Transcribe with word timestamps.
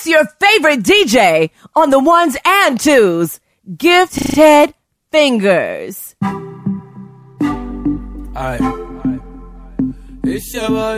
It's 0.00 0.08
your 0.08 0.24
favorite 0.24 0.80
DJ 0.80 1.50
on 1.76 1.90
the 1.90 1.98
ones 1.98 2.34
and 2.42 2.80
twos. 2.80 3.38
Gifted 3.76 4.72
fingers. 5.12 6.16
Alright. 8.34 8.62
It's 10.24 10.54
your 10.54 10.68
boy. 10.68 10.96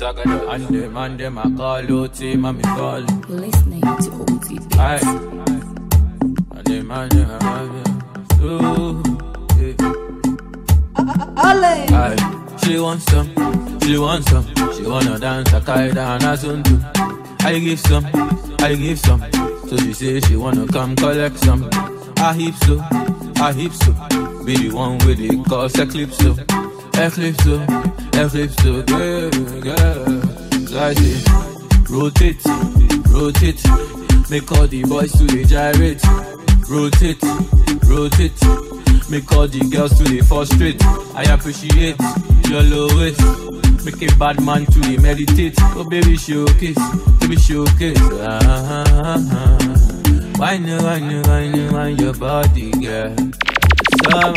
And 0.00 0.68
them 0.68 0.96
and 0.96 1.20
them 1.20 1.36
I 1.36 1.50
call 1.54 1.92
OT, 1.92 2.36
mommy 2.36 2.62
call. 2.62 3.00
Listening 3.28 3.82
to 3.82 4.10
OT 4.22 4.58
Beats. 4.58 4.78
Alright. 4.78 5.02
And 5.02 6.64
them 6.64 6.90
and 6.90 7.12
them 7.12 7.30
I 7.30 7.68
call 8.30 8.48
Ooh, 8.48 9.02
yeah. 9.60 9.76
Alright. 11.36 12.47
She 12.64 12.78
wants 12.78 13.04
some, 13.06 13.28
she 13.80 13.98
wants 13.98 14.30
some. 14.30 14.46
She 14.74 14.82
wanna 14.82 15.18
dance 15.18 15.52
a 15.52 15.60
kaida 15.60 16.14
and 16.14 16.24
a 16.24 16.36
zuntu. 16.36 17.44
I 17.44 17.58
give 17.58 17.80
some, 17.80 18.06
I 18.60 18.74
give 18.74 18.98
some. 18.98 19.20
So 19.68 19.76
she 19.78 19.92
say 19.92 20.20
she 20.20 20.36
wanna 20.36 20.66
come 20.66 20.94
collect 20.96 21.38
some. 21.38 21.68
I 22.18 22.34
heap 22.34 22.54
so, 22.64 22.78
I 23.40 23.52
heap 23.52 23.72
so. 23.72 23.92
Be 24.44 24.68
the 24.68 24.70
one 24.74 24.98
with 24.98 25.18
the 25.18 25.42
cause 25.48 25.78
eclipse 25.78 26.16
so. 26.18 26.32
Eclipse 27.00 27.44
so, 27.44 27.62
eclipse 28.12 28.56
so. 28.62 28.84
Yeah, 28.88 29.30
yeah. 29.64 30.04
So 30.66 30.78
I 30.78 30.94
say, 30.94 31.16
rotate, 31.90 32.44
rotate. 33.10 33.62
Make 34.30 34.52
all 34.52 34.66
the 34.66 34.84
boys 34.86 35.12
to 35.12 35.24
the 35.24 35.44
gyrate. 35.44 36.02
Rotate, 36.68 37.22
rotate. 37.88 38.77
Make 39.10 39.32
all 39.32 39.48
the 39.48 39.60
girls 39.72 39.96
to 39.98 40.04
the 40.04 40.20
frustrate. 40.22 40.82
I 41.14 41.22
appreciate 41.32 41.96
your 42.48 42.62
lowest. 42.62 43.20
Make 43.84 44.02
a 44.02 44.14
bad 44.16 44.42
man 44.44 44.66
to 44.66 44.80
the 44.80 44.98
meditate. 44.98 45.54
Oh 45.76 45.84
baby 45.88 46.16
showcase, 46.16 46.76
baby 47.20 47.36
showcase. 47.36 47.98
Ah, 48.20 48.38
ah, 48.42 48.84
ah, 48.88 49.28
ah. 49.32 49.58
Why 50.36 50.58
no, 50.58 50.76
why 50.82 50.98
no, 51.00 51.22
why 51.22 51.48
no, 51.48 51.72
why 51.72 51.88
your 51.88 52.12
body, 52.14 52.70
girl? 52.72 53.16
So 54.04 54.10
your 54.12 54.32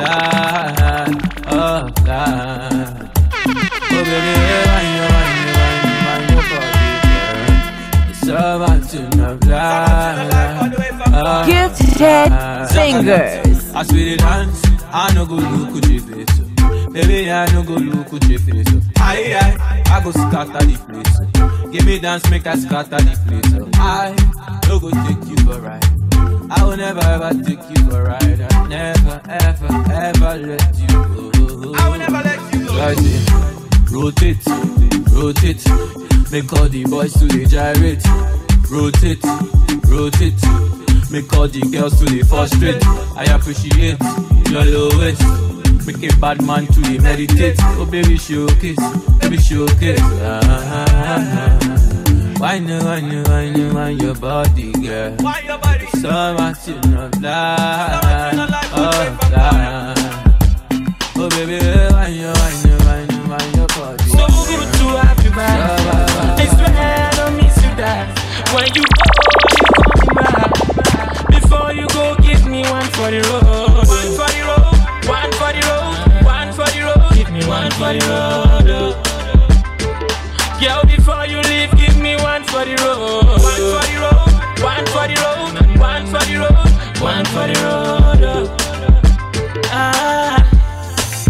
life, 0.00 1.16
oh 1.46 1.82
God. 2.04 3.10
Oh 3.36 4.02
baby, 4.02 4.32
why 4.64 4.82
no, 4.96 5.04
why 5.12 5.28
no, 5.36 5.52
why 5.54 5.74
no, 5.84 6.00
why 6.00 6.18
your 6.32 6.42
body, 6.50 6.88
girl? 7.12 8.24
So 8.24 8.58
much 8.58 8.94
in 8.94 9.12
your 9.18 9.36
life, 9.44 10.72
oh 11.12 11.44
Gifted 11.46 12.32
fingers. 12.72 13.53
As 13.76 13.90
we 13.92 14.04
dey 14.04 14.16
dance, 14.16 14.62
I 14.92 15.12
no 15.14 15.26
go 15.26 15.34
look 15.34 15.82
at 15.84 15.90
your 15.90 16.02
face. 16.02 16.40
oh. 16.60 16.90
Baby, 16.92 17.30
I 17.30 17.46
no 17.52 17.62
go 17.64 17.74
look 17.74 18.12
at 18.12 18.28
your 18.28 18.38
face. 18.38 18.66
oh. 18.70 18.80
Aye, 18.98 19.34
aye, 19.34 19.82
I 19.86 20.02
go 20.04 20.10
scatter 20.12 20.64
the 20.64 20.76
place. 20.86 21.18
oh. 21.42 21.68
Give 21.72 21.84
me 21.84 21.98
dance, 21.98 22.28
make 22.30 22.46
I 22.46 22.54
scatter 22.56 22.98
the 22.98 23.14
place. 23.26 23.54
oh. 23.60 23.68
I 23.74 24.14
no 24.68 24.78
go 24.78 24.90
take 24.90 25.28
you 25.28 25.36
for 25.44 25.58
a 25.58 25.60
ride. 25.60 25.84
I 26.50 26.64
will 26.64 26.76
never 26.76 27.00
ever 27.00 27.30
take 27.42 27.58
you 27.70 27.90
for 27.90 28.00
a 28.00 28.04
ride. 28.10 28.40
I 28.52 28.68
never, 28.68 29.20
ever, 29.28 29.92
ever 29.92 30.46
let 30.46 30.78
you 30.78 30.86
go. 30.86 31.74
I 31.74 31.88
will 31.88 31.98
never 31.98 32.22
let 32.22 32.54
you 32.54 32.66
go. 32.66 32.72
So 32.74 32.80
I 32.80 32.94
rotate, 33.90 34.46
rotate. 35.12 35.64
Make 36.30 36.52
all 36.52 36.68
the 36.68 36.84
boys 36.88 37.12
to 37.14 37.26
the 37.26 37.44
gyrate. 37.46 38.02
Rotate, 38.70 39.22
rotate. 39.90 40.83
Make 41.14 41.32
all 41.34 41.46
the 41.46 41.60
girls 41.70 41.96
to 42.00 42.06
the 42.06 42.24
frustrate. 42.26 42.82
I 43.14 43.22
appreciate 43.30 44.02
your 44.50 44.64
lowest. 44.66 45.22
Make 45.86 46.02
a 46.10 46.16
bad 46.18 46.42
man 46.42 46.66
to 46.66 46.80
the 46.80 46.98
meditate. 46.98 47.54
Oh 47.78 47.86
baby 47.86 48.18
showcase, 48.18 48.82
baby 49.22 49.38
showcase. 49.38 50.00
Ah, 50.02 50.40
ah, 50.42 50.90
ah. 50.98 52.34
Why 52.42 52.58
no, 52.58 52.82
why 52.82 52.98
no, 53.00 53.22
why 53.30 53.48
no, 53.50 53.74
why 53.74 53.90
your 53.90 54.16
body, 54.16 54.72
girl? 54.72 55.14
Why 55.20 55.38
your 55.46 55.58
body? 55.58 55.86
So 56.02 56.10
much 56.10 56.66
in 56.66 56.82
your 56.90 57.08
life, 57.22 58.74
oh 58.74 59.18
God. 59.30 59.94
Oh 61.14 61.30
baby, 61.30 61.62
why 61.94 62.08
you, 62.10 62.26
why 62.26 62.50
you, 62.66 62.74
why 62.82 63.06
you, 63.06 63.22
why 63.30 63.38
your 63.54 63.68
body? 63.70 64.02
So 64.10 64.26
good 64.50 64.66
to 64.82 64.86
have 64.98 65.22
you 65.22 65.30
back. 65.30 65.62
I 66.42 66.46
swear 66.50 66.74
I 66.74 67.14
don't 67.14 67.36
miss 67.36 67.54
you 67.62 67.70
that. 67.78 68.10
When 68.50 68.66
you 68.74 68.82
go, 68.82 68.98
you 68.98 69.62
coming 69.62 69.70
back. 69.70 69.73
Before 71.54 71.72
you 71.72 71.86
go, 71.88 72.16
give 72.16 72.44
me 72.46 72.62
one 72.62 72.82
for 72.98 73.10
the 73.12 73.20
road. 73.30 73.86
One 73.86 74.10
for 74.18 74.26
the 74.34 74.42
road. 74.42 74.74
One 75.06 75.30
for 75.38 75.52
the 75.54 75.62
road. 75.70 76.24
One 76.26 76.50
for 76.52 76.66
the 76.66 76.80
road. 76.82 77.14
Give 77.14 77.30
me 77.30 77.46
one 77.46 77.70
for 77.78 77.92
the 77.94 78.02
road. 78.10 78.66
oh. 78.74 78.90
Girl, 80.60 80.82
before 80.84 81.26
you 81.26 81.38
leave, 81.42 81.70
give 81.78 81.96
me 81.96 82.16
one 82.16 82.42
for 82.42 82.64
the 82.64 82.74
road. 82.82 83.38
One 83.38 83.62
for 83.70 83.86
the 83.86 83.96
road. 84.02 84.34
One 84.66 84.86
for 84.90 85.06
the 85.06 85.14
road. 85.22 85.78
One 85.78 86.06
for 86.06 86.24
the 86.26 86.36
road. 86.42 87.00
One 87.00 87.24
for 87.26 87.46
the 87.46 87.54
road. 87.62 88.24
oh. 88.26 88.56
Ah, 89.70 90.42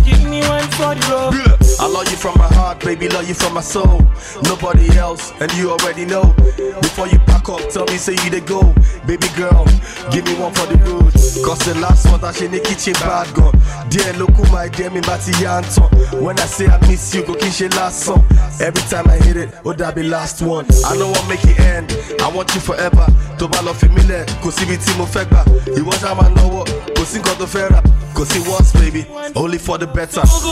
give 0.06 0.22
me 0.24 0.40
one 0.48 0.66
for 0.72 0.94
the 0.94 1.04
road. 1.12 1.34
I 1.78 1.86
love 1.86 2.10
you 2.10 2.16
from 2.16 2.38
my 2.38 2.48
baby, 2.80 3.08
love 3.08 3.28
you 3.28 3.34
from 3.34 3.54
my 3.54 3.60
soul. 3.60 4.00
Nobody 4.44 4.96
else, 4.96 5.32
and 5.40 5.52
you 5.54 5.70
already 5.70 6.04
know. 6.04 6.34
Before 6.80 7.06
you 7.08 7.18
pack 7.20 7.48
up, 7.48 7.68
tell 7.70 7.86
me, 7.86 7.96
say 7.96 8.12
you 8.24 8.30
they 8.30 8.40
go. 8.40 8.74
Baby 9.06 9.28
girl, 9.36 9.64
give 10.10 10.24
me 10.24 10.34
one 10.34 10.52
for 10.54 10.66
the 10.66 10.78
road. 10.84 11.12
Cause 11.44 11.58
the 11.66 11.74
last 11.80 12.10
one 12.10 12.20
that 12.20 12.34
she 12.36 12.46
in 12.46 12.52
the 12.52 12.60
kitchen 12.60 12.94
bad 12.94 13.32
gun. 13.34 13.52
Dear 13.88 14.12
look 14.14 14.30
who 14.30 14.44
my 14.52 14.68
dear 14.68 14.90
me 14.90 15.00
bati 15.00 15.32
yanton. 15.32 15.90
When 16.22 16.38
I 16.38 16.46
say 16.46 16.66
I 16.66 16.78
miss 16.88 17.14
you, 17.14 17.24
go 17.24 17.34
kiss 17.34 17.60
your 17.60 17.70
last 17.70 18.00
song. 18.00 18.24
Every 18.60 18.82
time 18.88 19.08
I 19.08 19.16
hit 19.16 19.36
it, 19.36 19.64
would 19.64 19.78
that 19.78 19.94
be 19.94 20.02
last 20.02 20.42
one. 20.42 20.66
I 20.84 20.96
know 20.96 21.12
I'll 21.12 21.28
make 21.28 21.44
it 21.44 21.58
end. 21.60 21.92
I 22.20 22.28
want 22.28 22.54
you 22.54 22.60
forever. 22.60 23.06
To 23.38 23.48
my 23.48 23.60
love 23.60 23.78
familiar, 23.78 24.24
cause 24.40 24.60
if 24.62 24.70
it's 24.70 24.96
mo 24.96 25.04
fegba. 25.04 25.44
You 25.76 25.84
want 25.84 26.04
I 26.04 26.32
know 26.34 26.48
what? 26.48 26.68
Cause 26.96 27.16
you 27.16 27.22
got 27.22 27.38
the 27.38 27.46
fair 27.46 27.72
up. 27.72 27.84
Cause 28.14 28.34
it 28.36 28.46
was, 28.46 28.72
baby, 28.72 29.06
only 29.34 29.58
for 29.58 29.76
the 29.76 29.86
better. 29.86 30.24
So 30.24 30.50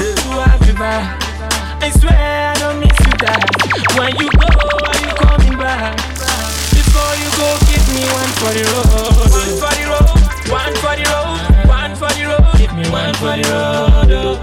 I 1.83 1.91
swear 1.91 2.15
I 2.15 2.55
don't 2.63 2.79
miss 2.79 2.95
you 2.95 3.13
that. 3.27 3.43
When 3.99 4.15
you 4.15 4.31
go, 4.39 4.47
are 4.87 5.01
you 5.03 5.11
coming 5.19 5.59
back? 5.59 5.99
Before 6.71 7.15
you 7.19 7.29
go, 7.35 7.49
give 7.67 7.83
me 7.91 8.07
one 8.07 8.33
for 8.39 8.53
the 8.55 8.63
road. 8.71 9.27
One 9.35 9.53
for 9.59 9.73
the 9.75 9.85
road. 9.91 10.15
One 10.47 10.75
for 10.79 10.95
the 10.95 11.05
road. 11.11 11.43
One 11.67 11.93
for 11.99 12.11
the 12.15 12.23
road. 12.31 12.55
Give 12.59 12.71
me 12.79 12.87
one 12.87 13.15
for 13.19 13.35
the 13.35 13.43
road. 13.51 14.15
oh. 14.15 14.39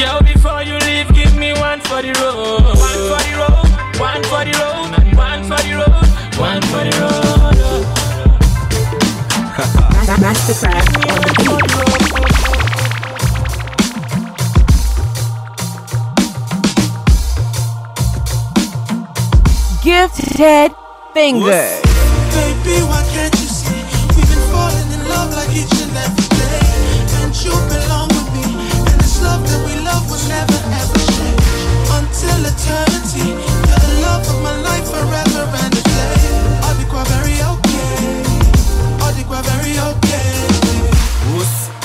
Girl, 0.00 0.20
before 0.24 0.62
you 0.62 0.78
leave, 0.88 1.12
give 1.14 1.36
me 1.36 1.52
one 1.52 1.80
for 1.80 2.00
the 2.00 2.12
road. 2.24 2.72
One 2.80 3.00
for 3.12 3.20
the 3.20 3.36
road. 3.36 3.68
One 4.00 4.22
for 4.24 4.44
the 4.48 4.56
road. 4.56 4.96
One 5.12 5.42
for 5.44 5.60
the 5.60 5.72
road. 5.76 6.08
One 6.40 6.62
for 6.72 6.82
the 6.88 6.92
road. 7.04 7.60
oh. 7.60 7.84
Masterclass 10.24 10.88
on 10.96 11.20
the 11.20 11.32
beat. 11.36 12.45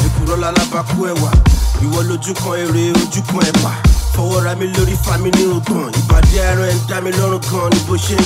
Èkúrọ́ 0.06 0.38
lálábàkú 0.44 0.98
ẹ̀wà. 1.12 1.32
Ìwọ 1.84 2.00
lójú 2.10 2.34
kan 2.42 2.56
èrè 2.64 2.84
ojú 3.02 3.22
kan 3.30 3.42
ẹ̀pà. 3.52 4.01
Fọwọ́ 4.16 4.44
ra 4.44 4.56
mi 4.56 4.68
lórí 4.68 4.96
fa 5.04 5.18
mi 5.18 5.30
ní 5.32 5.44
ọgbọ̀n. 5.58 5.92
Ìbàdí 6.00 6.36
ẹran 6.50 6.70
ẹ̀ 6.70 6.76
ń 7.00 7.04
mi 7.04 7.12
lọ́rùn 7.12 7.42
gan 7.50 7.70
ni 7.74 7.80
bó 7.88 7.96
ṣe 7.96 8.16
ń. 8.16 8.26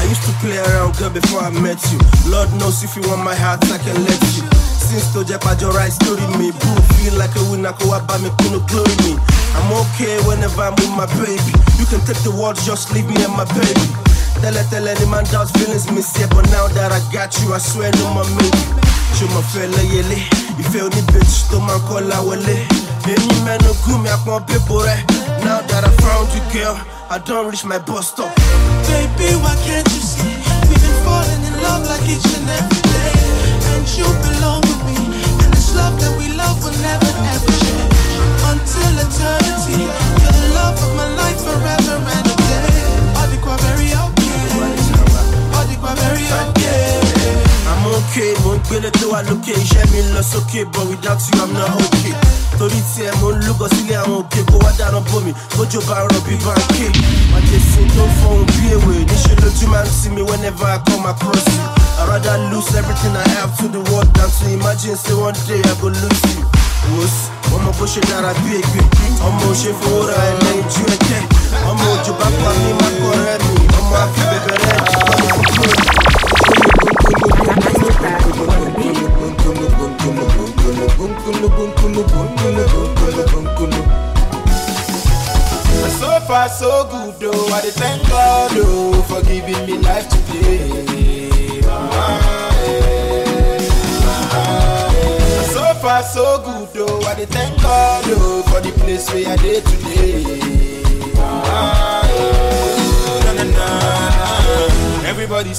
I 0.00 0.04
used 0.10 0.24
to 0.26 0.32
play 0.42 0.58
around 0.58 0.96
girl 0.98 1.10
before 1.10 1.40
I 1.44 1.50
met 1.50 1.78
you. 1.92 1.98
Lord 2.26 2.52
knows 2.58 2.82
if 2.82 2.96
you 2.96 3.02
want 3.08 3.22
my 3.22 3.34
heart, 3.34 3.62
I 3.70 3.78
can 3.78 4.04
let 4.04 4.20
you. 4.36 4.42
Since 4.86 5.06
tó 5.14 5.22
jẹ́ 5.24 5.38
pàjọ 5.38 5.72
right 5.74 5.92
story 5.92 6.26
me, 6.38 6.50
boo 6.50 6.76
feel 6.98 7.14
like 7.14 7.34
a 7.36 7.42
winner 7.50 7.72
kó 7.72 7.84
wá 7.90 7.98
bá 8.06 8.18
mi 8.18 8.28
pinnu 8.38 8.60
glory 8.68 8.96
me. 9.04 9.16
I'm 9.56 9.72
okay 9.72 10.18
whenever 10.26 10.62
I'm 10.62 10.74
with 10.76 10.90
my 10.98 11.06
baby. 11.16 11.52
You 11.78 11.86
can 11.86 12.00
take 12.06 12.20
the 12.26 12.30
world, 12.30 12.56
just 12.60 12.92
leave 12.92 13.06
me 13.08 13.16
and 13.24 13.32
my 13.34 13.44
baby. 13.56 13.86
Tẹ́lẹ̀ 14.42 14.64
tẹ́lẹ̀ 14.70 14.98
ni 15.00 15.06
man 15.06 15.24
doubt 15.32 15.48
feelings 15.56 15.86
ẹ, 15.86 16.26
but 16.34 16.44
now 16.50 16.66
that 16.76 16.90
I 16.92 17.00
got 17.12 17.32
you, 17.40 17.54
I 17.54 17.58
swear 17.58 17.90
no 17.98 18.12
more 18.14 18.28
maybe. 18.36 18.62
Ṣé 19.16 19.24
mo 19.32 19.40
fẹ́ 19.52 19.70
lẹ́yẹlé? 19.76 20.18
Ìfẹ́ 20.60 20.80
oníbejì 20.86 21.40
tó 21.50 21.60
máa 21.60 21.78
ń 21.78 22.83
any 23.04 23.20
man 23.44 23.60
no 23.60 23.76
good, 23.84 24.00
me 24.00 24.08
I 24.08 24.16
want 24.24 24.48
people. 24.48 24.80
Now 25.44 25.60
that 25.60 25.84
I 25.84 25.92
found 26.00 26.32
you, 26.32 26.40
girl, 26.48 26.72
I 27.12 27.20
don't 27.20 27.52
reach 27.52 27.64
my 27.64 27.76
bus 27.76 28.08
stop. 28.08 28.32
Baby, 28.88 29.36
why 29.44 29.52
can't 29.60 29.84
you 29.92 30.00
see? 30.00 30.24
We've 30.64 30.80
been 30.80 30.98
falling 31.04 31.42
in 31.44 31.52
love 31.60 31.84
like 31.84 32.00
each 32.08 32.24
and 32.24 32.48
every 32.48 32.80
day, 32.80 33.12
and 33.76 33.84
you 33.92 34.08
belong 34.24 34.64
with 34.64 34.80
me. 34.88 34.96
And 35.44 35.52
this 35.52 35.76
love 35.76 36.00
that 36.00 36.16
we 36.16 36.32
love 36.32 36.56
will 36.64 36.72
never 36.80 37.12
ever 37.28 37.52
change 37.60 37.92
until 38.48 38.92
eternity. 38.96 39.84
You're 39.84 40.36
the 40.40 40.48
love 40.56 40.80
of 40.80 40.92
my 40.96 41.08
life 41.20 41.44
forever 41.44 42.00
and 42.00 42.24
a 42.24 42.34
day. 42.40 42.88
Odikwa 43.20 43.60
very 43.68 43.92
okay. 43.92 44.40
Odikwa 45.60 45.92
very 45.92 46.24
okay. 46.24 47.04
I'm 47.68 47.84
okay, 48.00 48.32
won't 48.48 48.64
get 48.72 48.88
it 48.88 48.96
to 49.04 49.12
a 49.12 49.20
location. 49.28 49.84
Me 49.92 50.00
lost 50.16 50.32
okay, 50.48 50.64
but 50.64 50.88
without 50.88 51.20
you, 51.20 51.36
I'm 51.44 51.52
not 51.52 51.68
okay 51.92 52.23
torí 52.58 52.80
tiẹ̀ 52.94 53.12
mo 53.20 53.32
ń 53.32 53.38
lúgọ 53.46 53.66
sílé 53.74 53.94
àwọn 54.02 54.22
òkè 54.22 54.40
kó 54.50 54.56
wá 54.64 54.70
dáná 54.78 55.00
bómi 55.10 55.32
bójú 55.56 55.80
bá 55.88 55.96
rọ̀ 56.08 56.20
bí 56.26 56.34
báńkì 56.44 56.86
májèsín 57.32 57.88
tó 57.96 58.02
ń 58.06 58.10
fọhùn 58.20 58.44
bí 58.46 58.64
èwe 58.74 58.94
níṣẹ́ 59.08 59.36
lójú 59.42 59.66
máa 59.68 59.84
ń 59.84 59.88
sí 59.90 60.08
whenever 60.10 60.66
i 60.68 60.78
come 60.86 61.06
across 61.08 61.44
you. 61.46 61.62
I 61.98 62.06
rather 62.08 62.38
lose 62.50 62.74
everything 62.74 63.14
i 63.16 63.28
have 63.38 63.56
to 63.58 63.68
the 63.68 63.80
world 63.90 64.08
than 64.14 64.30
to 64.30 64.44
imagine 64.50 64.96
say 64.96 65.14
one 65.14 65.34
day 65.46 65.60
i 65.62 65.74
go 65.80 65.88
lose 65.88 66.24
you. 66.34 66.42
wos 66.96 67.14
ọmọ 67.54 67.70
bó 67.78 67.84
ṣe 67.86 68.00
dára 68.10 68.32
bí 68.44 68.50
ègbè 68.60 68.80
ọmọ 69.26 69.42
òṣè 69.52 69.70
fowó 69.80 70.06
ra 70.08 70.14
ẹ 70.14 70.34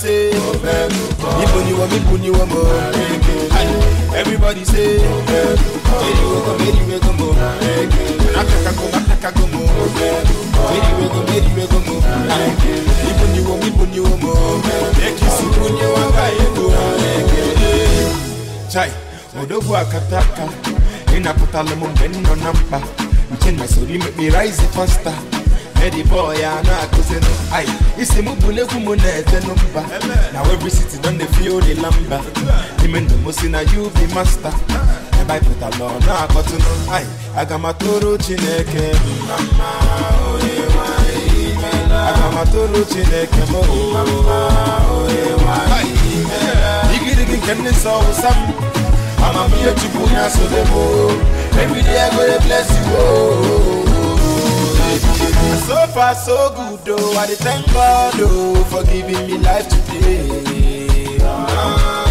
say, 0.06 0.30
Ibo 1.44 1.60
ni 1.66 1.74
wo, 1.74 1.86
Ibo 1.98 2.16
ni 2.18 2.30
wo 2.30 2.46
mo. 2.46 2.62
Aye. 3.58 3.74
Everybody 4.22 4.64
say, 4.66 4.98
Meri 5.02 6.24
we 6.30 6.38
go, 6.46 6.52
Meri 6.62 6.82
we 6.86 6.98
go 7.00 7.12
mo. 7.18 7.28
Akaka 8.38 8.72
go, 8.78 8.86
Akaka 8.94 9.30
go 9.36 9.44
mo. 9.50 9.62
Meri 10.70 10.92
we 10.98 11.06
go, 11.10 11.20
Meri 11.26 11.50
we 11.58 11.64
go 11.68 11.80
mo. 11.86 11.96
Aye. 12.06 12.54
Ibo 13.10 13.26
ni 13.34 13.40
wo, 13.48 13.54
Ibo 13.68 13.86
ni 13.86 14.00
wo 14.00 14.14
mo. 14.22 14.34
Eki 15.02 15.26
suku 15.38 15.74
ni 15.74 15.86
wa 15.94 16.04
ga 16.14 16.26
ego. 16.44 16.66
Chai, 18.70 18.92
odogwu 19.42 19.76
akataka 19.78 20.44
ịnapụtala 21.18 21.72
m 21.76 21.84
mgbe 21.84 22.06
m 22.06 22.16
nọ 22.24 22.36
na 22.44 22.54
mkpa 22.54 22.80
nke 23.32 23.52
na 23.52 23.68
soro 23.68 23.88
make 23.98 24.18
me 24.18 24.30
rise 24.30 24.62
faster 24.76 25.14
Eddie 25.86 26.04
boy 26.10 26.36
a 26.44 26.62
na-akụzinụ 26.66 27.32
ai 27.54 27.66
isi 28.02 28.20
m 28.22 28.34
bulegwu 28.42 28.80
m 28.80 28.96
na-etenụ 28.98 29.54
mba 29.70 29.82
na 30.34 30.42
every 30.54 30.72
city 30.72 30.98
don 31.04 31.18
dey 31.18 31.28
feel 31.38 31.60
the 31.62 31.74
lamba 31.76 32.20
ime 32.84 33.00
ndụ 33.00 33.16
m 33.26 33.32
si 33.34 33.48
na 33.50 33.60
you 33.62 33.90
be 33.94 34.08
master. 34.16 34.52
Ebe 35.22 35.34
anyị 35.34 35.46
pụtala 35.46 35.86
ọ 35.86 36.00
na-akọtụnụ 36.08 36.74
ai 36.96 37.06
aga 37.38 37.58
m 37.58 37.66
atụrụ 37.70 38.18
chineke 38.18 38.84
mma 39.06 39.38
mma 39.38 39.70
onye 40.34 40.58
nwanyị 40.74 41.54
imela 41.54 42.00
aga 42.10 42.28
m 42.34 42.38
atụrụ 42.42 42.80
chineke 42.92 43.42
m 43.46 43.54
mma 43.54 44.02
mma 44.10 44.38
onye 44.98 45.24
nwanyị 45.38 45.94
imela 46.18 46.72
igirigi 46.96 47.38
nke 47.38 47.54
ndị 47.54 47.70
nsọ 47.78 47.92
wụsa 48.04 48.30
m 48.34 48.42
amamihe 49.26 49.72
chukwu 49.80 50.04
ya 50.16 50.30
sole 50.34 50.62
m 50.66 50.74
every 51.62 51.82
day 51.84 52.00
i 52.02 52.10
go 52.16 52.22
dey 52.26 52.40
bless 52.46 52.70
you 52.74 52.98
oh. 52.98 53.85
So 55.64 55.88
far, 55.94 56.14
so 56.16 56.50
good, 56.56 57.00
oh. 57.00 57.18
I 57.18 57.28
thank 57.28 57.66
God, 57.74 58.14
oh, 58.18 58.64
for 58.66 58.84
giving 58.84 59.26
me 59.28 59.38
life 59.40 59.68
today. 59.70 61.18
Ah. 61.22 62.06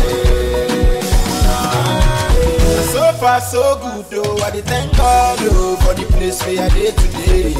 So 2.93 3.13
far, 3.21 3.41
so 3.41 3.77
good, 3.83 4.07
oh. 4.27 4.43
I 4.45 4.61
thank 4.61 4.97
God, 4.97 5.39
oh, 5.43 5.77
for 5.85 5.95
the 5.95 6.07
place 6.13 6.43
where 6.45 6.63
I 6.65 6.69
dey 6.71 6.91
today. 6.91 7.55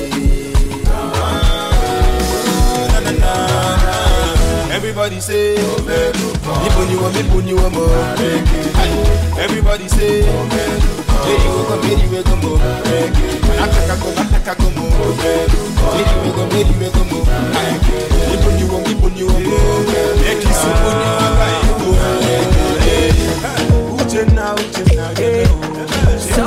Everybody 4.75 5.21
say. 5.21 5.57
Everybody 9.39 9.89
say, 9.89 10.25
Meri 11.23 11.49
we 11.55 11.61
go, 11.69 11.75
Meri 11.83 12.07
we 12.11 12.21
go. 12.25 12.51
Ataka 13.63 13.95
go, 14.03 14.09
Ataka 14.23 14.53
go 14.59 14.67
mo. 14.77 14.85
Meri 15.95 16.15
we 16.23 16.31
go, 16.37 16.43
Meri 16.53 16.75
we 16.81 16.89
mo. 17.11 17.19
Aye. 17.59 17.79
Ibo 18.35 18.49
ni 18.57 18.65
wo, 18.71 18.77
Ibo 18.91 19.09
ni 19.15 19.23
wo 19.23 19.35
mo. 19.47 19.57
Eki 20.31 20.51
sumo 20.61 20.91
ni 20.99 21.07
wo 21.15 21.27
ga 21.39 21.47
ego. 21.63 21.89
Uchenna, 23.97 24.45
Uchenna, 24.55 25.07
yeah. 25.21 25.49
So 26.19 26.45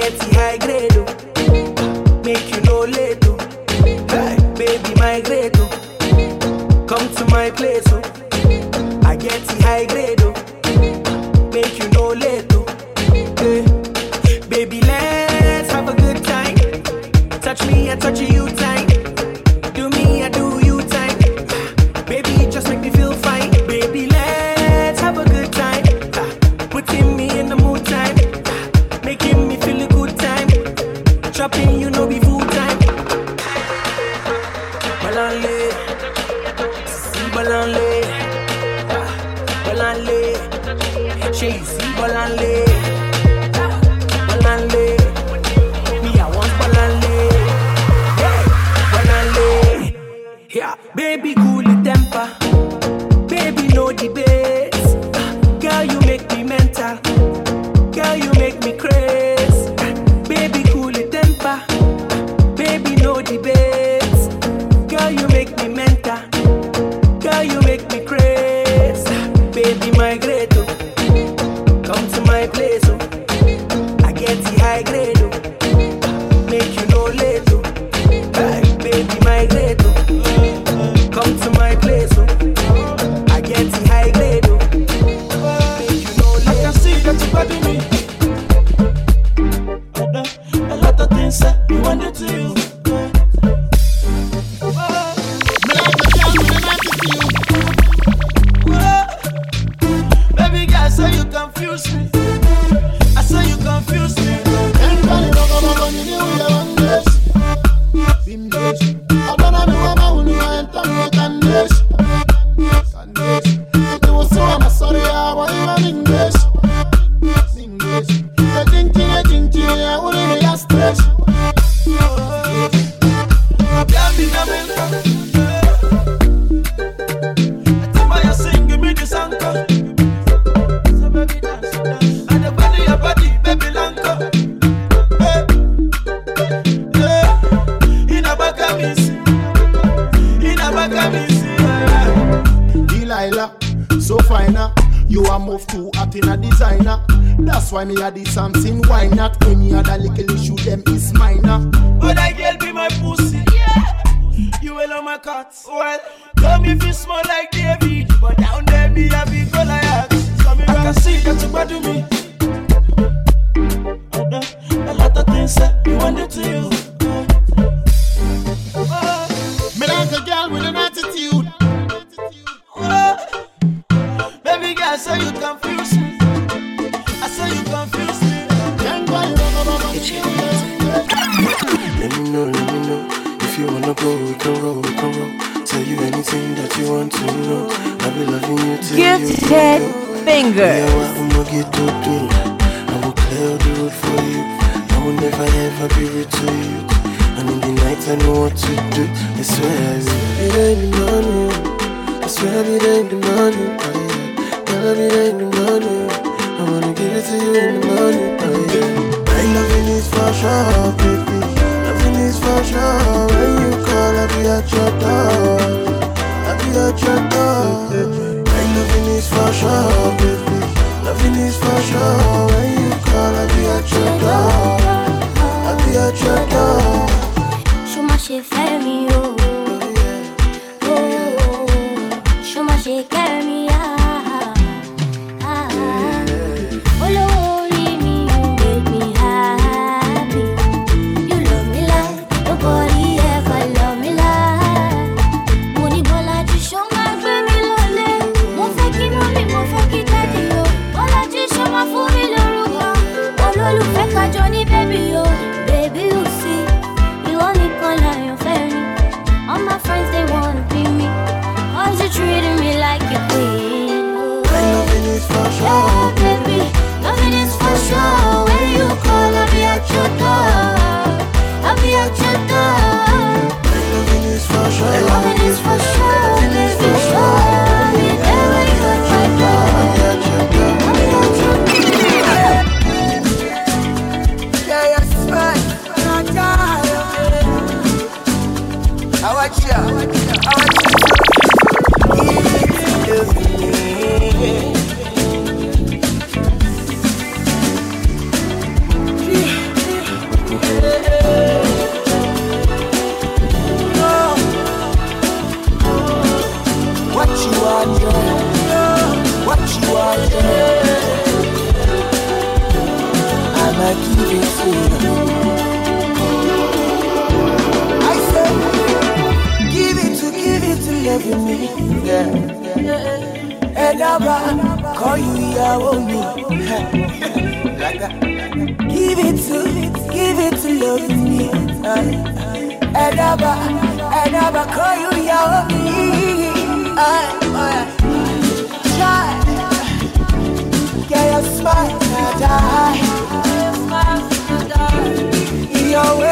get 0.00 0.22
high 0.34 0.56
grade. 0.58 1.07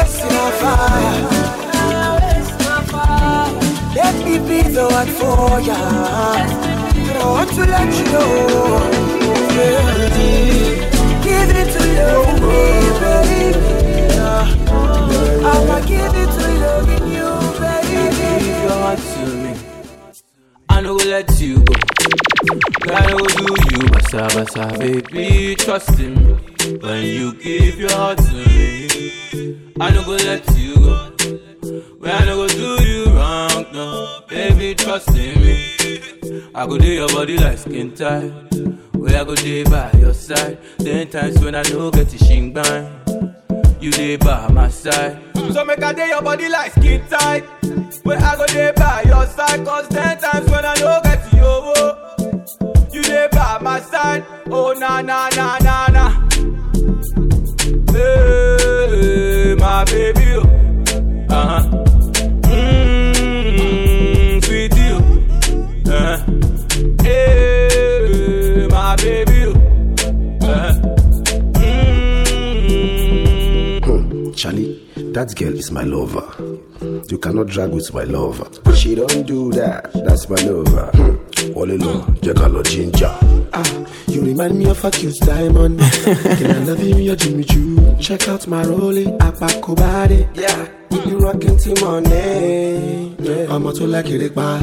You're 0.07 0.15
wasting 0.15 0.31
a 0.31 0.51
fire. 0.61 1.27
Let 3.93 4.15
me 4.23 4.37
be 4.39 4.61
the 4.69 4.87
one 4.87 5.07
for 5.07 5.59
ya. 5.59 5.75
I 5.75 7.25
want 7.25 7.49
to 7.51 7.65
let 7.65 7.93
you 7.93 8.05
know. 8.13 8.29
Give 11.23 11.49
it 11.59 11.67
to 11.73 11.81
me, 12.39 12.59
baby. 13.01 13.57
I'ma 15.43 15.77
give 15.85 16.15
it 16.15 16.29
to 16.37 16.45
loving 16.63 17.07
you, 17.11 17.29
baby. 17.59 18.47
your 18.63 18.77
heart 18.79 18.99
to 18.99 19.25
me. 19.35 19.51
I 20.69 20.81
no 20.81 20.97
go 20.97 21.03
let 21.05 21.39
you 21.41 21.55
go. 21.57 21.73
Girl, 22.79 22.95
I 22.95 23.11
go 23.11 23.17
do 23.25 23.43
you 23.71 23.83
basa 23.91 24.27
basa, 24.29 24.63
baby. 24.79 25.55
Trust 25.55 25.99
in 25.99 26.13
me. 26.15 26.46
When 26.67 27.03
you 27.05 27.33
give 27.35 27.79
your 27.79 27.91
heart 27.91 28.17
to 28.17 28.33
me, 28.33 29.73
I 29.79 29.89
no 29.91 30.03
go 30.03 30.11
let 30.11 30.43
you 30.57 30.75
go. 30.75 30.95
When 31.99 32.11
I 32.11 32.25
no 32.25 32.35
go 32.35 32.47
do 32.49 32.83
you 32.83 33.05
wrong, 33.05 33.65
no, 33.71 34.19
baby. 34.27 34.75
Trust 34.75 35.07
in 35.09 35.39
me. 35.41 36.51
I 36.53 36.65
go 36.67 36.77
do 36.77 36.87
your 36.87 37.07
body 37.07 37.37
like 37.37 37.57
skin 37.59 37.95
tight. 37.95 38.31
Where 38.93 39.15
I 39.21 39.23
go 39.23 39.35
day 39.35 39.63
by 39.63 39.91
your 39.97 40.13
side. 40.13 40.57
Ten 40.79 41.07
times 41.09 41.39
when 41.39 41.55
I 41.55 41.61
no 41.63 41.89
get 41.89 42.09
the 42.09 42.17
shing 42.17 42.51
bang. 42.51 42.85
You 43.79 43.91
dey 43.91 44.17
by 44.17 44.49
my 44.49 44.67
side. 44.67 45.21
So 45.53 45.63
make 45.63 45.81
I 45.81 45.93
day 45.93 46.09
your 46.09 46.21
body 46.21 46.49
like 46.49 46.73
skin 46.73 47.01
tight. 47.07 47.45
Where 48.03 48.17
I 48.19 48.35
go 48.35 48.45
dey 48.47 48.73
by 48.75 49.03
your 49.03 49.25
side. 49.27 49.65
Cause 49.65 49.87
ten 49.87 50.17
times 50.19 50.49
when 50.51 50.65
I 50.65 50.73
no 50.75 50.99
get 51.01 51.31
you, 51.31 51.39
oh, 51.43 52.87
you 52.91 53.03
dey 53.03 53.29
by 53.31 53.57
my 53.61 53.79
side. 53.79 54.25
Oh 54.51 54.73
na 54.77 55.01
na 55.01 55.29
na 55.29 55.57
na. 55.59 55.86
Hey, 57.97 59.55
my 59.57 59.83
baby, 59.85 60.27
oh. 60.35 60.43
uh-huh. 61.29 61.63
Mmm. 62.43 64.37
Hey, 67.01 68.67
my 68.69 68.95
baby, 68.97 69.39
oh. 69.47 69.53
uh-huh. 70.45 70.73
Mm. 73.81 74.35
Charlie, 74.35 74.73
that 75.13 75.33
girl 75.35 75.55
is 75.57 75.71
my 75.71 75.81
lover. 75.83 76.27
You 77.09 77.17
cannot 77.17 77.47
drag 77.47 77.71
with 77.71 77.93
my 77.93 78.03
lover. 78.03 78.47
She 78.75 78.95
don't 78.95 79.25
do 79.27 79.51
that. 79.51 79.91
That's 79.93 80.29
my 80.29 80.35
lover. 80.37 80.91
Hmm. 80.93 81.53
All 81.57 81.69
alone, 81.71 82.15
Jacalo 82.21 82.63
Ginger. 82.63 83.13
Ah, 83.53 83.85
you 84.07 84.21
remind 84.21 84.57
me 84.57 84.69
of 84.69 84.83
a 84.83 84.91
cute 84.91 85.15
diamond. 85.19 85.79
Can 86.39 86.51
I 86.51 86.59
love 86.63 86.83
you, 86.83 86.95
your 86.97 87.15
Jimmy 87.15 87.43
Choo? 87.43 87.95
Check 87.99 88.27
out 88.27 88.47
my 88.47 88.63
rolling, 88.63 89.17
body. 89.17 90.27
Yeah, 90.33 90.67
you 91.05 91.17
rockin' 91.19 91.57
till 91.57 91.75
morning. 91.85 93.15
Yeah, 93.19 93.53
I'm 93.53 93.65
a 93.67 93.73
to 93.73 93.85
like 93.87 94.07
it, 94.09 94.33
pa. 94.35 94.59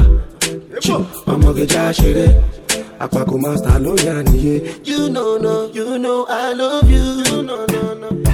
ọmọge 1.27 1.65
já 1.73 1.91
ṣeré 1.93 2.27
Apako 2.99 3.37
master 3.37 3.79
lawyer 3.79 4.23
niye. 4.23 4.55
You 4.83 5.09
know, 5.09 5.37
no, 5.37 5.69
you 5.73 5.97
know 5.97 6.25
I 6.29 6.53
love 6.53 6.89
you. 6.89 7.05
You 7.25 7.43
know, 7.43 7.65
no, 7.65 7.93
no. 7.93 8.24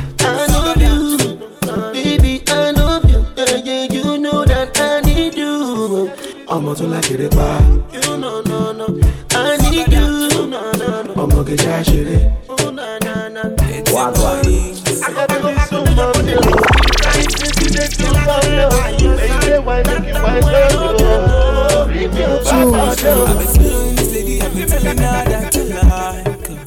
You 17.62 17.70
did 17.70 17.92
too 17.92 18.14
far, 18.26 18.44
no. 18.52 18.68
Baby, 19.16 19.64
why 19.64 19.80
make 19.84 20.08
you 20.08 20.14
why 20.14 20.42
so? 20.42 21.86
Bring 21.88 22.12
me 22.12 22.20
back, 22.20 23.00
I've 23.00 23.40
been 23.40 23.48
following 23.48 23.96
this 23.96 24.12
lady, 24.14 24.42
I've 24.42 24.54
been 24.54 24.68
telling 24.68 24.98
her 24.98 25.24
that 25.24 25.56
I 25.56 25.98
like 26.22 26.48
her. 26.48 26.58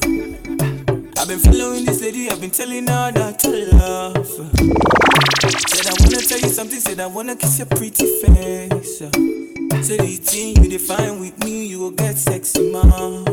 I've 1.21 1.27
been 1.27 1.39
following 1.39 1.85
this 1.85 2.01
lady, 2.01 2.29
I've 2.31 2.41
been 2.41 2.49
telling 2.49 2.87
her 2.87 3.11
that 3.11 3.45
I 3.45 3.47
love 3.77 4.15
her. 4.15 4.49
Said 5.67 5.87
I 5.87 5.93
wanna 5.99 6.21
tell 6.21 6.39
you 6.39 6.49
something, 6.49 6.79
said 6.79 6.99
I 6.99 7.05
wanna 7.05 7.35
kiss 7.35 7.59
your 7.59 7.67
pretty 7.67 8.07
face. 8.21 9.54
Said 9.85 9.99
the 9.99 10.19
thing 10.21 10.55
you 10.63 10.69
define 10.69 11.19
with 11.19 11.37
me, 11.43 11.67
you 11.67 11.79
will 11.79 11.91
get 11.91 12.17
sexy, 12.17 12.71
mama. 12.71 13.23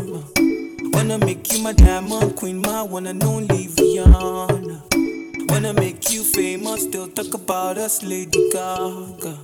Wanna 0.92 1.18
make 1.18 1.52
you 1.52 1.62
my 1.62 1.72
diamond 1.72 2.36
queen, 2.36 2.60
my 2.60 2.82
one 2.82 3.06
and 3.06 3.22
only 3.24 3.68
Rihanna. 3.68 5.50
Wanna 5.50 5.72
make 5.72 6.10
you 6.12 6.22
famous, 6.22 6.86
they'll 6.86 7.08
talk 7.08 7.34
about 7.34 7.78
us, 7.78 8.02
Lady 8.02 8.50
Gaga. 8.52 9.38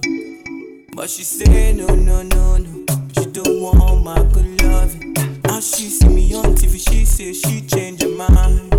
But 0.95 1.09
she 1.09 1.25
say 1.25 1.73
no, 1.73 1.87
no, 1.87 2.23
no, 2.23 2.57
no. 2.59 2.85
She 3.19 3.25
don't 3.31 3.63
want 3.63 4.05
my 4.05 4.23
good 4.33 4.63
loving. 4.63 5.13
Now 5.45 5.61
she 5.61 5.89
see 5.89 6.09
me 6.09 6.35
on 6.35 6.55
TV, 6.55 6.79
she 6.79 7.05
say 7.05 7.33
she 7.33 7.63
change 7.63 8.03
her 8.03 8.09
mind. 8.09 8.75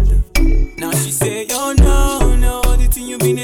Now 0.78 0.92
she 0.92 1.12
say, 1.12 1.48
oh 1.52 1.74
no, 1.78 2.36
no, 2.36 2.62
the 2.76 2.88
thing 2.88 3.08
you 3.08 3.18
been 3.18 3.38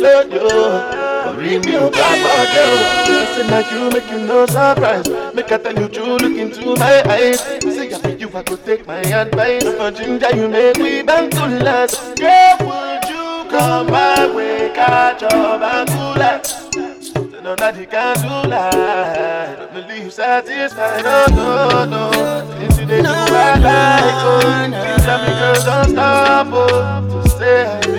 why 0.00 0.24
make 0.24 0.32
you. 0.32 1.02
Bring 1.34 1.60
me 1.62 1.76
up, 1.76 1.92
my 1.92 2.48
girl. 2.54 2.76
Listen 3.08 3.50
like 3.50 3.70
you, 3.70 3.90
make 3.90 4.10
you 4.10 4.26
no 4.26 4.46
surprise. 4.46 5.08
Make 5.34 5.52
I 5.52 5.58
tell 5.58 5.78
you 5.78 5.88
true, 5.88 6.16
look 6.16 6.36
into 6.36 6.76
my 6.76 7.02
eyes. 7.08 7.40
Say, 7.40 7.90
think 7.90 8.20
you 8.20 8.30
I 8.34 8.42
could 8.42 8.64
take 8.64 8.86
my 8.86 9.00
advice. 9.00 9.64
For 9.64 9.90
ginger, 9.90 10.36
you 10.36 10.48
make 10.48 10.78
me 10.78 11.02
bank 11.02 11.32
to 11.32 11.46
last. 11.46 12.16
Girl, 12.16 12.56
would 12.60 13.08
you 13.08 13.50
come 13.50 13.86
my 13.90 14.34
way, 14.34 14.70
catch 14.74 15.22
up 15.22 15.62
and 15.62 15.88
cool 15.88 16.12
no, 17.42 17.56
that 17.56 17.76
he 17.76 17.86
can't 17.86 18.16
do 18.22 18.50
that. 18.50 19.58
Don't 19.58 19.88
believe 19.88 20.12
satisfied. 20.12 21.02
No, 21.02 21.26
no, 21.34 21.84
no. 21.84 22.56
Things 22.56 22.78
you 22.78 22.86
they 22.86 23.02
do, 23.02 23.08
I 23.08 23.58
like. 23.58 24.14
Oh, 24.24 24.40
things 24.70 25.04
that 25.06 25.26
make 25.26 25.38
girls 25.38 25.64
don't 25.64 25.90
stop. 25.90 26.46
Oh, 26.52 27.22
to 27.22 27.28
say 27.30 27.91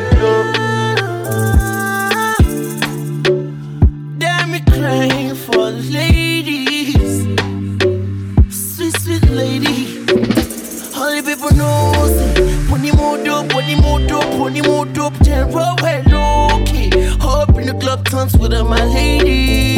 club, 18.14 18.30
with 18.40 18.54
my 18.68 18.86
ladies. 18.86 19.73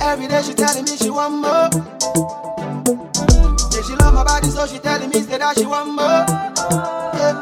Every 0.00 0.26
day 0.28 0.42
she 0.42 0.54
telling 0.54 0.84
me 0.84 0.96
she 0.96 1.10
want 1.10 1.34
more. 1.34 1.70
Say 3.70 3.82
she 3.82 3.94
love 3.96 4.14
my 4.14 4.24
body, 4.24 4.48
so 4.48 4.66
she 4.66 4.78
telling 4.78 5.10
me 5.10 5.20
that 5.20 5.58
she 5.58 5.66
want 5.66 5.94
more. 5.94 6.26
Yeah. 7.14 7.38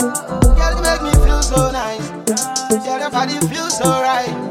Girl, 0.56 0.76
you 0.76 0.82
make 0.82 1.02
me 1.02 1.12
feel 1.24 1.42
so 1.42 1.70
nice. 1.70 2.08
Girl, 2.84 2.98
your 3.00 3.10
body 3.10 3.38
feels 3.48 3.76
so 3.78 3.84
right. 3.84 4.43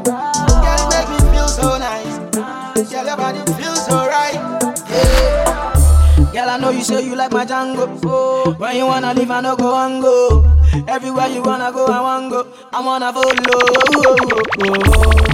Know 6.90 6.98
you 7.00 7.16
like 7.16 7.32
my 7.32 7.44
Django. 7.46 7.98
Oh, 8.04 8.54
when 8.58 8.76
you 8.76 8.86
wanna 8.86 9.14
leave, 9.14 9.30
I 9.30 9.40
no 9.40 9.56
go 9.56 9.74
and 9.74 10.02
go. 10.02 10.44
Everywhere 10.86 11.28
you 11.28 11.42
wanna 11.42 11.72
go, 11.72 11.86
I 11.86 12.00
wanna 12.00 12.28
go. 12.30 12.46
I 12.72 12.80
wanna 12.84 13.12
follow. 13.12 13.32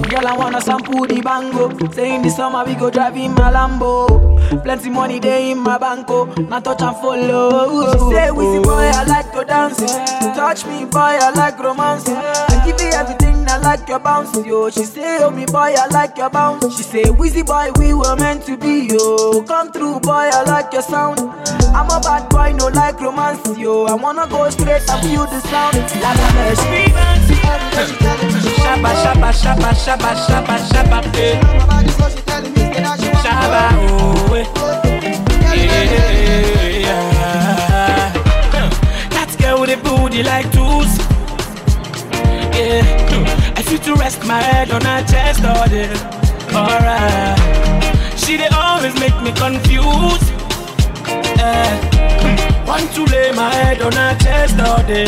Girl, 0.09 0.27
I 0.27 0.35
wanna 0.37 0.61
sample 0.61 1.05
the 1.05 1.21
bango. 1.21 1.69
Say 1.91 2.15
in 2.15 2.21
the 2.21 2.29
summer 2.29 2.63
we 2.63 2.75
go 2.75 2.89
drive 2.89 3.17
in 3.17 3.33
my 3.33 3.51
Lambo. 3.51 4.63
Plenty 4.63 4.89
money 4.89 5.19
day 5.19 5.51
in 5.51 5.57
my 5.59 5.77
banco. 5.77 6.25
Now 6.35 6.59
touch 6.61 6.81
and 6.81 6.95
follow. 6.97 7.91
She 7.93 7.99
say, 8.15 8.29
Wizzy 8.31 8.63
boy, 8.63 8.89
I 8.93 9.03
like 9.03 9.31
to 9.33 9.43
dance. 9.43 9.77
Touch 10.35 10.65
me, 10.65 10.85
boy, 10.85 10.99
I 10.99 11.31
like 11.35 11.59
romance. 11.59 12.07
I 12.07 12.63
give 12.65 12.79
you 12.81 12.91
everything, 12.93 13.40
I 13.47 13.57
like 13.57 13.87
your 13.89 13.99
bounce, 13.99 14.35
yo. 14.45 14.69
She 14.69 14.83
say, 14.83 15.17
Oh 15.21 15.29
me 15.31 15.45
boy, 15.45 15.73
I 15.77 15.87
like 15.91 16.17
your 16.17 16.29
bounce. 16.29 16.75
She 16.77 16.83
say, 16.83 17.03
Wizzy 17.03 17.43
boy, 17.45 17.71
we 17.79 17.93
were 17.93 18.15
meant 18.15 18.45
to 18.45 18.57
be, 18.57 18.87
yo. 18.91 19.43
Come 19.43 19.71
through, 19.71 19.99
boy, 20.01 20.29
I 20.31 20.43
like 20.43 20.71
your 20.73 20.81
sound. 20.81 21.19
I'm 21.19 21.89
a 21.89 21.99
bad 22.01 22.29
boy, 22.29 22.53
no 22.57 22.67
like 22.67 22.99
romance, 23.01 23.45
yo. 23.57 23.85
I 23.85 23.93
wanna 23.95 24.27
go 24.27 24.49
straight 24.49 24.87
and 24.89 25.01
feel 25.07 25.25
the 25.25 25.39
sound. 25.41 25.77
Like 26.01 26.17
a 26.17 26.33
mesh. 26.35 26.61
Shabba, 28.61 28.91
shabba, 29.03 29.31
shabba, 29.31 29.71
shabba, 29.73 30.15
shabba, 30.27 30.57
shabba, 30.69 30.99
eh. 31.17 31.39
Shabba, 33.23 33.63
oh, 33.89 34.35
eh. 34.35 34.45
Yeah. 36.81 38.11
That 39.09 39.29
girl 39.39 39.61
with 39.61 39.69
a 39.71 39.77
booty 39.83 40.23
like 40.23 40.51
tools. 40.51 40.97
Yeah. 42.53 43.10
Feel 43.71 43.95
to 43.95 43.95
rest 43.95 44.25
my 44.25 44.41
head 44.41 44.69
on 44.71 44.81
her 44.81 45.01
chest 45.07 45.45
all 45.45 45.65
day. 45.69 45.87
Alright. 46.51 47.39
She 48.19 48.35
they 48.35 48.49
always 48.51 48.93
make 48.99 49.15
me 49.23 49.31
confused. 49.31 50.27
Yeah. 51.39 52.67
Want 52.67 52.91
to 52.95 53.05
lay 53.05 53.31
my 53.31 53.49
head 53.49 53.81
on 53.81 53.93
her 53.93 54.17
chest 54.19 54.59
all 54.59 54.83
day. 54.83 55.07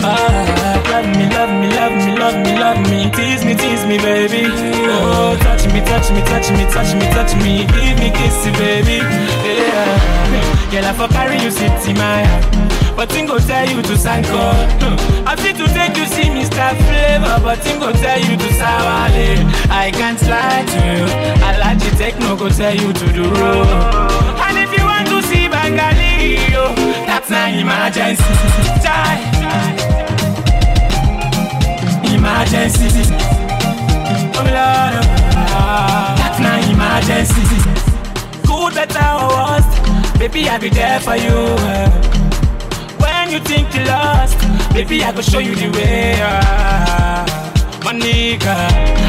Ah, 0.00 0.80
love 0.88 1.04
me, 1.04 1.28
love 1.36 1.52
me, 1.52 1.68
love 1.68 1.92
me, 1.92 2.16
love 2.16 2.36
me, 2.46 2.52
love 2.56 2.80
me. 2.88 3.10
Tease 3.10 3.44
me, 3.44 3.54
tease 3.54 3.84
me, 3.84 3.98
baby. 3.98 4.44
Oh, 4.88 5.36
touch 5.42 5.66
me, 5.66 5.84
touch 5.84 6.10
me, 6.10 6.22
touch 6.22 6.50
me, 6.50 6.64
touch 6.72 6.94
me, 6.94 7.04
touch 7.12 7.34
me. 7.44 7.66
Give 7.76 7.98
me 8.00 8.08
kissy, 8.08 8.50
baby. 8.56 9.04
Yeah. 9.44 10.70
Girl, 10.72 10.86
I 10.86 10.92
for 10.94 11.08
carry 11.12 11.42
you 11.42 11.50
city, 11.50 11.92
my. 11.92 12.87
But 12.98 13.10
go 13.10 13.38
tell 13.38 13.64
you 13.70 13.80
to 13.80 13.96
sign 13.96 14.24
call. 14.24 14.54
Hmm. 14.82 15.28
I 15.28 15.36
fit 15.36 15.54
to 15.58 15.68
take 15.68 15.96
you 15.96 16.04
see 16.04 16.34
Mr. 16.34 16.74
Flavour, 16.82 17.38
but 17.44 17.62
go 17.78 17.92
tell 17.92 18.18
you 18.18 18.36
to 18.36 18.48
sawale. 18.58 19.38
I 19.70 19.92
can't 19.92 20.20
lie 20.22 20.66
to 20.66 20.78
you. 20.82 21.06
I 21.46 21.58
like 21.58 21.78
the 21.78 21.94
techno 21.96 22.34
go 22.34 22.48
tell 22.48 22.74
you 22.74 22.92
to 22.92 23.12
do 23.12 23.22
road. 23.22 23.68
And 24.42 24.58
if 24.58 24.76
you 24.76 24.84
want 24.84 25.06
to 25.14 25.22
see 25.22 25.46
Bengali, 25.46 26.42
oh, 26.58 26.74
that's 27.06 27.30
not 27.30 27.54
emergency. 27.54 28.34
Die. 28.82 29.18
Emergency. 32.02 33.14
Oh 34.34 34.42
Lord, 34.42 35.06
that's 36.18 36.40
not 36.42 36.66
emergency. 36.66 37.46
Good, 38.42 38.74
better 38.74 39.06
or 39.22 39.30
worst, 39.38 40.18
baby 40.18 40.48
I 40.48 40.58
be 40.58 40.68
there 40.68 40.98
for 40.98 41.14
you. 41.14 42.27
Eh. 43.28 43.32
When 43.32 43.32
you 43.32 43.40
think 43.40 43.74
you 43.74 43.84
lost, 43.84 44.38
baby 44.72 45.02
I 45.04 45.12
go 45.12 45.20
show 45.20 45.38
you 45.38 45.54
the 45.54 45.70
way. 45.70 46.14
ah. 46.20 47.24
My 47.84 47.92
nigga, 47.92 48.54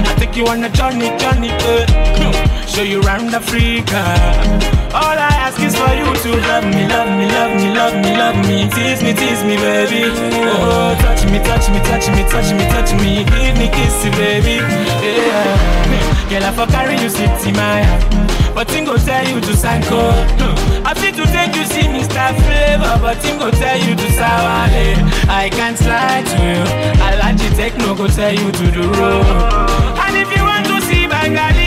I 0.08 0.16
take 0.18 0.36
you 0.36 0.48
on 0.48 0.64
a 0.64 0.70
journey, 0.70 1.10
journey, 1.18 1.50
uh, 1.52 2.66
show 2.68 2.84
you 2.84 3.02
round 3.02 3.34
Africa. 3.34 4.04
All 4.94 5.18
I 5.18 5.32
ask 5.48 5.60
is 5.60 5.76
for 5.76 5.92
you 5.94 6.06
to 6.06 6.42
love 6.48 6.64
me, 6.66 6.88
love 6.88 7.10
me, 7.18 7.28
love 7.28 7.56
me, 7.56 7.74
love 7.76 7.96
me, 7.96 8.12
love 8.16 8.38
me, 8.48 8.70
tease 8.70 9.02
me, 9.04 9.14
tease 9.14 9.44
me, 9.44 9.58
baby. 9.58 10.04
Oh, 10.48 10.96
touch 11.02 11.26
me, 11.26 11.40
touch 11.40 11.70
me, 11.70 11.80
touch 11.80 12.08
me, 12.10 12.24
touch 12.30 12.52
me, 12.54 12.64
touch 12.70 12.92
me, 13.02 13.24
give 13.26 13.58
me 13.58 13.68
kissy, 13.68 14.12
baby. 14.12 14.62
Yeah, 15.04 16.30
girl 16.30 16.44
I 16.46 16.52
for 16.54 16.68
carry 16.72 17.02
you 17.02 17.10
sit 17.10 17.56
my 17.56 17.84
heart. 17.84 18.39
But 18.56 18.70
him 18.72 18.86
go 18.86 18.98
tell 18.98 19.26
you 19.28 19.40
to 19.42 19.56
sign 19.56 19.84
code. 19.84 20.14
Hmm. 20.40 20.86
I 20.88 20.94
fit 20.94 21.16
to 21.16 21.26
take 21.26 21.56
you 21.56 21.66
see 21.66 21.88
Mr. 21.88 22.34
Flavour, 22.44 22.98
but 23.02 23.18
him 23.24 23.38
go 23.40 23.52
tell 23.52 23.78
you 23.78 23.96
to 23.96 24.08
sawale. 24.18 24.96
I 25.30 25.50
can't 25.50 25.80
lie 25.82 26.24
to 26.32 26.38
you. 26.48 26.62
I 27.04 27.12
like 27.22 27.38
the 27.38 27.50
techno 27.56 27.96
go 27.96 28.08
tell 28.08 28.34
you 28.34 28.52
to 28.52 28.66
the 28.78 28.86
road. 28.98 29.26
And 30.04 30.16
if 30.18 30.30
you 30.36 30.44
want 30.44 30.66
to 30.68 30.82
see 30.88 31.08
Bengali, 31.08 31.59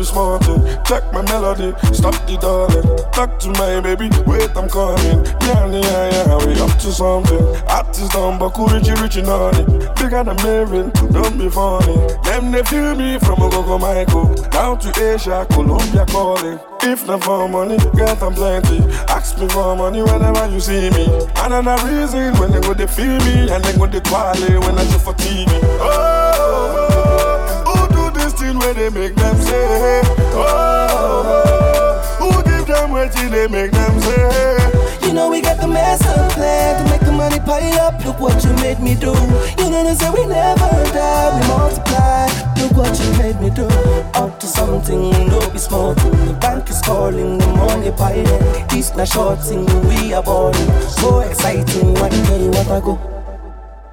no 0.00 0.04
be 0.04 0.04
smarting. 0.04 0.84
Check 0.84 1.02
eh. 1.04 1.12
my 1.12 1.22
melody, 1.22 1.72
stop 1.92 2.14
the 2.26 2.36
darling. 2.40 2.84
Talk 3.12 3.38
to 3.40 3.48
my 3.60 3.80
baby, 3.80 4.08
wait, 4.26 4.50
I'm 4.56 4.68
coming. 4.68 5.24
Yeah, 5.42 5.66
yeah, 5.66 6.10
yeah, 6.10 6.46
we 6.46 6.60
up 6.60 6.76
to 6.78 6.92
something. 6.92 7.44
Artist 7.68 8.12
done, 8.12 8.38
but 8.38 8.50
cool, 8.50 8.68
richy, 8.68 8.94
richy, 8.96 9.22
naughty. 9.24 9.64
Bigger 10.00 10.24
than 10.24 10.36
Marin, 10.42 10.90
don't 11.12 11.38
be 11.38 11.48
funny. 11.48 11.96
Them 12.24 12.52
they 12.52 12.62
feel 12.64 12.94
me 12.94 13.18
from 13.18 13.38
Ogogo 13.38 13.80
Michael. 13.80 14.34
Down 14.50 14.78
to 14.80 14.88
Asia, 15.14 15.46
Colombia 15.50 16.06
calling. 16.06 16.58
If 16.82 17.06
not 17.06 17.22
for 17.24 17.48
money, 17.48 17.76
get 17.94 18.20
them 18.20 18.34
plenty. 18.34 18.78
Ask 19.08 19.38
me 19.38 19.48
for 19.48 19.76
money 19.76 20.02
whenever 20.02 20.48
you 20.48 20.60
see 20.60 20.88
me. 20.90 21.04
And 21.36 21.52
another 21.54 21.86
reason 21.86 22.34
when 22.38 22.52
they 22.52 22.60
go 22.60 22.72
they 22.72 22.86
feel 22.86 23.18
me 23.20 23.50
and 23.50 23.62
they 23.62 23.76
go 23.76 23.86
they 23.86 24.00
quality 24.00 24.54
when 24.56 24.78
I 24.78 24.84
show 24.86 24.98
for 24.98 25.12
TV. 25.14 25.46
Oh, 25.62 26.19
they 28.80 28.88
make 28.88 29.14
them 29.14 29.36
say? 29.36 30.00
Oh, 30.32 32.00
oh 32.18 32.32
who 32.32 32.42
give 32.44 32.66
them 32.66 32.92
waiting 32.92 33.30
they 33.30 33.46
make 33.46 33.72
them 33.72 34.00
say? 34.00 35.06
You 35.06 35.12
know 35.12 35.28
we 35.28 35.42
got 35.42 35.60
the 35.60 35.68
master 35.68 36.14
plan 36.34 36.82
to 36.82 36.90
make 36.90 37.02
the 37.02 37.12
money 37.12 37.38
pile 37.40 37.80
up. 37.80 38.02
Look 38.06 38.18
what 38.20 38.42
you 38.42 38.52
made 38.54 38.80
me 38.80 38.94
do. 38.94 39.12
You 39.58 39.68
know 39.70 39.84
they 39.84 39.94
say 39.94 40.10
we 40.10 40.24
never 40.24 40.70
die, 40.96 41.28
we 41.36 41.48
multiply. 41.48 42.26
Look 42.56 42.72
what 42.72 42.98
you 42.98 43.10
made 43.18 43.38
me 43.40 43.50
do. 43.50 43.66
Up 44.14 44.40
to 44.40 44.46
something, 44.46 45.10
no 45.28 45.50
be 45.50 45.58
small. 45.58 45.94
The 45.94 46.38
bank 46.40 46.70
is 46.70 46.80
calling, 46.80 47.36
the 47.36 47.46
money 47.48 47.90
piling. 47.90 48.68
This 48.68 48.94
not 48.96 49.08
short 49.08 49.42
thing, 49.42 49.66
we 49.88 50.14
are 50.14 50.22
balling. 50.22 50.70
So 50.88 51.20
exciting, 51.20 51.92
one 51.94 52.10
day 52.10 52.48
what 52.48 52.68
I 52.68 52.80
go. 52.80 53.19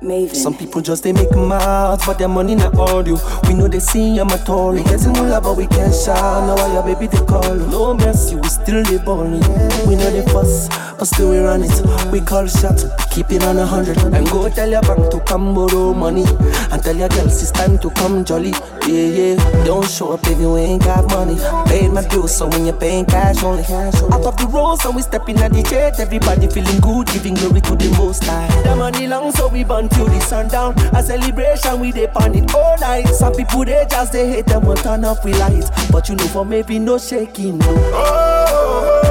Maven. 0.02 0.36
Some 0.36 0.56
people 0.56 0.82
just 0.82 1.04
they 1.04 1.12
make 1.12 1.32
mouths, 1.36 2.06
but 2.06 2.20
their 2.20 2.28
money 2.28 2.56
not 2.56 2.76
audio. 2.78 3.18
We 3.48 3.54
know 3.56 3.68
they 3.68 3.80
see 3.80 4.18
I'm 4.20 4.30
a 4.30 4.38
Tory. 4.38 4.84
Getting 4.84 5.14
mullah, 5.14 5.42
but 5.42 5.58
we 5.58 5.66
can't 5.68 5.94
shout. 5.94 6.46
Now 6.46 6.74
your 6.74 6.84
baby 6.84 7.08
they 7.08 7.24
call. 7.26 7.56
No 7.56 7.94
mercy, 7.96 8.36
we 8.36 8.48
still 8.48 8.82
live 8.84 9.06
balling. 9.06 9.42
We 9.88 9.96
know 9.96 10.10
they 10.12 10.22
fuss, 10.32 10.68
but 10.98 11.06
still 11.06 11.30
we 11.30 11.38
run 11.38 11.64
it. 11.64 12.12
We 12.12 12.22
call 12.22 12.48
shots, 12.48 12.86
keep 13.14 13.32
it 13.32 13.44
on 13.44 13.58
a 13.58 13.66
hundred. 13.66 13.98
And 13.98 14.28
go 14.30 14.50
tell 14.50 14.70
your 14.70 14.82
bank 14.82 15.12
to 15.12 15.20
come 15.22 15.54
borrow 15.54 15.94
money. 15.94 16.26
And 16.72 16.82
tell 16.84 16.96
your 16.96 17.10
girls 17.10 17.42
it's 17.42 17.52
time 17.52 17.78
to 17.80 17.90
come 17.92 18.26
jolly. 18.26 18.52
Yeah, 18.88 19.36
yeah. 19.36 19.64
Don't 19.66 19.88
show 19.88 20.14
up 20.14 20.26
if 20.26 20.40
you 20.40 20.56
ain't 20.58 20.84
got 20.84 21.06
money. 21.10 21.36
Paid 21.70 21.92
my 21.92 22.08
bills, 22.08 22.36
so 22.36 22.48
when 22.48 22.66
you're 22.66 22.76
paying 22.76 23.06
cash 23.06 23.44
only. 23.44 23.64
Cash. 23.64 23.96
Out 24.12 24.26
of 24.26 24.38
the 24.38 24.48
road, 24.52 24.78
so 24.78 24.92
we 24.92 25.02
stepping 25.02 25.38
at 25.40 25.54
the 25.54 25.64
jet. 25.64 26.00
Everybody 26.00 26.48
feeling 26.48 26.80
good, 26.80 27.08
giving 27.08 27.36
glory 27.36 27.62
to 27.62 27.76
the 27.76 27.94
most 27.98 28.24
high. 28.24 28.48
The 28.64 28.76
money 28.76 29.08
long, 29.08 29.32
so 29.32 29.48
we 29.50 29.64
burn 29.64 29.90
till 29.90 30.06
the 30.06 30.20
sundown. 30.22 30.74
A 30.96 31.04
celebration, 31.04 31.80
we 31.80 31.92
dey 31.92 32.08
it 32.08 32.56
all 32.56 32.78
night. 32.80 33.08
Some 33.08 33.34
people 33.34 33.66
they 33.66 33.86
just 33.90 34.14
they 34.14 34.28
hate 34.30 34.46
them, 34.46 34.64
won't 34.66 34.80
turn 34.80 35.06
up 35.06 35.24
with 35.24 35.38
lights. 35.40 35.70
But 35.92 36.10
you 36.10 36.16
know 36.16 36.28
for 36.28 36.46
maybe 36.46 36.80
no 36.80 36.98
shaking, 36.98 37.58
no. 37.60 37.66
Oh, 37.70 38.46
oh, 38.50 39.02
oh. 39.04 39.07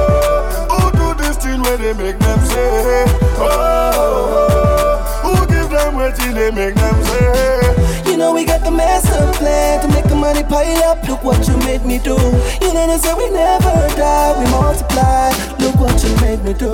Where 1.67 1.77
they 1.77 1.93
make 1.93 2.19
them 2.19 2.39
say? 2.45 3.05
Oh, 3.39 5.03
who 5.23 5.47
give 5.53 5.69
them 5.69 5.95
waiting 5.95 6.33
they 6.33 6.51
make 6.51 6.75
them 6.75 7.03
say? 7.03 8.09
You 8.09 8.17
know 8.17 8.33
we 8.33 8.45
got 8.45 8.63
the 8.63 8.71
master 8.71 9.31
plan 9.37 9.81
to 9.81 9.87
make 9.93 10.05
the 10.05 10.15
money 10.15 10.43
pile 10.43 10.83
up. 10.83 11.07
Look 11.07 11.23
what 11.23 11.45
you 11.47 11.57
made 11.59 11.85
me 11.85 11.99
do. 11.99 12.15
You 12.61 12.73
know 12.73 12.87
they 12.87 12.97
say 12.97 13.13
we 13.15 13.29
never 13.29 13.73
die, 13.95 14.39
we 14.39 14.49
multiply. 14.51 15.31
Look 15.59 15.75
what 15.75 16.01
you 16.03 16.15
made 16.21 16.43
me 16.43 16.53
do. 16.53 16.71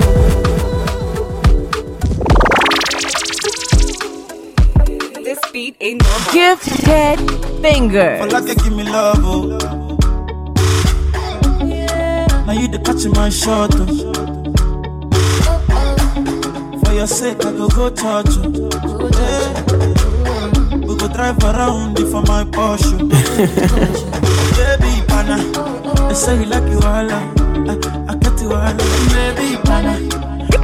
This 5.24 5.40
beat 5.52 5.76
ain't 5.80 6.02
normal. 6.02 6.32
Gifted 6.32 7.18
finger. 7.62 8.18
For 8.20 8.28
like 8.28 8.46
give 8.46 8.72
me 8.76 8.84
love, 8.84 9.18
oh. 9.22 9.58
Now 12.46 12.52
you 12.52 12.68
the 12.68 12.78
catch 12.78 13.04
my 13.16 13.28
shot, 13.30 13.70
oh. 13.74 14.54
Your 16.94 17.08
sake, 17.08 17.44
I 17.44 17.52
go 17.52 17.68
go 17.68 17.90
touch 17.90 18.36
you. 18.36 18.70
Yeah. 19.10 20.76
We 20.86 20.96
go 20.96 21.08
drive 21.08 21.42
around 21.42 21.98
for 21.98 22.22
my 22.22 22.44
Porsche. 22.44 22.98
Baby, 24.56 25.06
pana. 25.08 25.36
They 26.08 26.14
say 26.14 26.38
you 26.40 26.46
like 26.46 26.68
you 26.70 26.78
all, 26.78 27.10
I, 27.10 27.20
I 28.08 28.14
got 28.16 28.40
you 28.40 28.52
all. 28.52 28.74
Baby, 29.10 29.56
pana. 29.64 29.98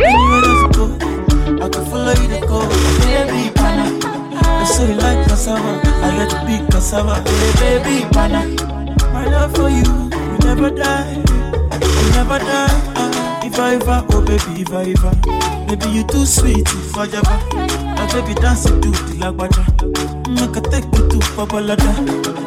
Anywhere 0.00 0.44
you 0.46 0.70
go, 0.72 1.64
I 1.64 1.68
can 1.68 1.84
follow 1.86 2.12
you 2.12 2.28
to 2.28 2.46
go. 2.46 2.60
Baby, 3.00 3.50
pana. 3.54 3.98
I 4.42 4.64
say 4.64 4.88
you 4.88 4.94
like 4.94 5.26
cassava, 5.28 5.80
I 5.84 6.16
get 6.16 6.30
to 6.30 6.46
big 6.46 6.70
cassava. 6.70 7.28
Hey, 7.28 7.78
baby, 7.82 8.06
pana. 8.12 8.46
My 9.12 9.26
love 9.26 9.54
for 9.56 9.68
you, 9.68 9.82
you 9.82 10.38
never 10.44 10.70
die, 10.70 11.16
you 11.16 12.10
never 12.12 12.38
die. 12.38 12.89
If 13.62 13.82
ever, 13.82 14.06
oh 14.12 14.22
baby, 14.24 14.62
if 14.62 14.72
ever, 14.72 15.12
baby 15.68 15.90
you 15.90 16.04
too 16.04 16.24
sweet, 16.24 16.66
if 16.66 16.96
I 16.96 17.04
ever. 17.04 17.38
My 17.94 18.08
baby 18.10 18.34
dance 18.40 18.64
to 18.64 18.70
the 18.72 18.90
lagwaja, 19.20 19.64
make 20.28 20.56
a 20.56 20.60
take 20.62 20.84
you 20.86 21.08
to 21.10 21.18
Babalada. 21.36 21.92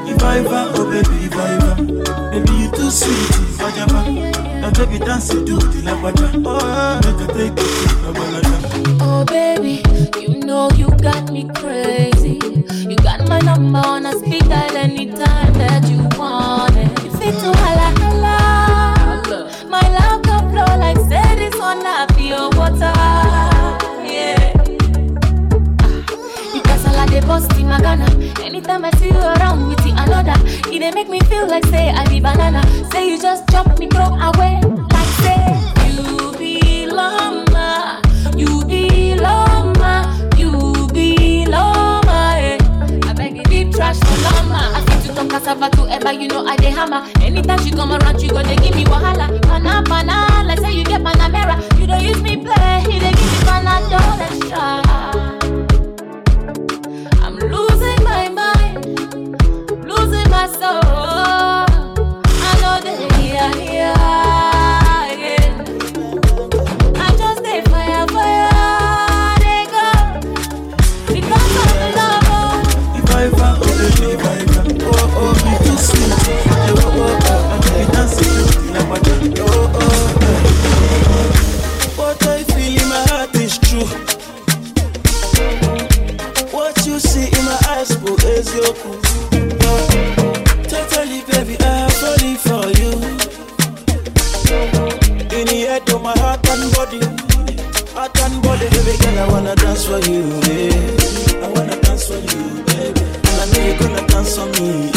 If 0.10 0.24
I 0.24 0.44
oh 0.44 0.90
baby, 0.90 1.26
if 1.26 1.36
ever, 1.36 1.76
baby 2.32 2.54
you 2.64 2.72
too 2.72 2.90
sweet, 2.90 3.30
if 3.30 3.62
I 3.62 3.70
ever. 3.82 4.04
My 4.62 4.72
baby 4.72 4.98
dance 5.06 5.28
to 5.30 5.36
the 5.36 5.54
lagwaja, 5.86 6.44
oh 6.46 7.00
make 7.06 7.30
a 7.30 7.34
take 7.34 7.60
you 7.62 7.88
to 7.88 7.96
Babalada. 8.04 8.98
Oh 9.02 9.24
baby, 9.24 9.84
you 10.20 10.40
know 10.44 10.72
you 10.72 10.90
got 10.98 11.32
me 11.32 11.48
crazy. 11.56 12.40
You 12.90 12.96
got 12.98 13.30
my 13.30 13.40
number 13.40 13.80
on 13.80 14.08
a 14.08 14.14
speed 14.14 14.50
dial 14.50 14.76
anytime 14.76 15.54
that 15.54 15.88
you 15.88 16.00
want 16.18 16.76
it. 16.76 17.04
You 17.04 17.12
fit 17.12 17.36
bust 27.34 27.58
in 27.58 27.68
my 27.68 27.80
Ghana. 27.82 28.06
Anytime 28.46 28.86
I 28.86 28.92
see 28.98 29.08
you 29.10 29.18
around 29.34 29.68
with 29.68 29.84
another, 29.86 30.38
it 30.72 30.80
they 30.80 30.92
make 30.92 31.10
me 31.10 31.20
feel 31.22 31.48
like 31.48 31.66
say 31.66 31.90
I 31.90 32.08
be 32.08 32.20
banana. 32.20 32.62
Say 32.92 33.10
you 33.10 33.20
just 33.20 33.50
chop 33.50 33.68
me 33.80 33.88
throw 33.88 34.14
away. 34.30 34.62
Like 34.94 35.12
say 35.26 35.42
you 35.90 36.32
be 36.38 36.86
lama, 36.86 38.02
you 38.38 38.64
be 38.66 39.16
lama, 39.16 39.94
you 40.38 40.88
be 40.94 41.46
lama. 41.48 42.36
Eh. 42.38 42.58
I 43.10 43.14
beg 43.14 43.38
you 43.38 43.44
deep 43.46 43.72
trash 43.74 43.98
to 44.00 44.16
lama. 44.26 44.60
I 44.78 44.80
see 45.02 45.10
you 45.10 45.16
talk 45.16 45.30
cassava 45.30 45.70
to 45.72 45.88
ever, 45.90 46.14
you 46.14 46.28
know 46.28 46.46
I 46.46 46.56
dey 46.58 46.70
hammer. 46.70 47.02
Anytime 47.22 47.60
she 47.66 47.72
come 47.72 47.94
around, 47.94 48.22
she 48.22 48.28
go 48.28 48.44
they 48.44 48.56
give 48.58 48.76
me 48.76 48.86
wahala. 48.86 49.42
Pana 49.42 49.82
pana, 49.90 50.56
say 50.62 50.72
you 50.74 50.86
get 50.86 51.02
panamera. 51.02 51.56
You 51.80 51.88
don't 51.88 52.04
use 52.04 52.22
me 52.22 52.38
play, 52.38 52.84
you 52.94 53.00
dey 53.00 53.12
give 53.18 53.32
me 53.34 53.40
panadol 53.50 54.20
extra. 54.22 54.83
Dance 99.84 100.06
for 100.06 100.12
you. 100.12 100.22
Yeah. 100.22 101.46
I 101.46 101.50
wanna 101.50 101.82
dance 101.82 102.08
for 102.08 102.16
you, 102.16 102.64
baby. 102.66 103.02
And 103.02 103.42
I 103.42 103.46
know 103.52 103.66
you're 103.68 103.80
gonna 103.80 104.08
dance 104.08 104.38
for 104.38 104.46
me. 104.46 104.93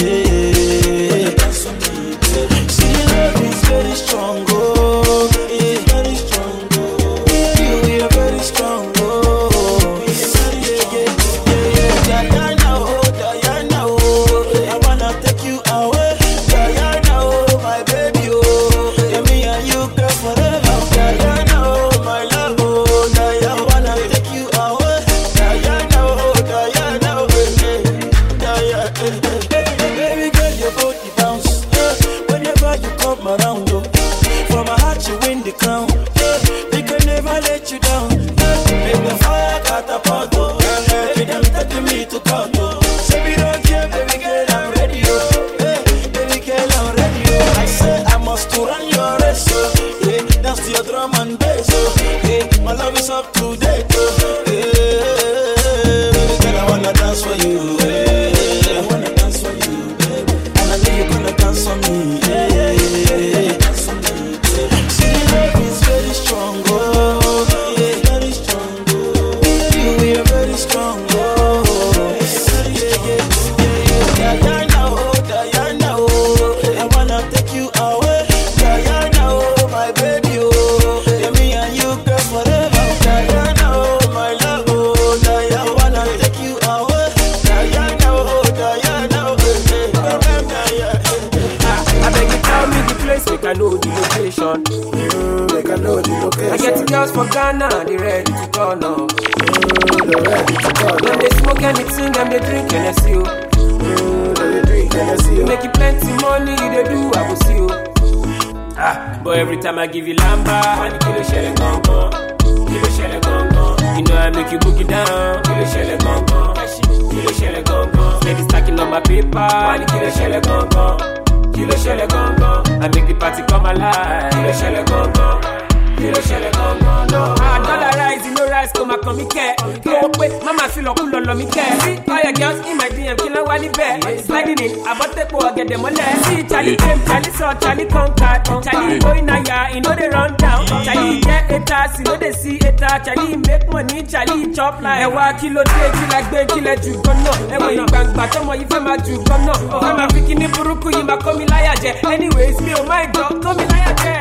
Came, 137.54 137.60
Charlie 137.60 137.88
saw, 137.90 138.60
Charlie 138.62 138.98
going 138.98 139.28
ya, 139.46 139.68
you 139.68 139.80
know 139.80 139.94
they 139.94 140.08
run 140.08 140.36
down. 140.36 140.66
Charlie 140.66 141.20
get 141.20 141.66
task, 141.66 141.98
you 141.98 142.04
know 142.04 142.16
they 142.16 142.32
see 142.32 142.58
task. 142.58 143.04
Charlie 143.06 143.36
make 143.36 143.68
money, 143.70 144.02
Charlie 144.02 144.52
chop 144.54 144.80
like. 144.82 145.02
Ẹ̀wà 145.06 145.32
kìlọ̀ 145.40 145.64
dé, 145.64 145.84
kìlọ̀ 145.96 146.22
gbé, 146.28 146.40
kìlọ̀ 146.52 146.76
jù 146.84 146.92
gan-an. 147.04 147.38
Ẹ̀wọ̀n 147.54 147.72
ìgbàgbà 147.80 148.24
tọmọ 148.32 148.52
yìí 148.60 148.66
fẹ́ 148.70 148.80
máa 148.86 148.96
jù 149.06 149.14
gan-an. 149.28 149.58
Ọ̀fẹ́ 149.76 149.92
máa 149.98 150.08
fi 150.12 150.20
kíní 150.26 150.46
burúkú 150.54 150.88
yìí 150.96 151.02
máa 151.08 151.16
kó 151.24 151.30
mi 151.38 151.44
láyà 151.52 151.74
jẹ. 151.82 151.90
Anyways, 152.12 152.56
mi 152.64 152.72
ò 152.80 152.82
má 152.88 152.96
ìjọ, 153.04 153.22
kó 153.44 153.50
mi 153.58 153.64
láyà 153.72 153.90
jẹ. 154.02 154.14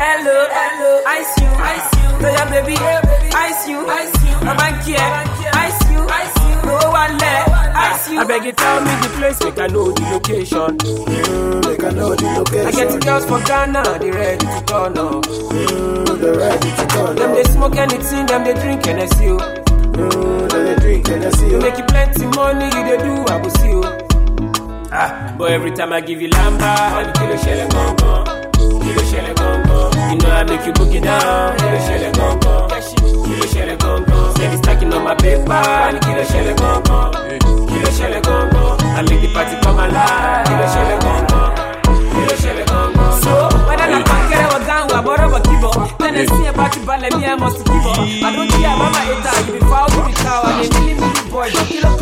Hello, 0.00 0.36
hello, 0.58 0.90
ice 1.18 1.34
you, 1.42 1.50
ice 1.74 1.90
you. 2.00 2.10
Toya 2.22 2.44
baby, 2.50 2.74
ice 3.46 3.68
you, 3.70 3.78
ice 4.00 4.16
you. 4.26 4.36
Baba 4.46 4.66
kia, 4.84 4.98
ice 4.98 5.23
I 8.16 8.24
beg 8.24 8.44
you 8.44 8.52
tell 8.52 8.80
me 8.80 8.90
the 9.02 9.08
place, 9.18 9.40
make 9.42 9.58
I 9.58 9.66
know 9.66 9.90
the 9.90 10.02
location. 10.12 10.78
Mm, 10.78 11.66
make 11.66 11.82
I 11.84 11.90
know 11.90 12.14
the 12.14 12.26
location. 12.38 12.66
I 12.66 12.70
get 12.70 12.90
the 12.92 12.98
girls 13.00 13.24
from 13.26 13.42
Ghana, 13.44 13.98
they 13.98 14.10
ready 14.10 14.46
to 14.46 14.60
turn 14.66 14.96
up. 14.98 15.24
Mm, 15.24 16.20
they 16.20 16.30
ready 16.30 16.70
to 16.70 16.86
turn 16.88 17.08
up. 17.10 17.16
Them 17.16 17.34
they 17.34 17.44
smoke 17.44 17.76
anything, 17.76 18.26
them 18.26 18.44
they 18.44 18.54
drink 18.54 18.84
Hennessy. 18.86 19.28
oh. 19.28 19.38
Mm, 19.38 20.48
they 20.52 20.74
drink 20.76 21.06
Hennessy. 21.08 21.46
You 21.48 21.58
make 21.58 21.76
you 21.78 21.84
plenty 21.84 22.26
money, 22.36 22.66
you 22.66 22.82
they 22.84 22.98
do, 23.02 23.24
I 23.32 23.36
will 23.40 23.50
see 23.50 23.68
you. 23.68 23.82
Ah, 24.96 25.34
but 25.36 25.50
every 25.50 25.72
time 25.72 25.92
I 25.92 26.00
give 26.00 26.22
you 26.22 26.28
lamba, 26.28 26.62
I 26.62 27.02
money 27.02 27.14
kilo 27.14 27.36
shell 27.36 27.68
gone 27.70 27.96
gone, 27.96 28.52
kilo 28.54 29.02
shell 29.10 29.34
gone 29.34 29.62
gone. 29.66 30.10
You 30.12 30.18
know 30.22 30.30
I 30.30 30.44
make 30.44 30.64
you 30.64 30.72
book 30.72 30.94
it 30.94 31.02
down, 31.02 31.58
kilo 31.58 31.78
shell 31.82 32.12
gone 32.12 32.38
gone, 32.40 32.68
kilo 32.70 32.73
shell 33.54 33.76
gone 33.76 34.04
gone. 34.04 34.34
Steady 34.34 34.56
stacking 34.56 34.92
on 34.92 35.04
my 35.04 35.14
paper, 35.14 35.46
money 35.46 36.00
kilo 36.00 36.24
shell 36.24 36.54
gone 36.56 36.82
gone, 36.82 37.12
kilo 37.70 37.90
shell 37.94 38.20
gone 38.22 38.50
gone. 38.50 38.78
I 38.82 39.02
make 39.02 39.20
the 39.22 39.28
party 39.32 39.54
come 39.62 39.78
alive, 39.78 40.46
kilo 40.46 40.66
shell 40.74 40.90
gone 40.98 41.26
gone, 41.30 41.54
kilo 42.10 42.34
shell 42.42 42.60
gone 42.66 42.92
gone. 42.94 43.22
So 43.22 43.32
whether 43.68 43.86
na 43.86 44.02
pankere 44.02 44.46
or 44.50 44.60
down, 44.66 44.88
wa 44.90 45.00
boro 45.02 45.30
wa 45.30 45.40
kibo. 45.46 45.70
Then 45.98 46.16
I 46.16 46.26
see 46.26 46.46
about 46.46 46.74
you, 46.76 46.82
ballet 46.84 47.10
me 47.10 47.26
I 47.26 47.34
must 47.36 47.64
give 47.64 47.86
up. 47.86 47.98
I 47.98 48.30
don't 48.34 48.50
care 48.50 48.74
about 48.74 48.90
my 48.90 49.02
hater, 49.06 49.34
you 49.46 49.52
be 49.54 49.60
foul, 49.70 49.88
you 49.94 50.02
be 50.08 50.12
cow, 50.18 50.42
and 50.50 50.56
they 50.58 50.68
really 50.74 50.94
me 50.98 51.08
the 51.14 51.22
boy, 51.30 51.50
don't 51.50 51.94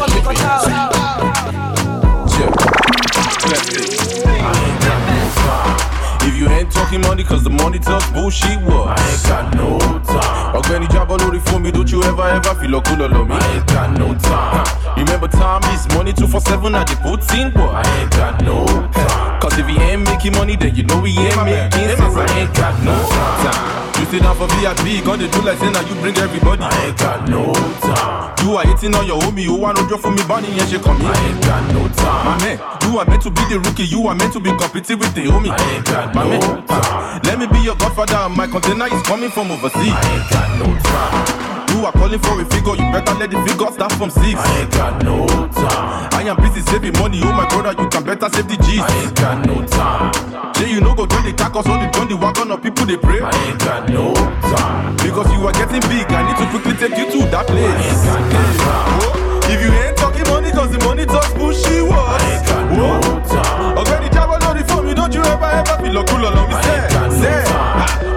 you 6.42 6.48
ain't 6.48 6.70
talking 6.72 7.00
money, 7.02 7.22
cause 7.22 7.44
the 7.44 7.50
money 7.50 7.78
talks 7.78 8.10
bullshit, 8.10 8.60
what? 8.62 8.98
I 8.98 9.10
ain't 9.10 9.22
got 9.30 9.54
no 9.54 9.78
time. 10.10 10.52
Ọ̀gbẹ́ni 10.58 10.86
jábọ́ 10.92 11.16
lórí 11.22 11.40
fún 11.46 11.60
mi, 11.62 11.70
don't 11.72 11.90
you 11.92 12.02
ever 12.02 12.26
ever 12.36 12.54
feel 12.60 12.70
like 12.70 12.84
cool 12.88 13.02
on 13.02 13.28
me? 13.28 13.34
I 13.34 13.54
ain't 13.54 13.66
got 13.74 13.90
no 14.00 14.08
time. 14.28 14.66
Remember 14.96 15.28
time 15.28 15.62
is 15.74 15.82
money 15.94 16.12
247, 16.12 16.74
I 16.74 16.84
just 16.84 17.02
put 17.02 17.22
in, 17.38 17.50
boy. 17.56 17.70
I 17.80 17.82
ain't 17.98 18.10
got 18.18 18.34
no 18.42 18.66
time. 18.98 19.40
Cause 19.40 19.56
if 19.60 19.66
he 19.66 19.76
ain't 19.88 20.02
making 20.08 20.32
money, 20.32 20.56
then 20.56 20.74
you 20.74 20.84
know 20.84 21.00
he 21.04 21.12
ain't 21.26 21.44
making 21.44 21.96
sense. 21.96 22.16
I 22.16 22.26
ain't 22.38 22.54
got 22.54 22.74
no 22.82 22.96
time. 23.44 23.81
You 24.02 24.08
sit 24.08 24.22
down 24.22 24.34
for 24.34 24.48
VIP, 24.58 25.04
gonna 25.04 25.30
do 25.30 25.40
like 25.42 25.58
saying 25.58 25.74
that 25.78 25.86
you 25.86 25.94
bring 26.02 26.18
everybody. 26.18 26.66
I 26.66 26.90
ain't 26.90 26.98
got 26.98 27.22
no 27.30 27.54
time. 27.86 28.34
You 28.42 28.58
are 28.58 28.66
hitting 28.66 28.92
on 28.98 29.06
your 29.06 29.20
homie, 29.22 29.44
you 29.44 29.54
want 29.54 29.78
to 29.78 29.86
draw 29.86 29.96
for 29.96 30.10
me, 30.10 30.26
bunny, 30.26 30.50
and 30.58 30.68
she 30.68 30.76
come 30.82 30.98
here. 30.98 31.06
I 31.06 31.30
ain't 31.30 31.40
got 31.46 31.62
no 31.70 31.86
time. 31.86 32.26
My 32.26 32.34
man, 32.42 32.58
you 32.82 32.98
are 32.98 33.06
meant 33.06 33.22
to 33.22 33.30
be 33.30 33.46
the 33.46 33.60
rookie, 33.62 33.84
you 33.86 34.08
are 34.08 34.16
meant 34.16 34.32
to 34.32 34.40
be 34.40 34.50
competing 34.58 34.98
with 34.98 35.14
the 35.14 35.30
homie. 35.30 35.54
I 35.54 35.74
ain't 35.78 35.86
got 35.86 36.12
My 36.16 36.24
no 36.24 36.30
man, 36.34 36.66
time. 36.66 37.20
Let 37.22 37.38
me 37.38 37.46
be 37.46 37.62
your 37.62 37.76
godfather, 37.76 38.28
my 38.28 38.48
container 38.48 38.90
is 38.90 39.02
coming 39.06 39.30
from 39.30 39.52
overseas. 39.52 39.94
I 39.94 40.02
ain't 40.18 40.30
got 40.34 40.50
no 40.58 40.66
time. 40.82 41.51
You 41.82 41.88
are 41.88 41.98
calling 41.98 42.20
for 42.20 42.40
a 42.40 42.44
figure, 42.46 42.78
you 42.78 42.86
better 42.94 43.14
let 43.18 43.28
the 43.34 43.42
figure 43.42 43.66
start 43.74 43.90
from 43.98 44.08
six. 44.08 44.38
I 44.38 44.60
ain't 44.62 44.70
got 44.70 45.02
no 45.02 45.26
time. 45.50 46.14
I 46.14 46.22
am 46.30 46.38
busy 46.38 46.62
saving 46.62 46.94
money, 46.94 47.18
oh 47.24 47.34
my 47.34 47.42
brother, 47.50 47.74
you 47.74 47.90
can 47.90 48.04
better 48.06 48.30
save 48.30 48.46
the 48.46 48.54
G's. 48.54 48.78
I 48.78 49.02
ain't 49.02 49.16
got 49.18 49.42
no 49.42 49.66
time. 49.66 50.54
Say 50.54 50.70
you 50.70 50.80
know 50.80 50.94
go 50.94 51.10
join 51.10 51.26
the 51.26 51.34
carcass 51.34 51.66
or 51.66 51.82
the 51.82 51.90
join 51.90 52.06
the 52.06 52.14
wagon 52.14 52.54
of 52.54 52.62
people 52.62 52.86
they 52.86 52.94
pray. 52.94 53.18
I 53.18 53.34
ain't 53.34 53.58
got 53.58 53.90
no 53.90 54.14
time. 54.14 54.94
Because 55.02 55.26
you 55.34 55.42
are 55.42 55.50
getting 55.58 55.82
big, 55.90 56.06
I 56.06 56.22
need 56.22 56.38
to 56.38 56.46
quickly 56.54 56.78
take 56.78 56.94
you 56.94 57.18
to 57.18 57.26
that 57.34 57.50
place. 57.50 57.66
I 57.66 57.74
ain't 57.74 57.98
got 58.06 58.30
no 58.30 58.42
time. 58.62 58.86
Oh, 59.02 59.50
if 59.50 59.58
you 59.58 59.70
ain't 59.74 59.96
talking 59.98 60.26
money, 60.30 60.54
cause 60.54 60.70
the 60.70 60.78
money 60.86 61.02
talks 61.02 61.34
bushy 61.34 61.82
words. 61.82 61.98
I 61.98 62.22
ain't 62.30 62.46
got 62.46 62.62
no 62.78 62.94
oh, 62.94 63.18
time. 63.26 63.74
Already 63.82 64.06
job 64.14 64.30
on 64.30 64.54
the 64.54 64.62
phone, 64.70 64.81
don't 65.02 65.14
you 65.14 65.22
ever 65.22 65.44
ever 65.44 65.82
feel 65.82 65.98
a 65.98 66.04
cool 66.06 66.22
along 66.22 66.48
me 66.48 66.54
say. 66.62 66.78
Say, 67.18 67.42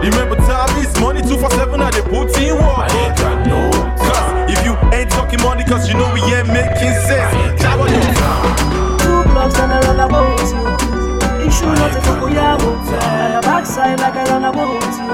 remember 0.06 0.36
time 0.46 0.78
is 0.78 0.94
money 1.02 1.22
two 1.22 1.38
for 1.38 1.50
seven 1.58 1.82
and 1.82 1.94
they 1.94 2.02
put 2.02 2.30
in 2.38 2.54
work. 2.62 2.78
I 2.78 3.10
ain't 3.10 3.18
got 3.18 3.48
no 3.48 3.72
Cause 3.98 4.54
if 4.54 4.64
you 4.64 4.78
ain't 4.94 5.10
talking 5.10 5.42
money, 5.42 5.64
cause 5.64 5.90
you 5.90 5.96
know 5.98 6.14
we 6.14 6.22
ain't 6.22 6.48
making 6.48 6.94
sense. 7.10 7.62
Job 7.62 7.82
on 7.82 7.90
your 7.90 8.06
Two 9.02 9.24
blocks 9.34 9.58
and 9.58 9.74
I 9.74 9.82
run 9.82 10.00
about 10.00 10.38
you. 10.54 11.48
Issue 11.48 11.66
not 11.66 11.90
a 11.90 12.00
Fukuyamo. 12.06 12.70
And 13.02 13.34
a 13.34 13.42
backside 13.42 14.00
like 14.00 14.16
I 14.16 14.24
run 14.30 14.46
about 14.46 14.86
you. 15.02 15.10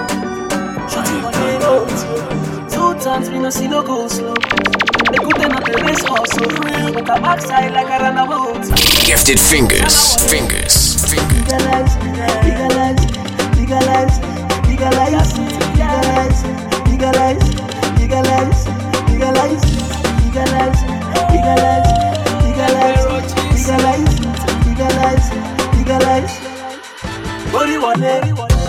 Shooting 0.91 1.23
on 1.23 1.31
the 1.31 1.47
road 1.63 1.87
you. 1.87 2.69
Two 2.69 2.99
times 2.99 3.29
we 3.29 3.39
no 3.39 3.49
see 3.49 3.69
no 3.69 3.81
go 3.81 4.09
slow. 4.09 4.35
They 5.11 5.17
couldn't 5.17 5.49
not 5.49 5.63
the 5.63 5.81
race 5.85 6.03
also. 6.03 6.43
But 6.93 7.17
a 7.17 7.21
backside 7.21 7.71
like 7.71 7.87
I 7.87 8.11
run 8.11 8.17
about 8.17 8.67
you. 8.67 8.91
Gifted 9.05 9.39
fingers, 9.39 10.15
fingers, 10.29 10.90
fingers. 11.11 11.41
Legalize, 11.41 11.95
legalize, 12.43 13.05
legalize, 13.57 14.17
legalize, 14.67 15.35
legalize, 15.67 16.47
legalize, 16.89 17.47
legalize, 17.99 18.67
legalize, 19.09 19.57
legalize, 20.27 20.81
legalize, 21.31 21.91
legalize, 22.43 23.05
legalize, 23.51 24.15
legalize, 24.65 25.27
legalize. 25.77 26.33
Body 27.51 27.77
wale, 27.77 28.21
shala 28.21 28.60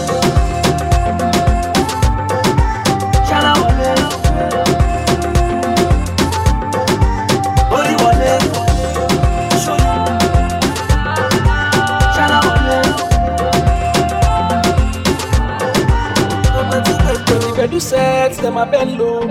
If 17.63 17.69
I 17.69 17.71
do 17.75 17.79
sets, 17.79 18.39
them 18.39 18.57
a 18.57 18.67
bend 18.67 18.99
low. 18.99 19.23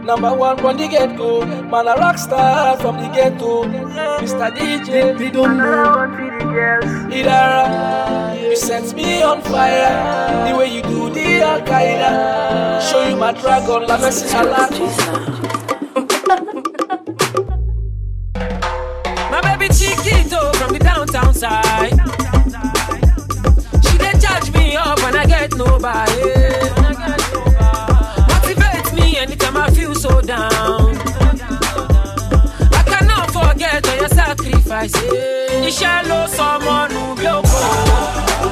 Number 0.00 0.32
one 0.32 0.56
from 0.56 0.78
the 0.78 0.88
get 0.88 1.14
go. 1.14 1.44
Man 1.44 1.88
a 1.88 1.94
rock 1.94 2.16
star 2.16 2.74
from 2.78 2.96
the 2.96 3.08
ghetto. 3.08 3.64
Mr. 3.64 4.48
DJ, 4.56 5.18
they 5.18 5.30
don't 5.30 5.58
know. 5.58 6.08
Idara, 7.12 8.40
you 8.40 8.56
set 8.56 8.94
me 8.94 9.20
on 9.22 9.42
fire. 9.42 10.48
The 10.48 10.56
way 10.56 10.74
you 10.74 10.80
do 10.80 11.10
the 11.10 11.42
Al 11.42 11.60
Qaeda. 11.60 12.80
Show 12.90 13.06
you 13.06 13.16
my 13.16 13.32
dragon, 13.32 13.86
la 13.86 13.98
Messi 13.98 14.32
Allah. 14.40 14.70
My 19.30 19.40
baby 19.42 19.68
Chiquito 19.68 20.50
from 20.54 20.72
the 20.72 20.78
downtown 20.78 21.34
side. 21.34 21.92
She 23.84 23.98
dey 23.98 24.18
charge 24.18 24.50
me 24.54 24.76
up 24.76 24.98
when 25.02 25.14
I 25.14 25.26
get 25.26 25.54
nobody. 25.58 26.79
Sacrifice. 34.88 35.68
Iṣẹ́ 35.68 35.96
ló 36.08 36.20
sọ 36.36 36.44
ọmọ 36.56 36.76
nù 36.92 37.02
bí. 37.18 37.26
Iṣẹ́ 37.26 38.49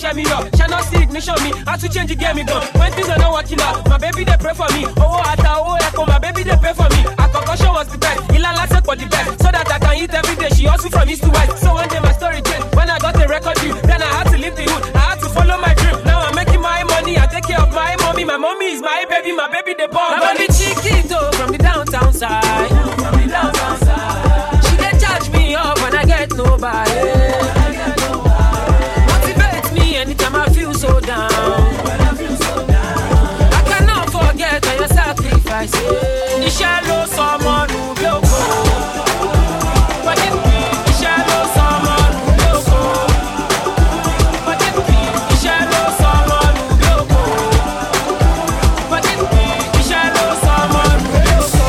cheer 0.00 0.14
me 0.14 0.24
up. 0.32 0.48
Shall 0.56 0.68
not 0.68 0.84
see 0.84 1.02
ignition 1.02 1.20
me. 1.20 1.20
Show 1.20 1.36
me 1.44 1.62
how 1.66 1.76
to 1.76 1.88
change 1.88 2.08
the 2.08 2.16
game 2.16 2.36
me 2.36 2.44
gone. 2.44 2.64
When 2.80 2.90
things 2.92 3.08
are 3.08 3.18
not 3.18 3.32
working 3.32 3.60
out, 3.60 3.86
my 3.88 3.98
baby 3.98 4.24
they 4.24 4.36
pray 4.40 4.54
for 4.54 4.68
me. 4.72 4.88
Oh, 4.96 5.20
ata, 5.20 5.60
oh, 5.60 5.76
echo, 5.76 6.06
my 6.06 6.18
baby 6.18 6.42
they 6.42 6.56
pray 6.56 6.72
for 6.72 6.88
me. 6.88 7.00
A 7.04 7.28
concussion 7.28 7.72
was 7.76 7.88
the 7.92 7.98
best. 7.98 8.18
Ilala 8.32 8.64
said 8.68 8.84
for 8.84 8.96
the 8.96 9.06
best. 9.06 9.38
So 9.44 9.48
that 9.52 9.68
I 9.68 9.78
can 9.78 9.94
eat 10.00 10.14
every 10.14 10.36
day. 10.36 10.48
She 10.56 10.64
hustle 10.64 10.90
from 10.90 11.08
east 11.10 11.22
to 11.22 11.30
west. 11.30 11.58
So 11.60 11.74
one 11.74 11.88
day 11.88 12.00
my 12.00 12.12
story 12.12 12.40
changed. 12.40 12.74
When 12.74 12.88
I 12.88 12.98
got 12.98 13.20
a 13.20 13.28
record 13.28 13.56
deal, 13.60 13.76
then 13.84 14.00
I 14.00 14.10
had 14.16 14.26
to 14.32 14.36
leave 14.40 14.56
the 14.56 14.64
hood. 14.64 14.96
I 14.96 15.12
had 15.12 15.18
to 15.20 15.28
follow 15.28 15.60
my 15.60 15.74
dream. 15.74 16.00
Now 16.08 16.24
I'm 16.24 16.34
making 16.34 16.62
my 16.62 16.82
money. 16.84 17.18
I 17.18 17.26
take 17.26 17.44
care 17.44 17.60
of 17.60 17.70
my 17.74 17.94
mommy. 18.00 18.24
My 18.24 18.38
mommy 18.38 18.72
is 18.72 18.80
my 18.80 19.04
baby. 19.04 19.32
My 19.32 19.48
baby 19.52 19.74
they 19.76 19.86
born. 19.86 20.16
My 20.16 20.32
Iṣẹ́ 36.48 36.74
ló 36.88 36.98
sọ 37.14 37.24
ọmọ 37.34 37.54
nù 37.72 37.80
bí 37.98 38.06
òkò. 38.16 38.38
Iṣẹ́ 40.90 41.16
ló 41.28 41.38
sọ 41.54 41.64
ọmọ 41.76 41.94
nù 42.14 42.22
bí 42.38 42.44
òkò. 42.56 42.80
Iṣẹ́ 45.34 45.58
ló 45.72 45.82
sọ 46.00 46.08
ọmọ 46.18 46.38
nù 46.56 46.64
bí 46.80 46.88
òkò. 46.98 47.20
Iṣẹ́ 49.80 50.04
ló 50.14 50.24
sọ 50.42 50.52
ọmọ 50.64 50.82
nù 51.02 51.08
bí 51.24 51.32
òkò. 51.40 51.68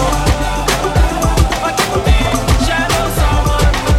Iṣẹ́ 2.59 2.79
ló 2.91 3.01
sọ 3.17 3.25
ọmọ 3.35 3.55
nù 3.73 3.89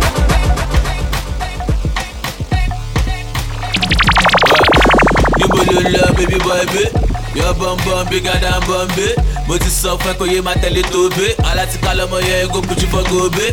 mo 9.53 9.59
ti 9.59 9.68
sọ 9.70 9.96
fún 10.00 10.11
ẹ 10.11 10.14
kò 10.18 10.24
yé 10.32 10.40
máa 10.40 10.55
tẹ̀lé 10.62 10.82
tó 10.92 10.98
bẹ́ 11.16 11.36
alátìká 11.50 11.92
lọmọ 11.98 12.18
yẹn 12.28 12.48
kó 12.53 12.61
kojú 12.68 12.86
fọ́ 12.92 13.03
gòbé 13.11 13.46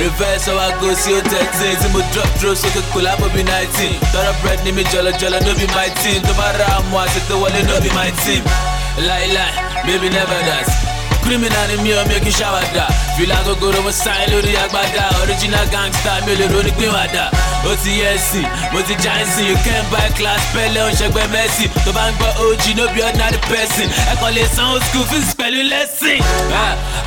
reverse 0.00 0.46
ọwọ́ 0.50 0.64
àgọ́ 0.70 0.94
sí 1.02 1.10
ó 1.18 1.20
thirteen 1.30 1.74
tí 1.80 1.86
mo 1.92 2.00
drop 2.12 2.30
throw 2.38 2.54
sókè 2.60 2.80
kò 2.94 2.98
lábọ̀ 3.06 3.28
bí 3.34 3.42
nineteen. 3.50 3.94
Tọrọ 4.12 4.32
bread 4.42 4.58
ní 4.64 4.70
mi 4.72 4.82
jọlọjọlọ 4.92 5.38
no 5.46 5.52
be 5.58 5.66
my 5.74 5.88
team. 6.02 6.22
Tó 6.26 6.32
bá 6.38 6.46
ra 6.58 6.66
àmọ́ 6.78 6.98
àṣetò 7.04 7.34
wọlé 7.42 7.60
no 7.68 7.74
be 7.84 7.90
my 7.98 8.10
team. 8.22 8.42
Láíláí 9.08 9.52
baby 9.86 10.08
never 10.14 10.40
dance 10.48 10.72
criminal 11.24 11.66
ni 11.68 11.76
mi 11.82 11.90
ò 12.00 12.02
mi 12.08 12.14
kì 12.24 12.30
í 12.30 12.36
ṣàwàdà. 12.38 12.84
Fìlà 13.16 13.36
gogoro 13.46 13.82
mo 13.82 13.90
sáyé 13.92 14.26
lórí 14.32 14.52
agbada 14.64 15.04
original 15.22 15.66
gangster 15.72 16.18
mi 16.26 16.32
ò 16.32 16.36
lè 16.40 16.46
ronú 16.52 16.70
pín 16.78 16.90
wàdà 16.96 17.24
ó 17.68 17.72
ti 17.84 17.90
yẹ 18.00 18.08
ẹsìn 18.16 18.44
mo 18.72 18.80
ti 18.88 18.94
já 19.04 19.12
ẹsìn 19.22 19.46
you 19.50 19.56
can 19.64 19.84
buy 19.92 20.08
class 20.18 20.40
pẹ́lẹ́ 20.54 20.82
òun 20.84 20.94
ṣẹgbẹ́ 21.00 21.26
mẹ́sì 21.34 21.64
tó 21.84 21.90
bá 21.92 22.04
ń 22.08 22.12
gbọ́ 22.18 22.30
og 22.40 22.66
no 22.76 22.84
be 22.94 23.00
ordinary 23.04 23.38
person. 23.50 23.88
Ẹ 24.10 24.14
kàn 24.20 24.30
lè 24.34 24.44
sanwó 24.56 24.78
school 24.86 25.04
fees 25.10 25.28
pẹ̀lú 25.38 25.60
lẹ́sìn. 25.72 26.20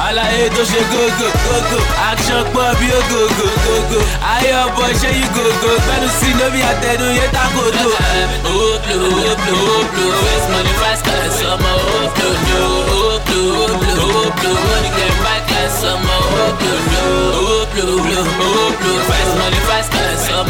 Àlàyé 0.06 0.50
tó 0.56 0.62
ṣe 0.72 0.80
gógó 0.92 1.28
gógó. 1.46 1.80
Action 2.10 2.44
pọ̀ 2.54 2.68
bí 2.80 2.88
ògógó 3.00 3.48
gógó 3.66 4.00
ayé 4.34 4.52
ọ̀bọ̀ 4.66 4.90
ṣé 5.02 5.10
yí 5.18 5.24
gógó. 5.36 5.72
Pẹ̀lú 5.88 6.08
sí 6.20 6.28
lóbi 6.40 6.60
àtẹnu 6.72 7.06
yé 7.18 7.26
takoto. 7.36 7.88
Oplo 8.54 8.98
oplo 9.32 9.58
oplo 9.80 10.06
waste 10.24 10.50
money 10.54 10.74
fast 10.82 11.02
class 11.06 11.38
ọmọ 11.54 11.72
oplo 12.04 12.30
no 12.48 12.62
oplo 13.16 13.42
oplo 13.66 13.94
oplo 14.26 14.50
money 14.68 14.92
can 14.98 15.14
buy 15.24 15.40
class 15.50 15.78
ọmọ 15.94 16.16
oplo 16.46 16.74
no 16.92 17.04
oplo 17.62 17.86
oplo 18.22 18.48
oplo 18.68 18.92
fast 19.10 19.32
money 19.40 19.62
fast 19.70 19.90
class 19.94 20.24
ọmọ 20.40 20.43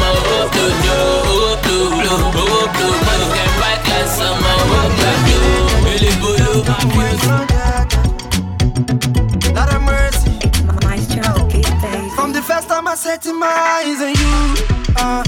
From 12.16 12.32
the 12.32 12.42
first 12.42 12.68
time 12.70 12.88
I 12.88 12.96
setting 12.96 13.38
my 13.40 13.48
eyes 13.48 14.02
on 14.02 14.14
you. 14.22 14.94
Uh. 14.96 15.24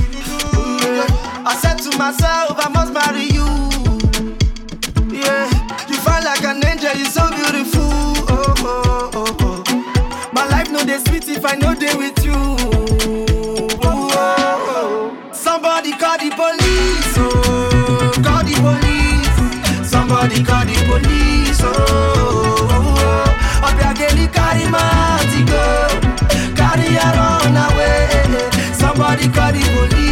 I 1.48 1.56
said 1.62 1.78
to 1.80 1.98
myself, 1.98 2.56
I 2.58 2.70
must 2.70 2.94
marry 2.94 3.26
you. 3.26 3.46
Yeah, 5.12 5.46
you 5.90 5.98
like 6.26 6.44
an 6.44 6.66
angel, 6.66 6.94
you're 6.96 7.06
so 7.06 7.30
beautiful. 7.30 7.84
Oh, 8.32 9.12
oh, 9.14 9.38
oh. 9.42 10.32
My 10.34 10.48
life 10.48 10.70
sweet 11.00 11.28
if 11.30 11.46
I 11.46 11.56
no 11.56 11.76
dey 11.76 11.94
with 11.96 12.15
Somebody 20.36 20.52
call 20.52 20.66
the 20.66 20.76
police, 20.92 21.62
oh. 21.64 21.72
oh, 21.72 22.68
oh. 22.70 22.96
oh. 23.00 23.68
Obiageli 23.68 24.28
carry 24.34 24.68
my 24.70 25.24
go, 25.48 25.64
carry 26.60 26.92
her 26.92 27.16
on 27.16 27.56
away. 27.56 28.74
Somebody 28.74 29.30
call 29.30 29.54
the 29.54 29.64
police, 29.64 30.05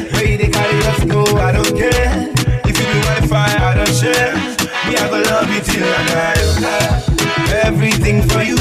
the 0.00 0.12
where 0.12 0.36
they 0.38 0.48
carry 0.48 0.78
us 0.86 1.04
go, 1.04 1.22
I 1.36 1.52
don't 1.52 1.76
care. 1.76 2.28
If 2.64 2.74
you 2.78 2.86
be 2.86 3.00
Wi-Fi, 3.06 3.48
I 3.68 3.74
don't 3.74 3.94
share. 3.94 4.34
Me, 4.86 4.96
I 4.96 5.08
go 5.10 5.20
love 5.20 5.50
you 5.52 5.60
till 5.60 5.84
I 5.84 6.02
die. 6.08 7.62
Everything 7.64 8.22
for 8.28 8.42
you, 8.42 8.56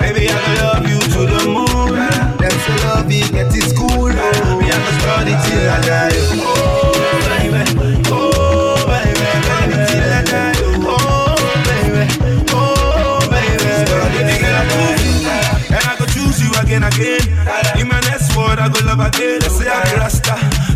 baby, 0.00 0.28
I 0.28 0.38
go 0.44 0.52
love 0.64 0.88
you 0.88 1.00
to 1.00 1.20
the 1.34 1.42
moon. 1.46 1.94
Them 2.38 2.50
say 2.50 2.76
love 2.86 3.10
you, 3.12 3.28
get 3.28 3.54
it 3.54 3.68
school. 3.68 4.08
Me, 4.08 4.66
I 4.70 4.78
go 4.84 4.90
study 4.98 5.34
till 5.46 5.68
I 5.70 5.80
die. 5.86 6.17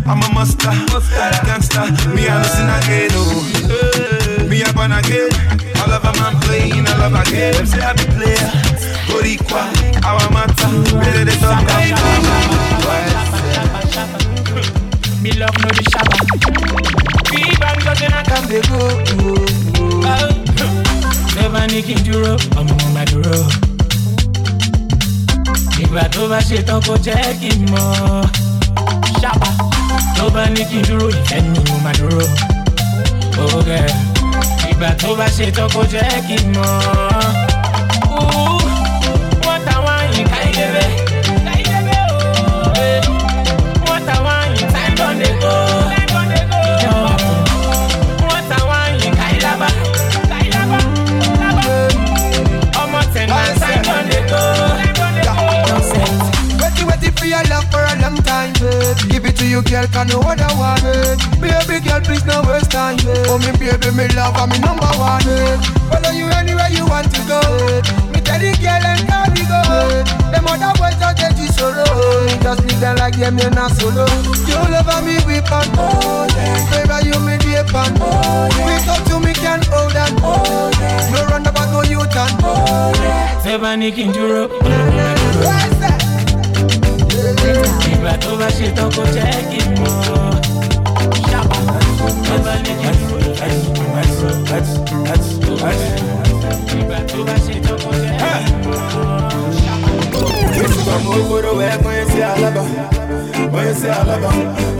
I'm 0.05 0.21
a 0.21 0.29
master, 0.35 0.69
gangster. 1.45 1.85
Me, 2.13 2.27
I 2.27 2.37
listen 2.41 2.69
again, 2.69 3.09
oh. 3.13 4.47
Me, 4.49 4.61
I 4.63 4.71
born 4.73 4.91
again. 4.91 5.29
I 5.75 5.85
love 5.87 6.03
a 6.03 6.11
man 6.19 6.39
playing, 6.41 6.85
I 6.87 6.97
love 6.97 7.15
again. 7.27 7.53
Them 7.53 7.65
say 7.65 7.79
I 7.81 7.93
be 7.93 8.03
player, 8.15 8.49
Boricua, 9.07 9.63
our 10.03 10.29
matter. 10.31 10.69
Better 10.99 11.25
they 11.25 11.37
talk 11.39 11.63
Me 15.23 15.31
love 15.39 15.55
no 15.63 15.69
the 15.71 15.83
shabba. 15.91 16.17
Big 17.31 17.59
bang 17.59 17.79
just 17.79 18.01
in 18.03 18.11
a 18.13 18.23
come 18.27 18.47
they 18.51 18.61
go. 18.67 18.79
Never 21.35 21.67
nicking 21.67 22.03
dúró, 22.03 22.35
ọmọ 22.59 22.73
mo 22.81 22.87
máa 22.93 23.05
dúró. 23.05 23.39
Ìgbà 25.79 26.03
tó 26.11 26.27
bá 26.27 26.39
ṣe 26.41 26.61
tán 26.67 26.81
kó 26.85 26.95
jẹ́ 27.03 27.39
kí 27.41 27.49
n 27.57 27.65
mọ̀. 27.71 28.52
Ṣábà 29.23 29.49
tó 30.17 30.25
bá 30.35 30.43
ní 30.53 30.61
kí 30.69 30.77
n 30.79 30.83
dúró, 30.87 31.07
ìfẹ́ 31.17 31.39
ni 31.51 31.59
mo 31.67 31.75
máa 31.85 31.93
dúró. 31.99 32.23
Ògẹ̀ 33.55 33.87
ìgbà 34.71 34.89
tó 35.01 35.09
bá 35.19 35.27
ṣe 35.35 35.45
tán 35.55 35.67
jẹ́ 35.91 36.21
kí 36.27 36.35
n 36.43 36.45
mọ̀. 36.55 36.71
Wọ́n 39.45 39.59
ta 39.67 39.75
ká 40.31 40.39
ìdébé. 40.49 40.83
Time, 58.43 58.53
babe. 58.59 58.97
Give 59.09 59.25
it 59.25 59.35
to 59.37 59.45
you, 59.45 59.61
girl, 59.63 59.85
can 59.87 60.07
no 60.07 60.19
other 60.21 60.51
one, 60.59 60.81
babe. 60.83 61.19
Baby, 61.39 61.79
girl, 61.85 62.01
please 62.01 62.25
no 62.25 62.41
waste 62.47 62.71
time, 62.71 62.97
babe. 62.97 63.27
Oh, 63.29 63.37
me 63.39 63.51
baby, 63.55 63.89
me 63.95 64.07
love, 64.15 64.35
I'm 64.35 64.49
me 64.49 64.59
number 64.59 64.87
one, 64.99 65.23
babe. 65.23 65.59
Follow 65.89 66.11
you 66.11 66.27
anywhere 66.27 66.69
you 66.69 66.85
want 66.85 67.07
to 67.13 67.21
go, 67.27 67.39
babe. 67.39 67.85
Me 68.11 68.19
tell 68.21 68.39
the 68.39 68.51
girl 68.59 68.83
and 68.83 69.01
carry 69.07 69.43
go, 69.47 69.59
babe. 69.63 70.07
Them 70.31 70.47
other 70.47 70.73
boys 70.79 70.95
just 70.99 71.17
get 71.17 71.37
you 71.39 71.47
solo. 71.47 71.85
Just 72.43 72.61
leave 72.67 72.79
them 72.79 72.95
like 72.97 73.15
them, 73.17 73.37
you're 73.37 73.51
not 73.51 73.71
solo. 73.71 74.05
You 74.47 74.59
love 74.71 74.91
me, 75.05 75.15
we 75.25 75.39
pan, 75.47 75.67
oh, 75.79 76.27
yeah. 76.35 76.83
Baby, 76.83 77.07
you 77.09 77.17
me 77.23 77.37
the 77.39 77.63
pan, 77.71 77.93
oh, 78.01 78.49
yeah. 78.51 78.65
We 78.67 78.73
talk 78.83 79.01
to 79.07 79.19
me, 79.19 79.33
can 79.33 79.61
hold 79.71 79.91
that, 79.93 80.11
oh, 80.23 80.71
yeah. 80.79 81.11
No 81.11 81.25
run 81.31 81.45
about 81.47 81.71
no 81.71 81.81
you 81.83 82.03
turn, 82.11 82.31
oh, 82.43 82.91
yeah. 82.99 83.31
Ní 83.77 83.91
kí 83.91 84.03
tó 88.23 88.31
bá 88.39 88.47
ṣe 88.57 88.67
tán 88.75 88.89
kó 88.95 89.03
jẹ́ 89.15 89.29
kí 89.51 89.59
n 89.67 89.69
mọ̀. 89.79 89.95
Ṣábà 91.29 91.57
tó 92.27 92.35
bá 92.45 92.53
ní 92.63 92.71
kí 92.81 92.89
n 92.89 92.91
dúró. 93.07 93.29
Ìgbà 96.77 96.97
tó 97.09 97.17
bá 97.27 97.35
ṣe 97.45 97.55
tán 97.65 97.77
kó 97.83 97.91
jẹ́ 98.01 98.13
kí 98.19 98.27
n 98.51 98.53
mọ̀. 98.63 98.77
From 100.83 101.07
Ogoro, 101.07 101.51
where 101.57 102.03
you 102.03 102.07
say 102.11 102.21
Alaba, 102.21 102.63
you 103.65 103.73
say 103.73 103.89
Alaba, 103.89 104.29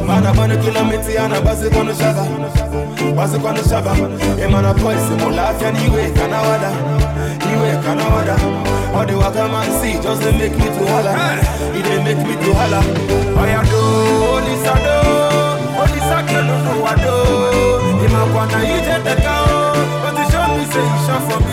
Mana 0.05 0.29
bana 0.33 0.55
kila 0.57 0.83
miti 0.83 1.17
ana 1.17 1.41
basi 1.41 1.69
kono 1.69 1.93
shaba 1.93 2.23
Basi 3.15 3.37
kono 3.39 3.61
shaba 3.69 3.91
E 4.39 4.47
mana 4.47 4.73
boy 4.73 4.95
se 4.95 5.15
mo 5.17 5.29
laugh 5.29 5.61
and 5.63 5.77
Iwe 5.77 6.11
kana 6.13 6.41
wada 6.41 6.71
All 8.93 9.05
the 9.05 9.17
waka 9.17 9.47
man 9.49 9.65
see 9.81 9.93
just 10.01 10.21
they 10.21 10.31
make 10.37 10.51
me 10.55 10.65
to 10.65 10.83
holla 10.91 11.13
It 11.77 11.83
they 11.83 11.99
make 12.03 12.21
me 12.27 12.35
to 12.43 12.53
holla 12.53 12.81
Oh 13.35 13.45
do, 13.71 13.81
Lisa 14.45 14.73
do. 14.85 14.97
Olisa 15.81 16.19
kelo 16.29 16.55
no 16.65 16.73
wado 16.83 17.15
Ima 18.05 18.21
kwana 18.33 18.59
ije 18.63 18.95
teka 19.03 19.35
o 19.41 19.73
But 20.03 20.17
you 20.19 20.25
show 20.31 20.47
me 20.57 20.65
say 20.71 20.85
you 20.91 20.99
shot 21.05 21.21
from 21.27 21.43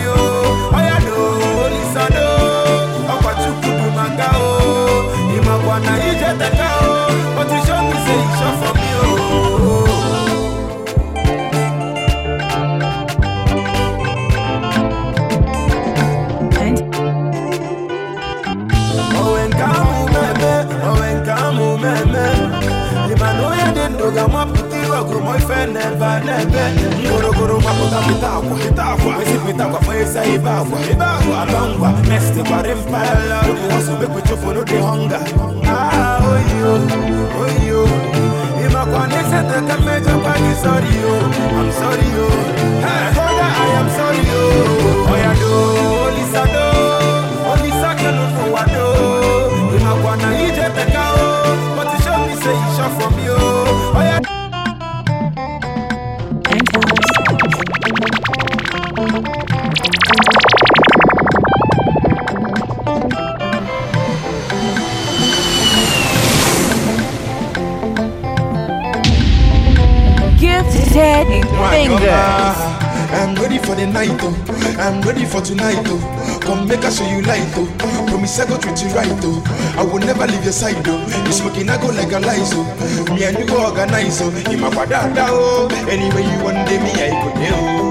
your 80.51 80.59
side, 80.59 80.83
oh. 80.87 81.23
You 81.25 81.31
smoking, 81.31 81.69
I 81.69 81.79
go 81.79 81.87
like 81.87 82.11
a 82.11 82.19
lies, 82.19 82.51
oh. 82.53 82.67
Me 83.15 83.23
and 83.23 83.39
you 83.39 83.47
go 83.47 83.65
organize, 83.65 84.19
oh. 84.21 84.29
In 84.51 84.59
my 84.59 84.69
quadada, 84.69 85.27
oh. 85.31 85.67
Anyway 85.87 86.27
you 86.27 86.43
want 86.43 86.67
day, 86.67 86.77
me 86.83 86.91
I 86.91 87.09
go 87.23 87.29
there, 87.39 87.55
oh. 87.55 87.87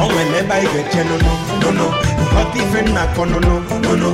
Oh, 0.00 0.08
whenever 0.08 0.54
I 0.56 0.64
get 0.64 0.94
you, 0.96 1.04
no, 1.04 1.16
no, 1.20 1.32
no, 1.60 1.70
no. 1.76 1.86
Hot 2.32 2.56
even 2.56 2.94
na 2.94 3.04
kono, 3.12 3.36
no, 3.40 3.60
no, 3.84 3.92
no. 3.96 4.10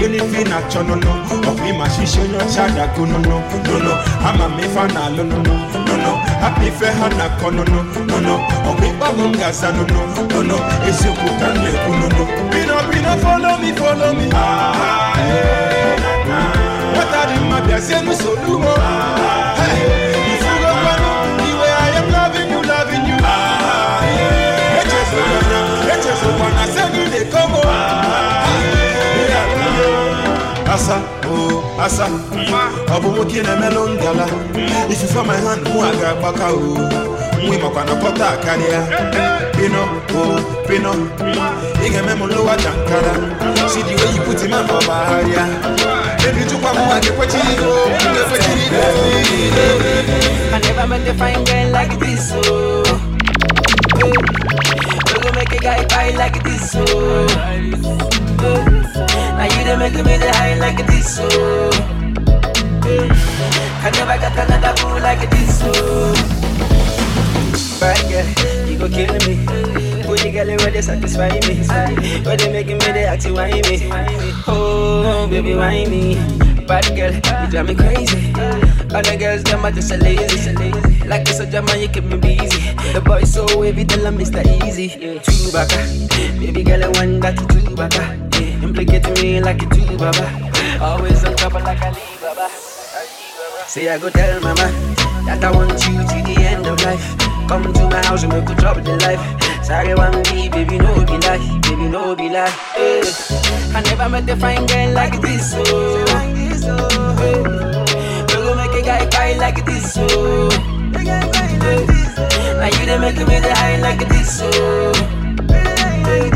You 0.00 0.08
need 0.08 0.18
to 0.26 0.44
na 0.50 0.58
chono, 0.68 0.98
no. 0.98 1.10
Of 1.48 1.60
me, 1.62 1.70
my 1.78 1.86
shisho, 1.88 2.26
no, 2.32 2.38
chada, 2.50 2.90
go, 2.96 3.04
no, 3.04 3.18
no, 3.22 3.38
no, 3.62 3.78
no. 3.78 3.92
I'm 4.26 4.40
a 4.42 4.48
me 4.56 4.66
fan, 4.74 4.90
no, 4.94 5.22
no, 5.22 5.38
no, 5.38 5.94
no. 5.94 6.12
Happy 6.42 6.70
fair, 6.70 6.92
hana, 6.92 7.30
kono, 7.38 7.62
no, 7.70 7.82
no, 8.02 8.18
no. 8.18 8.34
Oh, 8.66 8.74
me, 8.82 8.90
babum, 8.98 9.32
gasa, 9.38 9.70
no, 9.70 9.86
no, 9.86 10.26
no, 10.26 10.42
no. 10.42 10.56
You, 10.82 11.14
put 11.14 11.42
on 11.46 11.54
me, 11.62 11.70
no, 11.86 12.08
no. 12.10 12.24
Pino, 12.50 12.76
pino, 12.90 13.16
follow 13.22 13.58
me, 13.62 13.70
follow 13.72 14.12
me. 14.14 14.28
Ah, 14.32 15.14
eh, 15.18 15.28
na, 15.28 15.66
na. 15.66 15.67
What 15.67 15.67
oh. 17.70 17.76
You 21.44 21.56
you, 22.98 23.08
you. 23.08 23.18
Ah, 23.24 24.02
yeah. 24.16 24.68
Asa, 30.68 30.96
oh, 31.26 31.64
asa, 31.80 32.06
ọ 32.94 32.96
bụ 33.02 33.08
nwoke 33.14 33.42
na-emelụ 33.42 33.82
ngala 33.94 34.26
ifufe 34.92 35.20
my 35.28 35.36
hand 35.44 35.62
mụ 35.72 35.78
a 35.88 35.90
ga-agbaka 36.00 36.46
o 36.52 36.60
nwe 37.42 37.56
makwa 37.62 37.82
na 37.84 37.94
pọta 38.02 38.28
karịa 38.44 38.80
pino 39.56 39.82
o 40.20 40.22
pino. 40.68 40.92
Ị 41.84 41.88
ga-eme 41.92 42.12
m 42.20 42.22
lowa 42.28 42.54
jankara 42.62 43.14
si 43.68 43.80
the 43.82 43.94
way 43.98 44.10
you 44.14 44.20
put 44.26 44.40
him 44.42 44.52
on 44.52 44.66
ọbagharịa 44.76 45.44
I 46.28 46.32
never 50.60 50.86
met 50.86 51.08
a 51.08 51.14
fine 51.14 51.44
girl 51.44 51.70
like 51.70 51.98
this, 51.98 52.32
oh. 52.34 52.82
We 55.24 55.30
make 55.32 55.52
a 55.52 55.58
guy 55.58 55.84
cry 55.86 56.10
like 56.10 56.42
this, 56.44 56.74
oh. 56.76 57.26
Now 59.38 59.44
you 59.44 59.64
done 59.64 59.78
make 59.78 59.94
me 59.94 60.18
the 60.18 60.30
high 60.34 60.58
like 60.58 60.86
this, 60.86 61.18
oh. 61.22 61.70
I 63.80 63.90
never 63.90 64.18
got 64.20 64.38
another 64.38 64.74
like 65.00 65.30
this, 65.30 65.62
oh. 65.64 66.12
Girl, 67.80 68.26
you 68.68 68.76
kill 68.88 69.14
me. 69.26 69.97
The 70.18 70.32
girl 70.32 70.46
where 70.46 70.70
they 70.70 70.82
satisfy 70.82 71.28
me. 71.28 72.24
Where 72.24 72.36
they 72.36 72.52
making 72.52 72.78
me, 72.78 72.92
they 72.92 73.04
act 73.04 73.22
to 73.22 73.32
whine 73.32 73.62
me. 73.62 73.88
Oh, 74.46 75.26
baby, 75.30 75.54
whine 75.54 75.88
me. 75.88 76.16
Bad 76.66 76.84
girl, 76.96 77.14
you 77.14 77.50
drive 77.50 77.66
me 77.66 77.74
crazy. 77.74 78.32
Other 78.94 79.16
girls, 79.16 79.44
them 79.44 79.64
are 79.64 79.70
just 79.70 79.92
a 79.92 79.96
lazy. 79.96 80.52
Like 81.06 81.28
a 81.28 81.32
soldier 81.32 81.62
man, 81.62 81.80
you 81.80 81.88
keep 81.88 82.04
me 82.04 82.16
busy. 82.16 82.74
The 82.92 83.00
boy 83.00 83.22
so 83.22 83.46
wavy, 83.58 83.84
tell 83.84 84.04
him 84.04 84.18
Mr. 84.18 84.42
Easy. 84.66 84.88
Two 84.88 85.52
baka, 85.52 85.78
baby 86.38 86.62
girl, 86.64 86.84
I 86.84 86.88
want 86.88 87.22
that 87.22 87.38
two 87.48 87.74
baka. 87.76 88.12
Implicate 88.62 89.08
me 89.22 89.40
like 89.40 89.62
a 89.62 89.66
two 89.66 89.96
baba. 89.96 90.26
Always 90.82 91.24
on 91.24 91.36
top 91.36 91.54
of 91.54 91.62
like 91.62 91.80
a 91.80 91.90
Lee 91.90 92.18
baba. 92.20 92.48
Say 93.66 93.88
I 93.88 93.98
go 93.98 94.10
tell 94.10 94.40
mama 94.40 94.68
that 95.26 95.42
I 95.44 95.50
want 95.52 95.72
you 95.86 95.94
to 95.94 96.22
the 96.26 96.36
end 96.44 96.66
of 96.66 96.82
life. 96.82 97.16
Come 97.48 97.72
to 97.72 97.88
my 97.88 98.04
house 98.04 98.24
and 98.24 98.32
make 98.32 98.48
a 98.50 98.54
trouble 98.56 98.82
the 98.82 98.96
life. 98.98 99.47
Sorry, 99.68 99.92
one 99.92 100.16
me, 100.32 100.48
baby, 100.48 100.78
no 100.78 101.04
be 101.04 101.18
lie, 101.28 101.60
baby, 101.60 101.88
no 101.92 102.16
be 102.16 102.30
lie. 102.30 102.48
Hey. 102.72 103.02
I 103.76 103.82
never 103.84 104.08
met 104.08 104.26
a 104.30 104.34
fine 104.34 104.64
girl 104.64 104.94
like 104.94 105.20
this, 105.20 105.52
oh. 105.54 106.06
Hey. 106.08 107.36
We 107.36 108.32
gon' 108.32 108.56
make 108.56 108.72
a 108.72 108.82
guy 108.82 109.04
cry 109.12 109.34
like 109.34 109.66
this, 109.66 109.98
oh. 109.98 110.48
Hey. 110.96 111.04
Now 112.56 112.66
you 112.80 112.86
done 112.86 113.00
make 113.02 113.18
me 113.18 113.40
the 113.44 113.52
high 113.60 113.76
like 113.76 114.08
this, 114.08 114.40
oh. 114.42 114.92
Hey. 115.52 116.30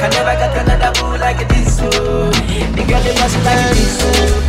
I 0.00 0.08
never 0.08 0.34
got 0.40 0.56
another 0.56 0.92
boo 0.98 1.18
like 1.20 1.46
this, 1.46 1.80
oh. 1.82 2.30
The 2.32 2.84
girl 2.88 3.02
they 3.04 3.14
must 3.20 3.36
like 3.44 3.76
this, 3.76 4.00
oh. 4.00 4.40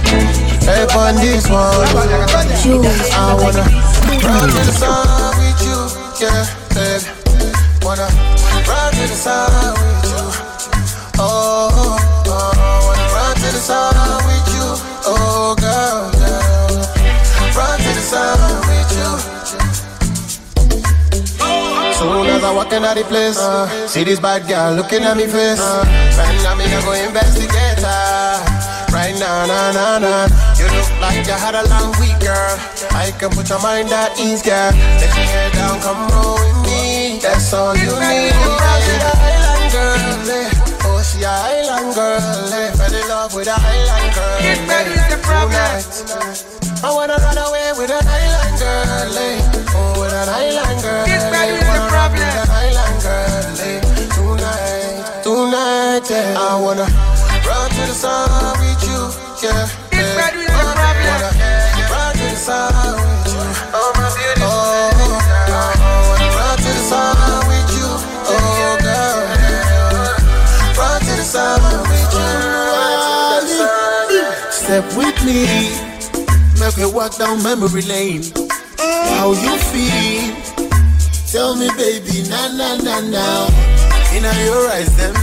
Hey, 0.64 0.88
on 0.96 1.16
this 1.16 1.50
one, 1.50 1.60
I 1.60 1.94
wanna 1.94 2.24
run 2.32 2.48
to 2.48 2.80
the 4.56 4.72
sun 4.72 5.36
with 5.36 5.60
you, 5.68 6.26
yeah, 6.26 6.48
baby. 6.74 7.25
Wanna 7.86 8.10
run 8.66 8.94
to 8.94 9.06
the 9.06 9.14
sun 9.14 9.78
with 9.78 10.10
you, 10.10 10.18
oh, 11.22 11.70
oh. 12.26 12.50
Wanna 12.82 13.06
run 13.14 13.36
to 13.38 13.50
the 13.54 13.62
sun 13.62 13.94
with 14.26 14.48
you, 14.58 14.66
oh, 15.06 15.54
girl, 15.54 16.10
girl. 16.18 16.82
Run 17.54 17.78
to 17.78 17.92
the 17.94 18.02
sun 18.02 18.42
with 18.66 18.90
you. 18.98 19.12
Soon 21.94 22.26
as 22.26 22.44
I 22.44 22.52
walk 22.52 22.74
in 22.74 22.82
the 22.82 23.06
place, 23.08 23.38
uh, 23.38 23.70
see 23.88 24.04
this 24.04 24.20
bad 24.20 24.48
girl 24.48 24.74
looking 24.74 25.04
at 25.04 25.16
me 25.16 25.28
face. 25.28 25.62
Uh, 25.62 25.86
right 26.18 26.42
now, 26.42 26.56
me 26.56 26.66
go 26.66 26.92
investigate 26.92 27.86
her. 27.86 28.66
Right 28.90 29.14
now, 29.20 29.46
nah, 29.46 29.72
nah, 29.72 30.00
nah. 30.00 30.28
You 30.58 30.66
look 30.74 30.90
like 31.00 31.28
you 31.28 31.34
had 31.34 31.54
a 31.54 31.62
long 31.70 31.94
week, 32.02 32.18
girl. 32.20 32.58
I 32.98 33.14
can 33.20 33.30
put 33.30 33.48
your 33.48 33.62
mind 33.62 33.92
at 33.92 34.18
ease, 34.20 34.42
girl. 34.42 34.72
Take 34.98 35.14
your 35.14 35.30
head 35.30 35.54
down, 35.54 35.80
come 35.82 36.08
roll 36.10 36.34
with 36.34 36.66
me. 36.66 36.75
That's 37.26 37.54
all 37.54 37.74
you 37.76 37.90
need. 37.90 38.34
Oh, 38.38 38.78
she 38.86 38.94
a 39.02 39.12
Island 39.18 39.66
girl, 39.74 40.30
eh. 40.30 40.86
oh 40.86 41.02
she 41.02 41.24
a 41.26 41.30
island 41.34 41.96
girl. 41.98 42.54
eh. 42.54 42.70
Fell 42.78 42.94
in 42.94 43.08
love 43.10 43.34
with 43.34 43.48
a 43.50 43.58
island 43.58 44.10
girl. 44.14 44.40
Get 44.46 44.60
ready, 44.70 44.94
it's 44.94 45.10
the 45.10 45.18
problem. 45.26 45.82
Tonight. 45.82 46.46
I 46.86 46.90
wanna 46.94 47.18
run 47.18 47.38
away 47.38 47.72
with 47.78 47.90
an 47.90 48.06
island 48.06 48.56
girl. 48.62 49.18
eh. 49.18 49.74
Oh, 49.74 50.00
with 50.02 50.14
an 50.14 50.30
island 50.30 50.80
girl. 50.86 51.06
Get 51.10 51.26
ready, 51.34 51.58
eh. 51.58 51.60
the 51.60 51.66
Wanna 51.66 51.82
run 51.82 51.90
problem. 51.90 52.22
with 52.22 52.44
an 52.46 52.50
island 52.64 52.98
girl. 53.02 53.46
eh. 53.66 53.82
Tonight, 54.16 55.24
tonight, 55.26 56.06
yeah. 56.10 56.38
I 56.38 56.54
wanna 56.62 56.86
run 57.42 57.68
to 57.74 57.84
the 57.90 57.96
sun 57.98 58.30
with 58.62 58.82
you, 58.86 59.02
yeah. 59.42 59.66
Get 59.90 59.98
yeah. 59.98 60.22
ready, 60.22 60.46
it's 60.46 60.54
the 60.54 60.74
problem. 60.78 61.10
Wanna 61.10 61.32
run 61.90 62.12
to 62.14 62.26
the 62.30 62.38
sun 62.38 62.74
with 74.96 75.18
me. 75.26 75.46
Make 76.60 76.78
me 76.78 76.86
walk 76.92 77.18
down 77.18 77.44
memory 77.44 77.82
lane. 77.84 78.24
How 78.80 79.32
you 79.32 79.58
feel? 79.72 80.36
Tell 81.32 81.56
me, 81.56 81.68
baby, 81.76 82.24
na 82.30 82.48
na 82.56 82.76
na 82.80 83.00
na. 83.02 83.48
In 84.16 84.24
your 84.24 84.70
eyes, 84.72 84.96
them 84.96 85.16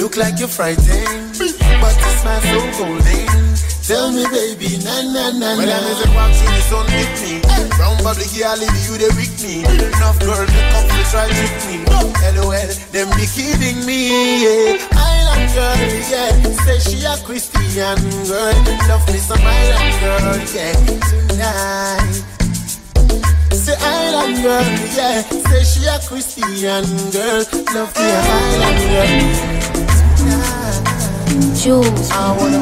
look 0.00 0.16
like 0.16 0.38
you're 0.38 0.48
frightened, 0.48 1.36
but 1.80 1.94
you 1.94 2.10
smile 2.20 2.40
so 2.40 2.60
golden. 2.80 3.28
Tell 3.84 4.10
me, 4.10 4.24
baby, 4.32 4.80
na 4.80 5.02
na 5.12 5.30
na 5.36 5.54
na. 5.54 5.56
When 5.60 5.68
I 5.68 5.80
music 5.84 6.08
walks 6.16 6.40
in 6.40 6.48
the 6.48 6.60
sun 6.72 6.86
with 6.88 7.12
me, 7.20 7.44
brown 7.76 7.96
public 8.00 8.32
girl, 8.32 8.56
leave 8.56 8.80
you 8.88 8.96
they 8.96 9.12
weak 9.20 9.36
me. 9.44 9.60
Enough 9.60 10.18
girls 10.20 10.48
they 10.48 10.64
come 10.72 10.88
to 10.88 11.04
try 11.12 11.28
to 11.28 11.34
trick 11.36 11.54
me. 11.68 11.84
LOL, 12.32 12.68
them 12.96 13.08
be 13.12 13.26
kidding 13.28 13.84
me. 13.84 14.40
Yeah. 14.40 14.88
Island 14.96 15.13
girl, 15.52 15.76
yeah. 16.10 16.30
Say 16.64 16.78
she 16.78 17.04
a 17.04 17.16
Christian 17.24 17.98
girl, 18.26 18.54
love 18.88 19.06
me 19.12 19.18
some 19.18 19.40
island 19.40 19.94
girl, 20.00 20.36
yeah. 20.54 20.72
Tonight. 21.08 22.14
Say 23.52 23.76
island 23.80 24.42
girl, 24.42 24.66
yeah. 24.96 25.22
Say 25.22 25.62
she 25.64 25.82
a 25.86 25.98
Christian 26.08 26.84
girl, 27.12 27.44
love 27.74 27.92
me 27.96 28.06
a 28.08 28.20
island 28.40 28.80
girl. 28.90 29.10
Jules. 31.60 32.10
I 32.10 32.14
wanna 32.38 32.60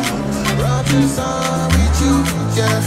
rock 0.62 0.86
this 0.86 1.16
song 1.16 1.68
with 1.68 2.00
you, 2.02 2.14
yeah, 2.56 2.78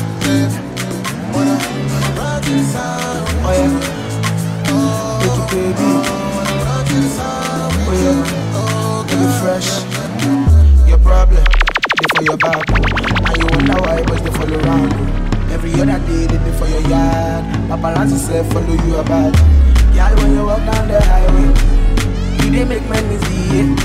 your 12.36 12.52
back, 12.52 12.70
and 12.70 13.38
you 13.38 13.48
wonder 13.52 13.80
why 13.82 14.04
boys 14.04 14.22
they 14.22 14.32
follow 14.32 14.60
around. 14.60 14.94
Every 15.52 15.72
other 15.74 16.00
day 16.06 16.28
they 16.28 16.38
dey 16.38 16.58
for 16.58 16.68
your 16.68 16.82
yard. 16.90 17.44
Paparazzi 17.70 18.18
say 18.18 18.44
follow 18.52 18.74
you 18.86 18.96
about. 18.98 19.34
Girl, 19.96 20.16
when 20.20 20.32
you 20.36 20.46
walk 20.46 20.60
down 20.66 20.88
the 20.88 21.00
highway, 21.02 21.48
you 22.44 22.52
dey 22.52 22.66
make 22.66 22.88
men 22.90 23.06
easy. 23.14 23.76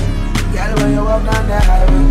Girl, 0.51 0.75
when 0.77 0.91
you 0.93 1.03
walk 1.03 1.23
down 1.31 1.47
the 1.47 1.59
highway, 1.59 2.05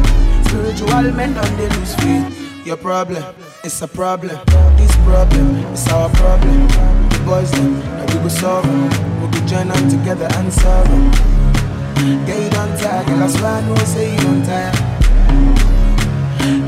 spiritual 0.48 1.12
men 1.12 1.34
don't 1.34 1.56
they 1.56 1.68
lose 1.76 1.94
faith. 1.96 2.66
Your 2.66 2.76
problem, 2.76 3.22
it's 3.64 3.82
a 3.82 3.88
problem. 3.88 4.36
This 4.76 4.94
problem, 5.04 5.56
it's 5.72 5.88
our 5.88 6.08
problem. 6.10 6.68
The 7.10 7.22
boys 7.26 7.50
them, 7.52 7.80
that 7.80 8.14
we 8.14 8.20
go 8.20 8.28
solve. 8.28 8.66
We 9.20 9.26
go 9.28 9.46
join 9.46 9.68
them 9.68 9.90
together 9.90 10.28
and 10.36 10.52
solve 10.52 10.88
'em. 10.88 11.12
Yeah, 12.26 12.44
you 12.44 12.50
don't 12.50 12.78
tire, 12.80 13.04
girl. 13.04 13.22
I 13.22 13.28
swear 13.28 13.52
I 13.52 13.60
know 13.66 13.74
say 13.84 14.12
you 14.14 14.20
don't 14.20 14.42
tire. 14.44 14.72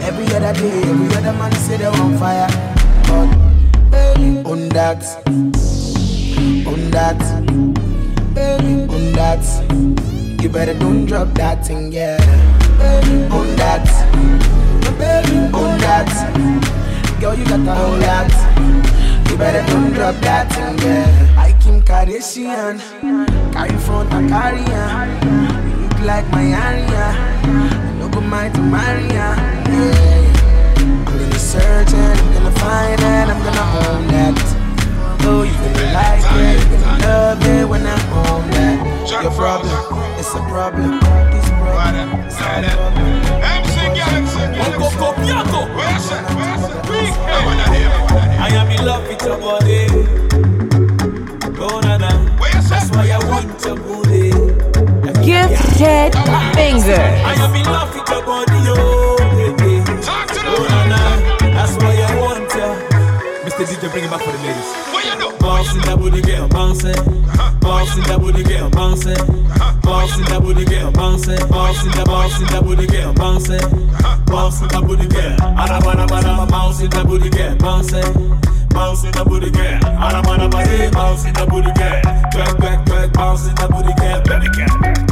Every 0.03 0.27
other 0.35 0.53
day, 0.53 0.83
every 0.83 1.17
other 1.17 1.33
man 1.39 1.53
say 1.53 1.77
they 1.79 1.87
on 1.87 2.19
fire. 2.19 2.49
But 3.09 3.29
on 4.47 4.69
that, 4.71 5.03
on 6.67 6.91
that, 6.91 7.23
on 8.91 9.13
that. 9.13 10.43
You 10.43 10.49
better 10.49 10.75
don't 10.75 11.07
drop 11.07 11.29
that 11.35 11.65
thing, 11.67 11.93
yeah. 11.93 12.17
On 13.31 13.57
that, 13.57 13.89
on 15.55 15.79
that. 15.81 16.11
Girl, 17.21 17.35
you 17.39 17.45
got 17.45 17.65
to 17.65 17.75
hold 17.75 18.03
that. 18.03 19.31
You 19.31 19.37
better 19.39 19.65
don't 19.73 19.93
drop 19.93 20.17
that 20.17 20.53
thing, 20.53 20.79
yeah. 20.85 21.35
I 21.39 21.53
Kim 21.63 21.81
Kardashian, 21.83 22.81
carry 23.53 23.77
front 23.79 24.13
and 24.13 24.29
carry 24.29 24.65
on. 24.75 25.09
You 25.71 25.87
look 25.87 26.01
like 26.01 26.29
my 26.31 26.45
area. 26.45 28.02
No 28.33 28.39
go 28.39 28.45
mind 28.45 28.55
to 28.55 28.63
marry 28.63 29.05
ya, 29.13 29.37
yeah. 29.69 30.81
I'm 30.81 31.05
gonna 31.05 31.39
search 31.39 31.93
and 31.93 32.19
I'm 32.19 32.33
gonna 32.33 32.51
find 32.53 33.01
and 33.03 33.31
I'm 33.31 33.45
gonna 33.45 33.67
own 33.85 34.09
that. 34.09 34.41
Oh, 35.29 35.43
you 35.43 35.53
gonna 35.53 35.93
like 35.93 36.25
it, 36.41 36.57
you 36.65 36.79
gonna 36.79 37.07
love 37.07 37.47
it 37.47 37.69
when 37.69 37.87
I 37.87 37.93
own 38.25 38.51
that. 38.53 38.79
Your 39.11 39.31
problem, 39.33 39.77
it's 40.19 40.31
a 40.31 40.41
problem. 40.49 41.01
This 41.31 41.49
problem, 41.51 42.09
it's 42.25 42.39
a 42.39 42.41
problem. 42.41 42.73
I 48.41 48.49
am 48.55 48.71
in 48.71 48.85
love 48.87 49.07
with 49.09 49.23
your 49.23 49.37
body. 49.37 49.87
Oh, 51.61 51.81
na 51.85 51.99
na. 51.99 52.11
That's 52.71 52.91
why 52.93 53.11
I 53.11 53.19
want 53.29 53.63
your 53.63 53.77
booty. 53.77 54.02
Gifted 55.23 56.15
finger. 56.55 56.99
I 56.99 57.35
am 57.39 57.55
in 57.55 57.65
love 57.65 57.95
with 57.95 58.09
your 58.11 58.23
body, 58.27 58.59
oh, 58.75 59.17
baby. 59.39 59.79
Oh, 60.45 60.67
na 60.69 60.87
na. 60.91 61.01
That's 61.55 61.75
why 61.79 61.95
I 61.95 62.11
want 62.19 62.51
you. 62.51 62.71
Mr. 63.47 63.65
DJ, 63.65 63.91
bring 63.93 64.05
it 64.05 64.11
back 64.11 64.21
for 64.21 64.33
the 64.33 64.39
ladies. 64.43 65.39
Bounce 65.39 65.73
in 65.75 65.81
that 65.83 65.97
booty, 65.99 66.21
girl, 66.23 66.49
bounce 66.49 66.83
it. 66.85 66.97
Bounce 67.61 67.97
in 67.97 68.03
that 68.11 68.19
booty, 68.21 68.43
girl, 68.43 68.69
bounce 68.71 69.07
it. 69.07 69.19
Bounce 69.83 70.19
in 70.19 70.25
that 70.27 70.41
booty, 70.43 70.65
girl, 70.65 70.91
bounce 70.91 71.29
it. 71.29 71.49
Bounce 71.49 71.83
in 71.85 71.91
that, 71.93 72.07
bounce 72.07 72.41
in 72.41 72.47
that 72.47 72.63
booty, 72.65 72.87
girl, 72.87 73.13
bounce 73.15 73.49
it. 73.49 73.63
Bounce 74.27 74.61
in 74.61 74.69
that 74.69 74.83
booty, 74.85 75.07
girl. 75.07 75.37
Arabana, 75.55 76.07
bana, 76.09 76.47
bounce 76.51 76.81
in 76.81 76.91
that 76.91 77.07
booty, 77.07 77.31
girl, 77.31 77.55
bounce 77.57 77.93
it. 77.93 78.05
Bounce 78.75 79.05
in 79.05 79.13
that 79.13 79.25
booty, 79.27 79.51
girl. 79.51 79.79
Arabana, 80.03 80.51
bana, 80.51 80.91
bounce 80.91 81.25
in 81.27 81.33
that 81.35 81.49
booty, 81.49 81.71
girl. 81.79 82.03
Twerk, 82.35 82.59
twerk, 82.59 82.85
twerk, 82.87 83.13
bounce 83.13 83.47
in 83.47 83.55
that 83.55 83.71
booty, 83.71 83.95
girl. 84.03 84.19
Baby 84.27 84.49
girl. 84.51 85.12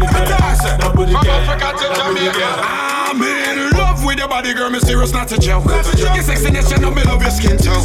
Hey, 0.00 0.26
guys, 0.26 0.58
that 0.62 0.92
booty, 0.94 1.12
girl. 1.12 1.22
That 1.22 1.58
booty, 1.58 1.78
girl. 1.78 1.94
That 1.94 2.06
booty, 2.10 2.30
girl. 2.34 2.84
I'm 3.04 3.22
in 3.22 3.70
love 3.78 4.04
with 4.04 4.18
your 4.18 4.28
body, 4.28 4.54
girl. 4.54 4.70
Mysterious, 4.70 5.12
not 5.12 5.30
a 5.30 5.38
joke. 5.38 5.64
Your 5.66 6.24
sexiness, 6.24 6.70
you 6.70 6.78
know 6.82 6.90
me 6.90 7.02
love 7.04 7.22
your 7.22 7.30
skin 7.30 7.56
tone. 7.56 7.78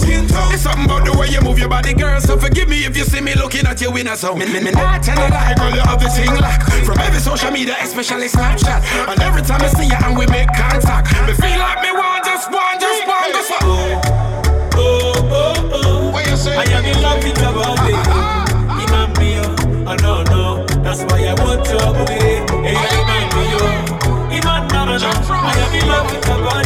It's 0.49 0.63
something 0.63 0.85
about 0.85 1.05
the 1.05 1.13
way 1.17 1.27
you 1.29 1.41
move 1.41 1.59
your 1.59 1.69
body, 1.69 1.93
girl. 1.93 2.19
So 2.19 2.37
forgive 2.37 2.67
me 2.67 2.85
if 2.85 2.97
you 2.97 3.03
see 3.03 3.21
me 3.21 3.35
looking 3.35 3.67
at 3.67 3.79
you 3.81 3.95
in 3.95 4.07
a 4.07 4.15
zone. 4.15 4.39
Me, 4.39 4.45
me, 4.51 4.59
me 4.63 4.71
not 4.71 5.03
tell 5.03 5.17
a 5.19 5.27
lie, 5.29 5.53
girl. 5.55 5.69
You 5.69 5.81
have 5.81 5.99
the 6.01 6.09
thing 6.09 6.33
lock 6.41 6.63
from 6.83 6.97
every 6.99 7.19
social 7.19 7.51
media, 7.51 7.75
especially 7.81 8.27
Snapchat. 8.27 8.81
And 9.07 9.21
every 9.21 9.43
time 9.43 9.61
I 9.61 9.67
see 9.69 9.85
you 9.85 9.97
and 10.01 10.17
we 10.17 10.25
make 10.27 10.49
contact, 10.57 11.13
me 11.27 11.33
feel 11.37 11.59
like 11.59 11.81
me 11.85 11.91
want 11.93 12.25
just 12.25 12.49
want, 12.49 12.81
just 12.81 13.05
want, 13.05 13.29
just 13.33 13.49
want. 13.51 13.63
Oh, 13.65 14.79
oh, 14.79 15.13
oh, 15.29 15.69
oh. 15.73 16.11
What 16.11 16.25
you 16.27 16.35
say? 16.35 16.55
I 16.57 16.63
am 16.73 16.85
in 16.85 17.01
love 17.01 17.21
with 17.23 17.37
your 17.37 17.53
body. 17.53 17.93
Ah, 17.93 18.03
ah, 18.09 18.45
ah. 18.69 18.81
Imam 18.81 19.13
Mio. 19.21 19.45
Oh, 19.85 19.95
no, 20.01 20.23
no. 20.23 20.28
That's 20.89 21.03
why 21.03 21.21
I 21.23 21.33
want 21.35 21.69
your 21.69 21.93
booty. 21.93 22.41
Hey, 22.65 22.73
Mio. 23.29 23.61
Imam, 24.33 24.67
no, 24.69 24.85
no, 24.85 24.97
no. 24.97 25.11
I 25.29 25.53
am 25.53 25.75
in 25.75 25.87
love 25.87 26.09
with 26.09 26.27
your 26.27 26.43
body. 26.43 26.58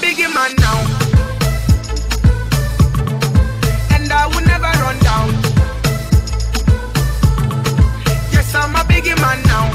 Biggie 0.00 0.32
man 0.34 0.52
now. 0.56 0.78
And 3.94 4.10
I 4.12 4.26
will 4.32 4.44
never 4.52 4.70
run 4.82 4.98
down. 5.00 5.28
Yes, 8.32 8.54
I'm 8.54 8.74
a 8.74 8.82
biggie 8.90 9.16
man 9.20 9.38
now. 9.52 9.66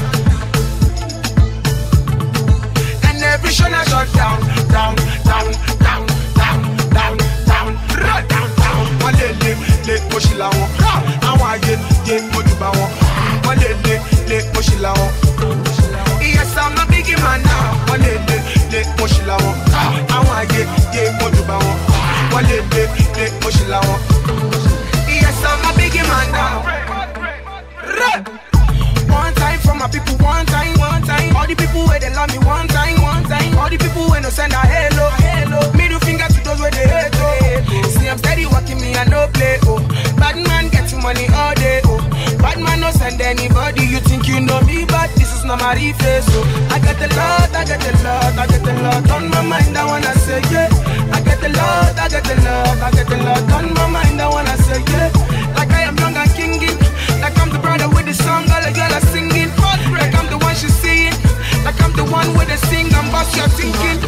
And 3.08 3.22
every 3.22 3.50
show 3.50 3.66
I 3.66 3.84
shut 3.84 4.12
down, 4.14 4.40
down, 4.68 4.94
down, 5.30 5.46
down, 5.86 6.06
down, 6.34 6.66
down, 6.96 7.16
down, 7.50 7.68
ra, 8.04 8.16
down, 8.32 8.48
down. 8.62 8.84
Wọ́n 9.02 9.14
lè 9.20 9.28
lé 9.42 9.52
lé 9.86 9.94
mo 10.10 10.18
ṣì 10.24 10.34
la 10.40 10.48
wọn. 10.56 10.68
Ha! 10.84 10.92
Àwọn 11.28 11.46
àyè 11.54 11.74
yé 12.08 12.16
mojú 12.32 12.54
bá 12.60 12.68
wọn. 12.78 12.90
Wọ́n 13.44 13.56
lè 13.62 13.70
lé 13.84 13.94
lé 14.28 14.38
mo 14.54 14.60
ṣì. 14.60 14.76
Yes, 16.36 16.56
I'm 16.56 16.76
a 16.78 16.84
biggie 16.90 17.16
man 17.22 17.42
now. 17.42 17.70
Wọ́n 17.88 18.00
lè 18.04 18.25
la 19.26 19.36
Àwọn 20.16 20.36
àyè 20.40 20.62
yé 20.94 21.02
bá 21.48 21.56
wọn. 21.64 21.76
Wọ́n 22.32 22.44
lè 22.48 22.56
la. 23.68 23.80
Yes, 25.08 25.44
I'm 25.44 25.64
a 25.64 25.72
biggie 25.78 26.04
man 26.06 26.30
now. 26.32 26.62
One 29.08 29.34
time 29.34 29.58
for 29.60 29.74
my 29.74 29.88
people, 29.88 30.16
one 30.24 30.44
time, 30.46 30.78
one 30.78 31.02
time. 31.02 31.34
All 31.36 31.46
the 31.46 31.54
people 31.54 31.86
where 31.86 31.98
they 31.98 32.12
love 32.14 32.28
me, 32.32 32.38
one 32.38 32.68
time, 32.68 33.00
one 33.02 33.24
time. 33.24 33.56
All 33.58 33.70
the 33.70 33.78
people 33.78 34.08
where 34.10 34.20
no 34.20 34.28
send 34.28 34.52
a 34.52 34.58
hello, 34.58 35.08
hello. 35.24 35.72
Middle 35.72 36.00
finger 36.00 36.26
to 36.28 36.40
those 36.44 36.60
where 36.60 36.70
they 36.70 36.86
hate, 36.86 37.14
oh. 37.16 37.88
See, 37.98 38.08
I'm 38.08 38.18
steady 38.18 38.44
working 38.46 38.78
me, 38.80 38.94
I 38.94 39.04
no 39.04 39.26
play, 39.32 39.58
but 45.58 45.74
this 45.74 45.92
my 45.92 45.98
face, 45.98 46.26
oh. 46.30 46.70
I 46.70 46.78
get 46.78 47.00
a 47.00 47.08
lot, 47.16 47.54
I 47.54 47.64
get 47.64 47.84
a 47.84 47.92
lot, 48.04 48.38
I 48.38 48.46
get 48.46 48.66
a 48.66 48.72
lot 48.82 49.10
on 49.10 49.28
my 49.30 49.42
mind. 49.42 49.76
I 49.76 49.84
wanna 49.84 50.12
say 50.18 50.40
yeah. 50.50 50.68
I 51.12 51.20
get 51.20 51.42
a 51.42 51.48
lot, 51.48 51.98
I 51.98 52.08
get 52.08 52.26
a 52.26 52.36
lot, 52.42 52.78
I 52.82 52.90
get 52.90 53.10
a 53.10 53.16
lot 53.22 53.52
on 53.52 53.74
my 53.74 53.86
mind. 53.88 54.20
I 54.20 54.28
wanna 54.28 54.56
say 54.58 54.82
yeah. 54.92 55.10
Like 55.54 55.70
I 55.70 55.82
am 55.82 55.96
young 55.98 56.16
and 56.16 56.30
kinging. 56.32 56.78
Like 57.20 57.38
I'm 57.38 57.50
the 57.50 57.58
brother 57.58 57.88
with 57.88 58.06
the 58.06 58.14
song, 58.14 58.44
all 58.50 58.62
the 58.62 58.72
girl 58.72 58.92
are 58.92 59.06
singing. 59.12 59.50
Like 59.92 60.14
I'm 60.14 60.28
the 60.30 60.38
one 60.38 60.54
she's 60.54 60.74
seeing. 60.74 61.14
Like 61.64 61.80
I'm 61.82 61.92
the 61.92 62.04
one 62.04 62.32
with 62.36 62.48
the 62.48 62.58
sing 62.68 62.92
and 62.92 63.08
boss 63.12 63.30
you're 63.36 63.48
thinking. 63.48 63.98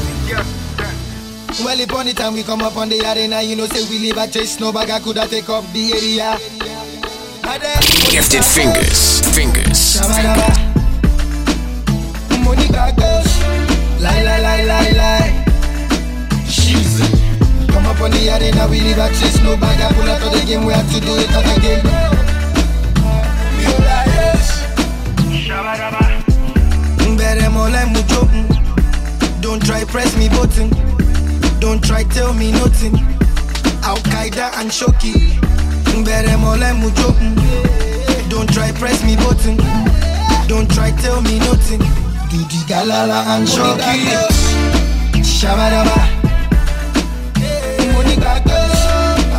Well, 1.64 1.80
upon 1.80 2.07
the 2.07 2.12
time 2.14 2.34
we 2.34 2.42
come 2.44 2.62
up 2.62 2.76
on 2.76 2.88
the 2.88 3.01
arena, 3.03 3.42
you 3.42 3.57
know, 3.57 3.66
say 3.66 3.82
we 3.90 3.99
live 4.07 4.18
a 4.18 4.30
chase, 4.30 4.61
no 4.61 4.72
bag 4.72 4.90
I 4.90 5.01
coulda 5.01 5.26
take 5.26 5.49
up 5.49 5.64
the 5.72 5.92
area. 5.92 6.38
Gifted 8.11 8.44
fingers, 8.44 9.20
fingers. 9.34 9.96
Shabba-dabba. 9.96 10.78
Money 12.49 12.66
got 12.68 12.96
goes. 12.96 13.28
Lie, 14.01 14.22
lie, 14.22 14.40
lie, 14.40 14.64
lie, 14.64 14.90
lie. 14.96 15.44
She's 16.49 16.99
Come 17.68 17.84
up 17.84 18.01
on 18.01 18.11
the 18.11 18.24
arena, 18.34 18.66
we 18.70 18.80
live 18.80 18.96
a 18.96 19.09
chase, 19.11 19.42
no 19.42 19.55
bag 19.59 19.78
I 19.84 19.92
pull 19.92 20.09
out 20.09 20.22
of 20.22 20.32
the 20.32 20.46
game, 20.46 20.64
we 20.64 20.72
have 20.72 20.90
to 20.90 20.99
do 20.99 21.12
it 21.14 21.28
all 21.36 21.44
again. 21.59 21.84
Don't 29.42 29.62
try 29.62 29.84
press 29.84 30.16
me 30.16 30.28
button. 30.30 30.70
Don't 31.61 31.84
try 31.84 32.05
tell 32.05 32.32
me 32.32 32.53
nothing. 32.53 32.94
Al 33.82 33.99
Qaeda 34.09 34.53
and 34.59 34.70
Shoki. 34.70 35.36
Don't 38.30 38.51
try 38.53 38.72
press 38.72 39.05
me 39.05 39.16
button. 39.16 39.57
Don't 40.49 40.70
try 40.70 40.92
tell 40.92 41.20
me 41.20 41.38
nothing. 41.40 42.07
Do 42.31 42.37
the 42.37 42.61
galala 42.68 43.24
and 43.35 43.49
Shoki. 43.49 44.05
Shabba-dabba. 45.24 45.99
Money 47.95 48.16
got 48.16 48.45
goes. 48.45 48.81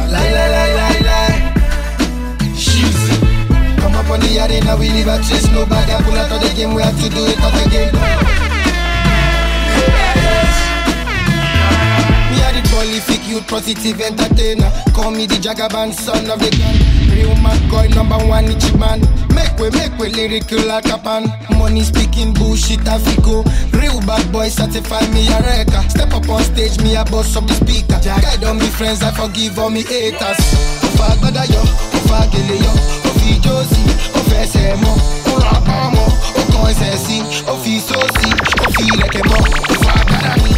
Lie, 0.10 0.32
lie, 0.34 0.50
lie, 0.56 0.74
lie, 0.80 1.02
lie. 1.06 1.38
She's 2.56 2.98
Come 3.78 3.94
up 3.94 4.10
on 4.10 4.20
the 4.22 4.40
arena, 4.44 4.76
we 4.76 4.90
live 4.90 5.08
a 5.08 5.18
chase, 5.22 5.52
no 5.52 5.66
bag, 5.68 5.90
I 5.90 6.02
pull 6.04 6.18
out 6.18 6.32
of 6.32 6.42
the 6.42 6.50
game, 6.56 6.74
we 6.74 6.82
have 6.82 6.98
to 7.00 7.10
do 7.10 7.26
it 7.26 7.40
all 7.42 7.54
again. 7.68 7.94
Me 12.32 12.38
are 12.42 12.54
the 12.54 12.62
prolific 12.70 13.28
youth, 13.28 13.48
positive 13.48 14.02
entertainer. 14.02 14.72
Call 14.94 15.12
me 15.12 15.28
the 15.28 15.36
Jagaban, 15.36 15.94
son 15.94 16.28
of 16.32 16.40
the 16.40 16.50
gun. 16.50 16.99
Real 17.12 17.36
McCoy, 17.43 17.93
number 17.95 18.18
one 18.28 18.45
Ichiban. 18.45 18.99
Make 19.36 19.57
way, 19.60 19.70
make 19.72 19.97
way, 19.99 20.10
lyrical 20.10 20.66
like 20.68 20.88
a 20.89 20.97
pan. 20.97 21.26
Money 21.57 21.82
speaking 21.84 22.34
bullshit, 22.34 22.86
Africo. 22.88 23.43
Real 23.78 23.99
bad 24.01 24.32
boy, 24.32 24.49
certify 24.49 25.01
me 25.12 25.28
a 25.28 25.39
wrecker. 25.41 25.84
Step 25.89 26.14
up 26.14 26.28
on 26.30 26.43
stage, 26.43 26.80
me 26.82 26.95
a 26.95 27.03
boss 27.05 27.36
of 27.36 27.47
the 27.47 27.53
speaker. 27.53 27.99
Guide 28.03 28.43
on 28.43 28.57
me 28.57 28.68
friends, 28.68 29.01
I 29.03 29.12
forgive 29.12 29.60
all 29.60 29.70
me 29.70 29.84
haters. 29.84 30.39
Ofa 30.84 31.16
gbada 31.20 31.43
yo, 31.51 31.62
ofa 31.97 32.28
gele 32.32 32.57
yo, 32.60 32.72
ofi 33.10 33.39
josi, 33.43 33.84
ofe 34.18 34.36
ẹsẹ̀ 34.43 34.76
mọ́, 34.84 34.95
ó 35.32 35.39
ra 35.43 35.55
pọ́n 35.68 35.88
mọ́, 35.95 36.07
ó 36.39 36.41
kan 36.51 36.66
ẹsẹ̀ 36.72 36.97
sí, 37.05 37.18
ó 37.51 37.55
fi 37.64 37.74
sósì, 37.88 38.30
ó 38.64 38.72
fi 38.76 38.84
ilẹ̀kẹ̀ 38.93 39.24
mọ́, 39.30 39.41
ofa 39.74 39.93
gbada 40.07 40.34
mi, 40.43 40.51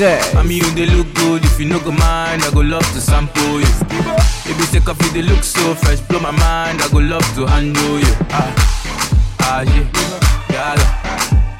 I 0.00 0.42
mean, 0.42 0.64
you 0.64 0.70
they 0.70 0.86
look 0.86 1.12
good. 1.14 1.44
If 1.44 1.60
you 1.60 1.66
no 1.66 1.78
go 1.78 1.92
mind, 1.92 2.42
I 2.44 2.50
go 2.54 2.60
love 2.60 2.86
to 2.94 3.00
sample 3.00 3.60
you. 3.60 3.66
If 4.48 4.56
you 4.56 4.64
sick 4.64 4.88
of 4.88 5.00
you, 5.02 5.10
they 5.10 5.20
look 5.20 5.44
so 5.44 5.74
fresh. 5.74 6.00
Blow 6.00 6.18
my 6.18 6.30
mind, 6.30 6.80
I 6.80 6.88
go 6.88 6.98
love 6.98 7.26
to 7.34 7.44
handle 7.46 7.98
you. 7.98 8.14
Ah, 8.30 8.54
ah, 9.40 9.60
yeah, 9.60 9.84
yeah, 10.50 10.74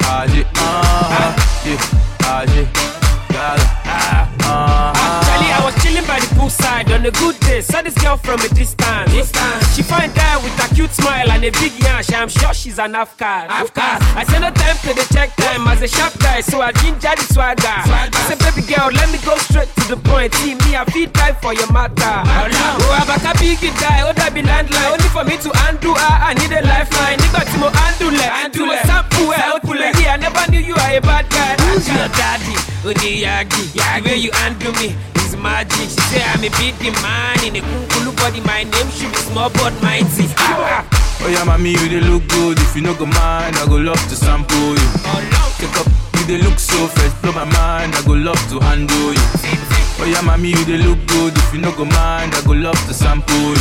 ah, 0.01 0.25
yeah, 0.33 0.49
ah, 0.55 1.63
yeah, 1.63 1.77
ah, 2.23 2.43
yeah, 2.55 2.67
yeah, 3.29 3.55
ah, 3.85 4.35
ah. 4.41 5.21
Actually, 5.21 5.51
I 5.53 5.63
was 5.63 5.83
chilling 5.83 6.05
by 6.07 6.19
the 6.19 6.25
poolside 6.33 6.89
on 6.91 7.05
a 7.05 7.11
good 7.11 7.39
day. 7.41 7.61
Saw 7.61 7.83
this 7.83 7.93
girl 8.01 8.17
from 8.17 8.39
a 8.39 8.49
distance. 8.49 9.13
She 9.75 9.83
find 9.83 10.13
guy 10.15 10.37
with 10.37 10.57
a 10.63 10.73
cute 10.73 10.91
smile 10.91 11.31
and 11.31 11.43
a 11.43 11.51
big 11.51 11.73
yash. 11.79 12.11
I'm 12.13 12.29
sure 12.29 12.53
she's 12.53 12.79
an 12.79 12.95
Afghan. 12.95 13.49
Afghan. 13.49 14.01
I 14.17 14.23
said 14.23 14.39
no 14.39 14.49
time 14.49 14.77
to 14.77 14.93
the 14.93 15.05
check 15.13 15.22
time 15.22 15.22
as 15.22 15.22
a 15.83 15.87
sharp 15.87 16.17
guy, 16.19 16.39
so 16.39 16.61
I 16.61 16.71
ginger 16.71 17.11
the 17.11 17.25
swagger. 17.27 17.67
I 17.67 18.07
said, 18.31 18.39
baby 18.39 18.63
girl, 18.63 18.87
let 18.95 19.11
me 19.11 19.19
go 19.27 19.35
straight 19.35 19.67
to 19.83 19.83
the 19.91 19.99
point. 19.99 20.33
See 20.39 20.55
me, 20.55 20.79
I 20.79 20.87
feel 20.87 21.11
die 21.11 21.35
for 21.43 21.51
your 21.51 21.67
matter. 21.75 21.99
Oh, 21.99 22.87
I'm 22.95 23.11
a 23.11 23.33
big 23.35 23.59
guy, 23.59 24.07
oh, 24.07 24.15
that 24.15 24.31
be 24.31 24.41
landline. 24.47 24.87
Only 24.87 25.09
for 25.11 25.27
me 25.27 25.35
to 25.43 25.51
undo, 25.67 25.91
I, 25.91 26.31
I 26.31 26.39
need 26.39 26.55
a 26.55 26.63
lifeline. 26.63 27.19
Nigga, 27.19 27.43
to 27.43 27.57
mo 27.59 27.67
undo 27.67 28.15
le, 28.15 28.27
undo 28.47 28.63
le. 28.63 28.79
Sample, 28.87 29.35
output 29.35 29.75
le. 29.75 29.91
Yeah, 29.99 30.15
I 30.15 30.17
never 30.23 30.43
knew 30.47 30.63
you 30.63 30.75
are 30.79 30.95
a 30.95 31.01
bad 31.03 31.27
guy. 31.27 31.59
Who's 31.67 31.83
your 31.91 32.07
daddy? 32.15 32.55
Onyiyagi, 32.87 33.75
the 33.75 33.99
way 34.07 34.17
you 34.23 34.31
undo 34.47 34.71
me 34.79 34.95
is 35.19 35.35
magic. 35.35 35.91
She 35.91 35.99
say 36.15 36.23
I'm 36.31 36.47
a 36.47 36.49
big 36.63 36.79
man 37.03 37.43
in 37.43 37.59
a 37.59 37.61
kukulu 37.61 38.15
body. 38.15 38.39
My 38.47 38.63
name 38.63 38.87
should 38.95 39.11
be 39.11 39.19
small 39.27 39.51
but 39.51 39.75
mighty. 39.83 40.31
Ah, 40.39 40.87
Oh 41.21 41.27
yeah, 41.29 41.43
mommy, 41.45 41.71
you 41.71 41.87
they 41.89 42.01
look 42.01 42.27
good. 42.27 42.57
If 42.59 42.75
you 42.75 42.81
no 42.81 42.93
go 42.95 43.05
mind, 43.05 43.55
I 43.57 43.65
go 43.67 43.75
love 43.77 44.01
to 44.09 44.15
sample 44.15 44.75
you. 44.75 44.89
Take 45.57 45.75
up, 45.79 45.87
you 46.19 46.25
they 46.25 46.37
look 46.41 46.59
so 46.59 46.87
fresh. 46.87 47.13
Blow 47.21 47.31
my 47.31 47.45
mind, 47.45 47.95
I 47.95 48.01
go 48.05 48.13
love 48.13 48.39
to 48.49 48.59
handle 48.59 49.13
you. 49.13 49.21
Oh 49.99 50.05
yeah, 50.05 50.21
mommy, 50.21 50.49
you 50.49 50.63
they 50.65 50.77
look 50.77 50.99
good. 51.07 51.37
If 51.37 51.53
you 51.53 51.61
no 51.61 51.71
go 51.71 51.85
mind, 51.85 52.33
I 52.35 52.41
go 52.45 52.51
love 52.53 52.77
to 52.87 52.93
sample 52.93 53.35
you. 53.35 53.55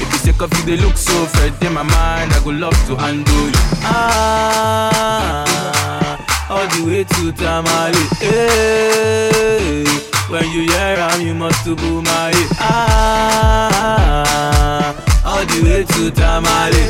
If 0.00 0.10
you 0.12 0.18
take 0.32 0.42
up, 0.42 0.52
you 0.58 0.64
they 0.64 0.76
look 0.76 0.96
so 0.96 1.26
fresh. 1.26 1.52
In 1.62 1.72
my 1.74 1.82
mind, 1.84 2.32
I 2.32 2.40
go 2.42 2.50
love 2.50 2.74
to 2.88 2.96
handle 2.96 3.46
you. 3.46 3.52
Ah, 3.84 5.36
all 6.50 6.66
the 6.66 6.82
way 6.84 7.04
to 7.04 7.32
Tamale. 7.32 8.06
Hey, 8.18 9.84
when 10.28 10.50
you 10.50 10.62
hear 10.66 10.96
am, 10.98 11.20
you 11.20 11.34
must 11.34 11.62
to 11.64 11.76
boom 11.76 12.02
my. 12.04 12.32
Ah, 12.58 14.61
all 15.42 15.48
the 15.48 15.62
way 15.66 15.82
to 15.82 16.10
Tamale. 16.14 16.82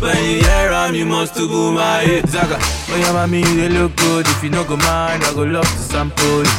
When 0.00 0.16
you 0.24 0.44
hear 0.44 0.70
am, 0.72 0.94
you 0.94 1.06
must 1.06 1.34
to 1.36 1.48
boom 1.48 1.74
my 1.76 2.02
head. 2.04 2.28
Zaga, 2.28 2.58
oh 2.60 2.96
yeah, 3.00 3.12
mommy, 3.12 3.42
they 3.42 3.68
look 3.70 3.96
good. 3.96 4.26
If 4.28 4.42
you 4.44 4.50
no 4.50 4.64
go 4.64 4.76
mind, 4.76 5.24
I 5.24 5.32
go 5.32 5.42
love 5.44 5.64
to 5.64 5.78
sample 5.78 6.44
you. 6.44 6.50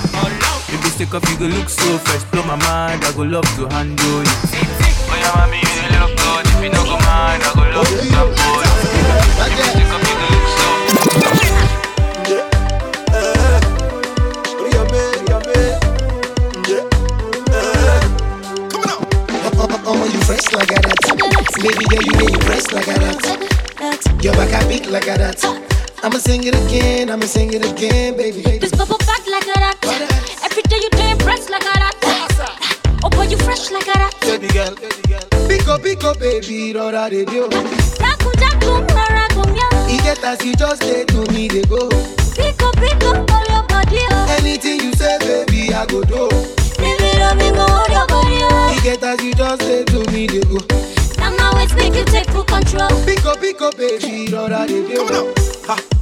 If 0.73 0.84
you 0.84 0.89
stick 0.89 1.13
up, 1.13 1.23
you 1.30 1.38
go 1.38 1.45
look 1.45 1.69
so 1.69 1.97
fresh. 1.99 2.23
Blow 2.32 2.43
my 2.43 2.55
mind, 2.55 3.05
I 3.05 3.11
go 3.13 3.21
love 3.21 3.45
to 3.57 3.67
handle 3.69 4.23
you. 4.23 4.36
Oh 5.09 5.15
yeah, 5.15 5.32
mommy, 5.38 5.61
they 5.61 5.89
look 5.99 6.17
good. 6.17 6.45
If 6.57 6.63
you 6.63 6.69
no 6.73 6.84
go 6.84 6.97
mind, 7.05 7.43
I 7.45 7.53
go 7.53 7.61
love 7.78 7.88
to 7.88 8.01
sample 8.01 8.34
you. 8.34 8.73
If 9.45 9.61
you 9.61 9.65
stick 9.78 9.91
up, 9.93 9.96
Fresh 20.38 20.53
like 20.53 20.69
that. 20.69 21.57
Baby 21.65 21.85
girl, 21.89 22.03
you 22.05 22.13
really 22.21 22.41
fresh 22.45 22.69
like 22.71 22.85
that. 22.85 24.23
Your 24.23 24.33
back 24.33 24.53
I 24.53 24.67
beat 24.69 24.85
like 24.85 25.05
that. 25.05 25.41
I'ma 26.03 26.17
sing 26.19 26.43
it 26.43 26.53
again, 26.53 27.09
I'ma 27.09 27.25
sing 27.25 27.53
it 27.53 27.65
again, 27.65 28.15
baby. 28.15 28.43
This 28.59 28.69
bubble 28.69 28.99
back 28.99 29.25
like 29.25 29.45
that. 29.49 29.81
Every 30.45 30.61
day 30.61 30.77
you 30.77 30.89
do 30.91 31.01
impress 31.09 31.49
like 31.49 31.63
that. 31.63 31.89
Oh 33.03 33.09
boy, 33.09 33.23
you 33.23 33.38
fresh 33.38 33.71
like 33.71 33.85
that. 33.85 34.13
Baby 34.21 34.47
girl, 34.53 34.75
baby 34.75 35.01
girl. 35.09 35.47
Pick 35.49 35.67
up, 35.67 35.81
pick 35.81 36.03
up, 36.03 36.19
baby, 36.19 36.71
rọra 36.71 37.09
dey 37.09 37.25
do. 37.25 37.49
Daku 37.97 38.29
daku, 38.38 38.85
rara 38.93 39.25
gumya. 39.33 39.65
E 39.89 39.97
get 40.05 40.23
as 40.23 40.45
you 40.45 40.53
just 40.53 40.81
dey 40.81 41.03
to 41.05 41.25
me 41.33 41.47
dey 41.47 41.63
go. 41.65 41.89
Pick 42.38 42.61
up, 42.61 42.75
pick 42.77 42.93
up, 43.09 43.25
hold 43.25 43.49
your 43.49 43.63
body 43.65 44.05
oh. 44.13 44.38
Anything 44.38 44.81
you 44.81 44.93
say, 44.93 45.17
baby, 45.17 45.73
I 45.73 45.88
go 45.88 46.03
do. 46.03 46.29
Baby, 47.28 47.51
love 47.51 47.51
me, 47.51 47.51
go 47.51 47.65
hold 47.67 47.89
your 47.89 48.07
body 48.07 48.82
get 48.84 49.03
as 49.03 49.21
you 49.23 49.34
just 49.34 49.61
dey 49.61 49.84
to 49.86 50.11
me 50.11 50.28
dey 50.28 50.41
go. 50.41 50.59
Now 51.17 51.36
my 51.36 51.53
ways 51.55 51.73
make 51.75 51.93
you 51.93 52.05
take 52.05 52.30
full 52.30 52.43
control. 52.43 52.88
Pick 53.05 53.25
up, 53.25 53.39
pick 53.41 53.61
up, 53.61 53.75
baby, 53.78 54.28
rọra 54.32 54.65
dey 54.67 54.82
do. 54.88 55.56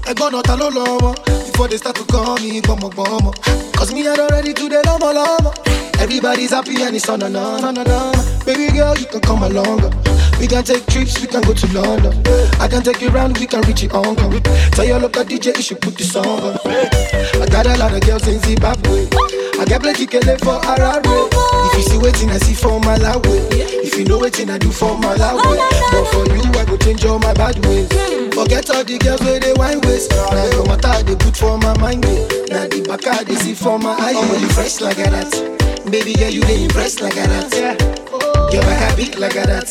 Ẹ̀gbọ́n 0.09 0.31
náà 0.33 0.41
ta 0.43 0.55
ló 0.55 0.69
lọ́mọ? 0.69 1.11
Before 1.51 1.67
they 1.67 1.77
start 1.77 1.95
to 1.95 2.03
call 2.05 2.37
me 2.41 2.61
gbọmọgbọmọ. 2.61 3.31
Cause 3.77 3.91
me 3.93 4.07
I 4.07 4.15
don 4.15 4.27
ready 4.29 4.53
to 4.53 4.69
dey 4.69 4.81
lọ́mọ 4.83 5.09
lọ́mọ. 5.17 5.51
Everybody's 5.99 6.51
happy 6.51 6.81
and 6.83 6.95
it's 6.95 7.09
on 7.09 7.21
and 7.23 7.35
on, 7.37 7.63
on 7.63 7.77
and 7.77 7.87
on. 7.89 8.13
Baby 8.45 8.67
girl, 8.77 8.95
you 8.97 9.05
can 9.07 9.21
come 9.21 9.43
along. 9.43 9.81
We 10.39 10.47
can 10.47 10.63
take 10.63 10.85
trips, 10.87 11.19
we 11.21 11.27
can 11.27 11.41
go 11.41 11.53
to 11.53 11.67
London. 11.73 12.13
I 12.59 12.67
can 12.67 12.83
take 12.83 13.01
you 13.01 13.09
round, 13.09 13.37
we 13.39 13.47
can 13.47 13.61
reach 13.61 13.83
your 13.83 13.95
uncle. 13.95 14.29
Tell 14.75 14.85
your 14.85 14.99
local 14.99 15.23
DJ 15.23 15.55
you 15.55 15.61
should 15.63 15.81
put 15.81 15.97
song 16.01 16.27
on. 16.27 16.59
I 16.65 17.45
got 17.49 17.65
a 17.65 17.77
lot 17.77 17.93
of 17.93 18.01
girls 18.01 18.27
in 18.27 18.39
Zimbabwe. 18.39 19.07
I 19.57 19.63
get 19.65 19.81
plenty 19.81 20.05
kele 20.05 20.37
for 20.39 20.59
Harare. 20.67 21.01
If 21.65 21.77
you 21.77 21.83
see 21.89 21.97
waiting, 21.97 22.29
I 22.29 22.37
see 22.37 22.53
for 22.53 22.79
Malawi. 22.81 23.47
If 23.87 23.97
you 23.97 24.03
know 24.05 24.19
waiting, 24.19 24.49
I 24.49 24.57
do 24.57 24.69
for 24.69 24.91
Malawi. 24.97 25.57
But 25.91 26.05
for 26.11 26.25
you, 26.35 26.51
I 26.59 26.65
go 26.65 26.75
change 26.77 27.05
all 27.05 27.17
my 27.19 27.33
bad 27.33 27.65
ways. 27.65 27.87
Forget 28.35 28.69
all 28.69 28.83
the 28.83 28.97
girls 28.99 29.21
where 29.21 29.39
they 29.39 29.53
wine 29.57 29.81
waste. 29.81 30.11
Now 30.11 30.45
your 30.51 30.65
matter 30.67 31.03
they 31.03 31.15
put 31.15 31.35
for 31.37 31.57
my 31.57 31.77
mind. 31.79 32.01
Now 32.49 32.67
the 32.67 32.83
back 32.87 33.05
I 33.07 33.23
they 33.23 33.35
see 33.35 33.53
for 33.53 33.77
my 33.79 33.91
eye. 33.91 34.13
Oh, 34.15 34.37
you 34.39 34.47
fresh 34.49 34.81
like 34.81 34.97
that. 34.97 35.31
Baby 35.89 36.13
girl, 36.15 36.29
you 36.29 36.41
they 36.41 36.63
impressed 36.63 37.01
like 37.01 37.15
that. 37.15 37.53
Your 38.53 38.61
back 38.63 38.91
I 38.91 38.95
beat 38.95 39.17
like 39.19 39.33
that. 39.33 39.69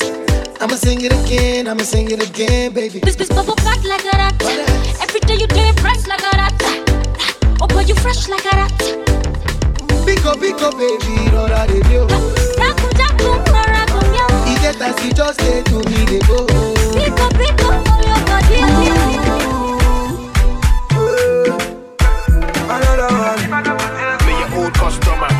I'ma 0.60 0.76
sing 0.76 1.00
it 1.02 1.12
again, 1.12 1.66
I'ma 1.68 1.82
sing 1.82 2.10
it 2.10 2.22
again, 2.22 2.72
baby. 2.72 3.00
This 3.00 3.16
this 3.16 3.28
bubble 3.28 3.56
back 3.56 3.82
like 3.84 4.02
that. 4.04 4.34
Every 5.02 5.20
day 5.20 5.34
you 5.36 5.46
do 5.46 5.60
impress 5.60 6.06
like 6.06 6.20
that. 6.22 6.54
Oh 7.60 7.66
boy, 7.66 7.80
you 7.80 7.94
fresh 7.96 8.28
like. 8.28 8.42
Pick 10.04 10.24
up, 10.26 10.38
pick 10.38 10.60
up, 10.62 10.76
baby, 10.78 11.14
rọra 11.32 11.66
dey 11.66 11.80
do. 11.88 12.06
Daku, 12.60 13.30
rara 13.52 13.84
gumya. 13.88 14.24
E 14.48 14.54
get 14.62 14.80
as 14.80 15.04
you 15.04 15.12
just 15.12 15.38
dey 15.40 15.62
to 15.62 15.76
me 15.90 16.04
dey 16.06 16.20
go. 16.28 16.46
Pick 16.94 17.18
up, 17.20 17.32
pick 17.34 17.60
up, 17.64 17.88
hold 17.88 18.04
your 18.04 18.20
body 18.28 18.60
oh, 18.60 19.23
Another 22.74 23.10
one. 23.14 23.40
Me 24.26 24.32
your 24.40 24.50
old 24.58 24.74
customer. 24.74 25.30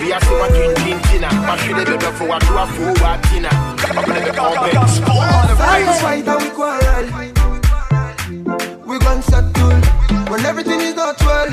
We 0.00 0.12
are 0.12 0.20
still 0.20 0.40
working 0.40 0.74
clean 0.80 0.98
dinner. 1.08 1.32
But 1.46 1.56
she 1.60 1.72
never 1.72 1.98
been 1.98 2.12
for 2.14 2.26
what 2.28 2.42
you 2.48 2.56
are 2.56 2.66
for 2.66 2.92
what 3.02 3.22
dinner. 3.28 3.48
I'm 3.52 4.04
gonna 4.06 4.20
never 4.20 4.32
come 4.32 4.88
Silence 5.56 6.00
fight 6.00 6.26
and 6.28 6.42
we 6.42 6.50
quarrel. 6.56 7.06
We 8.86 8.98
gon' 8.98 9.22
settle 9.22 9.80
when 10.30 10.46
everything 10.46 10.80
is 10.80 10.94
not 10.94 11.20
well. 11.20 11.50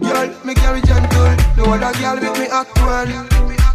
Girl, 0.00 0.28
me 0.44 0.54
carry 0.54 0.82
gentle. 0.82 1.36
No 1.56 1.64
other 1.72 1.92
girl 1.98 2.16
with 2.20 2.38
me 2.38 2.46
act 2.52 2.76
well. 2.76 3.06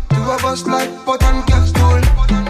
Two 0.09 0.31
of 0.31 0.45
us 0.45 0.65
like 0.67 0.91
pot 1.05 1.23
and 1.23 1.45
capsule. 1.47 2.01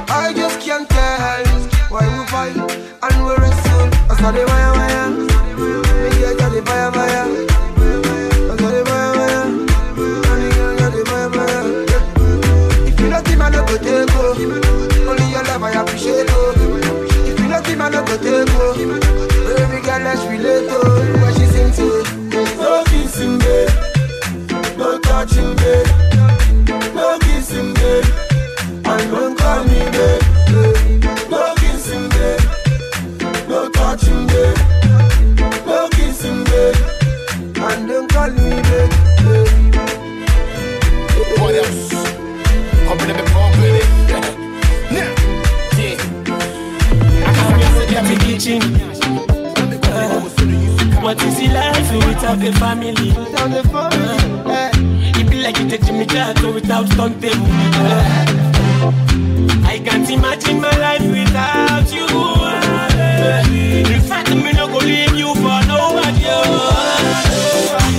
I 0.09 0.33
just 0.35 0.59
can't 0.59 0.89
tell 0.89 1.45
why 1.91 2.05
we 2.11 2.25
fight 2.27 2.57
and 3.03 3.25
we 3.25 3.35
wrestle. 3.35 3.87
I 4.11 4.15
saw 4.19 4.31
the 4.31 4.43
wire 4.45 4.73
wire. 4.73 5.36
The 6.57 6.63
take. 13.77 14.09
Oh. 14.09 15.09
Only 15.09 15.31
your 15.31 15.43
love 15.43 15.63
I 15.63 15.71
oh. 16.29 16.53
If 17.27 17.39
you 17.39 17.47
not 17.47 17.93
I 17.93 18.05
go 18.05 18.17
go. 18.17 18.45
Oh. 18.49 18.73
Baby 18.75 19.85
girl, 19.85 20.01
let's 20.01 20.21
oh. 20.71 21.33
She 21.37 21.45
sing 21.45 21.71
to? 21.77 21.87
No 22.57 22.83
kissing, 22.85 23.37
babe. 23.37 24.77
No 24.77 24.99
touching, 24.99 25.55
babe. 25.57 25.87
No 26.95 27.19
kissing, 27.19 27.73
babe. 27.75 28.05
And 28.85 29.11
don't 29.11 29.37
call 29.37 29.63
me, 29.65 29.79
babe. 29.91 30.26
Yeah. 48.47 48.63
Uh, 48.63 50.23
I'm. 50.39 51.03
What 51.03 51.21
is 51.21 51.37
it 51.37 51.51
like 51.51 51.91
without 52.07 52.41
a 52.41 52.53
family? 52.53 52.93
The 52.93 53.61
family, 53.67 54.17
uh, 54.49 54.71
It 55.19 55.29
be 55.29 55.41
like 55.43 55.59
you 55.59 55.67
take 55.67 55.83
me 55.91 56.05
to 56.05 56.51
without 56.53 56.87
stunt 56.87 57.17
uh, 57.17 57.27
table. 57.27 57.45
I 59.67 59.79
can't 59.83 60.09
imagine 60.09 60.61
my 60.61 60.71
life 60.79 61.03
without 61.03 61.91
you. 61.91 62.07
In 63.93 64.01
fact, 64.07 64.29
me 64.29 64.53
no 64.53 64.67
go 64.67 64.77
leave 64.77 65.13
you 65.13 65.35
for 65.35 65.59
nobody. 65.67 66.23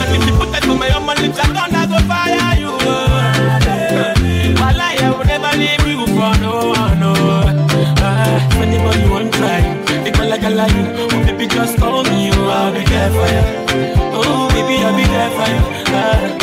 And 0.00 0.16
if 0.16 0.26
you 0.26 0.34
put 0.38 0.48
that 0.52 0.66
on 0.66 0.78
my 0.78 0.88
own 0.96 1.04
lips, 1.20 1.38
I 1.38 1.46
gonna 1.52 1.86
go 1.92 1.98
fire 2.08 2.56
you. 2.58 2.72
While 4.56 4.80
I 4.80 5.10
will 5.10 5.26
never 5.26 5.52
leave 5.58 5.86
you 5.86 6.06
for 6.06 6.32
no 6.40 6.72
one. 6.72 7.00
No. 7.00 7.12
Ah, 8.00 8.48
if 8.50 8.56
anybody 8.56 9.08
want 9.10 9.37
call 10.48 10.56
like 10.56 10.72
a. 10.72 10.94
Oh, 10.96 11.08
baby, 11.24 11.46
just 11.46 11.78
call 11.78 12.02
me. 12.04 12.30
Oh, 12.32 12.48
I'll 12.48 12.72
be 12.72 12.84
there 12.84 13.10
for 13.10 13.28
you. 13.28 13.42
Oh, 14.14 14.48
baby, 14.50 14.82
I'll 14.82 14.96
be 14.96 15.04
there 15.04 15.30
for 15.36 15.48
you. 15.52 15.62
Ah. 15.92 16.38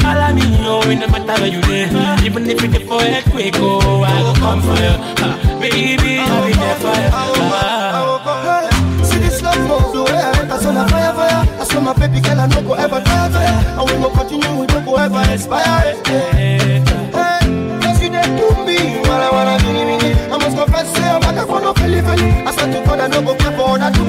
Follow 0.00 0.34
me, 0.34 0.42
oh, 0.66 0.90
in 0.90 1.00
the 1.00 1.08
matter 1.08 1.40
where 1.42 1.50
you 1.50 1.60
there. 1.62 2.24
Even 2.24 2.48
if 2.48 2.62
it's 2.62 2.78
for 2.88 3.02
earthquake, 3.02 3.54
oh, 3.56 4.02
I 4.02 4.22
will 4.22 4.34
come 4.34 4.60
for 4.62 4.76
you. 4.78 4.94
Ah, 5.24 5.58
baby, 5.60 6.18
I'll 6.20 6.46
be 6.46 6.52
there 6.52 6.76
for 6.76 6.94
you. 6.94 7.10
Ah. 7.12 9.02
See 9.02 9.18
this 9.18 9.42
love 9.42 9.54
for 9.66 9.92
the 9.92 10.02
way 10.04 10.12
I 10.16 10.58
saw 10.58 10.72
the 10.72 10.88
fire, 10.90 11.12
fire. 11.14 11.60
I 11.60 11.64
saw 11.64 11.80
my 11.80 11.92
baby 11.94 12.20
girl, 12.20 12.40
I 12.40 12.46
no 12.46 12.62
go 12.62 12.74
ever 12.74 13.00
tire, 13.00 13.30
tire. 13.30 13.80
And 13.80 13.90
we 13.90 13.96
go 14.02 14.10
continue, 14.10 14.60
we 14.60 14.66
don't 14.66 14.84
go 14.84 14.96
ever 14.96 15.22
expire. 15.32 15.94
Hey, 16.06 16.82
cause 17.12 18.02
you 18.02 18.10
did 18.10 18.24
to 18.38 18.46
me, 18.64 19.00
wala 19.08 19.28
wala 19.32 19.58
mini 19.62 19.84
mini. 19.84 20.12
I 20.30 20.38
must 20.38 20.56
confess, 20.56 20.95
no 22.06 22.12
feli. 22.12 22.46
I 22.46 22.50
start 22.52 22.72
to 22.72 22.80
God, 22.84 23.00
I 23.00 23.08
no 23.08 23.22
go 23.22 23.34
care 23.36 23.52
for 23.56 23.78
that 23.78 23.94
do 23.94 24.04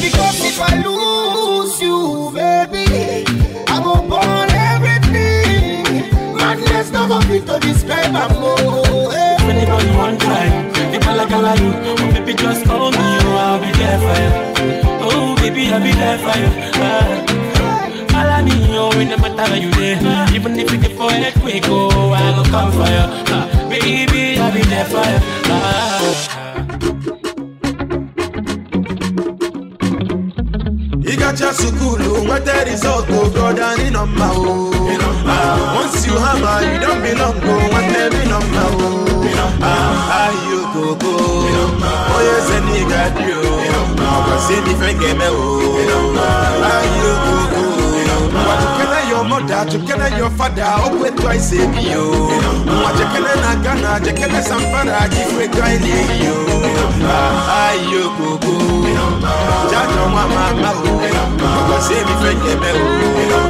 Because 0.00 0.40
if 0.44 0.60
I 0.60 0.82
lose 0.82 1.80
you, 1.80 2.30
baby, 2.34 3.24
I 3.68 3.82
go 3.82 4.02
burn 4.02 4.50
everything. 4.50 6.36
Madness 6.36 6.90
no 6.92 7.08
go 7.08 7.20
fit 7.22 7.46
to 7.46 7.58
describe 7.60 8.14
am 8.14 8.40
more. 8.40 9.12
If 9.12 9.48
anybody 9.48 9.90
want 9.96 10.20
try, 10.20 10.48
they 10.90 10.98
call 10.98 11.16
like 11.16 11.30
a 11.30 11.38
lion. 11.38 11.74
Oh, 11.84 12.12
baby, 12.12 12.34
just 12.34 12.64
call 12.64 12.90
me, 12.90 12.98
oh, 12.98 13.36
I'll 13.36 13.60
be 13.60 13.70
there 13.78 13.98
for 13.98 14.16
you. 14.22 14.32
Oh, 15.04 15.34
baby, 15.36 15.72
I'll 15.72 15.80
be 15.82 15.92
there 15.92 16.18
for 16.18 16.38
you. 16.38 16.48
Ah. 16.76 17.26
Follow 18.12 18.42
me, 18.44 18.52
oh, 18.76 19.00
in 19.00 19.08
the 19.08 19.18
matter 19.18 19.50
where 19.50 19.60
you 19.60 19.70
there. 19.72 20.34
Even 20.34 20.58
if 20.58 20.72
it's 20.72 20.94
for 20.96 21.10
earthquake, 21.10 21.64
oh, 21.66 22.10
I 22.12 22.36
will 22.36 22.44
come 22.44 22.70
for 22.72 22.86
you. 22.86 23.06
Ah, 23.34 23.66
baby, 23.68 24.38
I'll 24.38 24.52
be 24.52 24.62
there 24.62 24.84
for 24.84 24.98
you. 24.98 25.18
Ah. 25.50 25.91
Sukulu, 32.44 32.54
nweta 32.54 32.64
result 32.64 33.06
go 33.08 33.30
brother 33.30 33.76
ni 33.78 33.90
number 33.90 34.24
o. 34.24 34.70
Ah, 35.26 35.74
Once 35.76 36.06
you 36.06 36.16
hammer, 36.18 36.62
you 36.72 36.80
don't 36.80 37.00
belong 37.02 37.40
go, 37.40 37.54
nweta 37.70 38.10
mi 38.10 38.24
number 38.30 38.68
o. 38.84 39.04
Ah, 39.62 40.28
Ayo 40.28 40.60
gogo, 40.74 41.16
oye 42.16 42.36
se 42.46 42.60
ni 42.60 42.84
gadi 42.90 43.32
o. 43.32 43.62
Ọkọ 44.12 44.36
sí 44.46 44.54
mi 44.66 44.74
fẹ́ 44.80 44.92
gẹ̀mẹ́ 45.00 45.30
o. 45.30 45.48
Ayo 46.72 47.12
gogo, 47.24 47.64
jẹ́kẹ́lẹ́ 48.92 49.08
your 49.10 49.24
mother, 49.24 49.64
jẹ́kẹ́lẹ́ 49.70 50.18
your 50.18 50.30
father, 50.38 50.72
pé 51.00 51.08
twice 51.16 51.52
èmi 51.62 51.84
o. 51.96 52.06
Wà 52.84 52.90
jẹ́kẹ́lẹ́ 52.98 53.36
na 53.42 53.50
Ghana, 53.64 53.90
jẹ́kẹ́lẹ́ 54.04 54.42
Zamfara, 54.48 55.00
jífẹ́ 55.12 55.46
gáì 55.56 55.76
lè 55.84 55.96
yí 56.20 56.28
o. 56.34 56.38
Ah, 57.14 57.68
Ayo 57.68 58.02
gogo, 58.18 58.54
jájọ 59.70 60.02
wọn 60.14 60.26
máa 60.34 60.52
má 60.62 60.70
o. 60.80 60.92
Ọkọ 61.58 61.76
sí 61.86 61.94
mi 62.06 62.14
gẹ̀mẹ́ 62.44 62.72
o. 62.82 63.40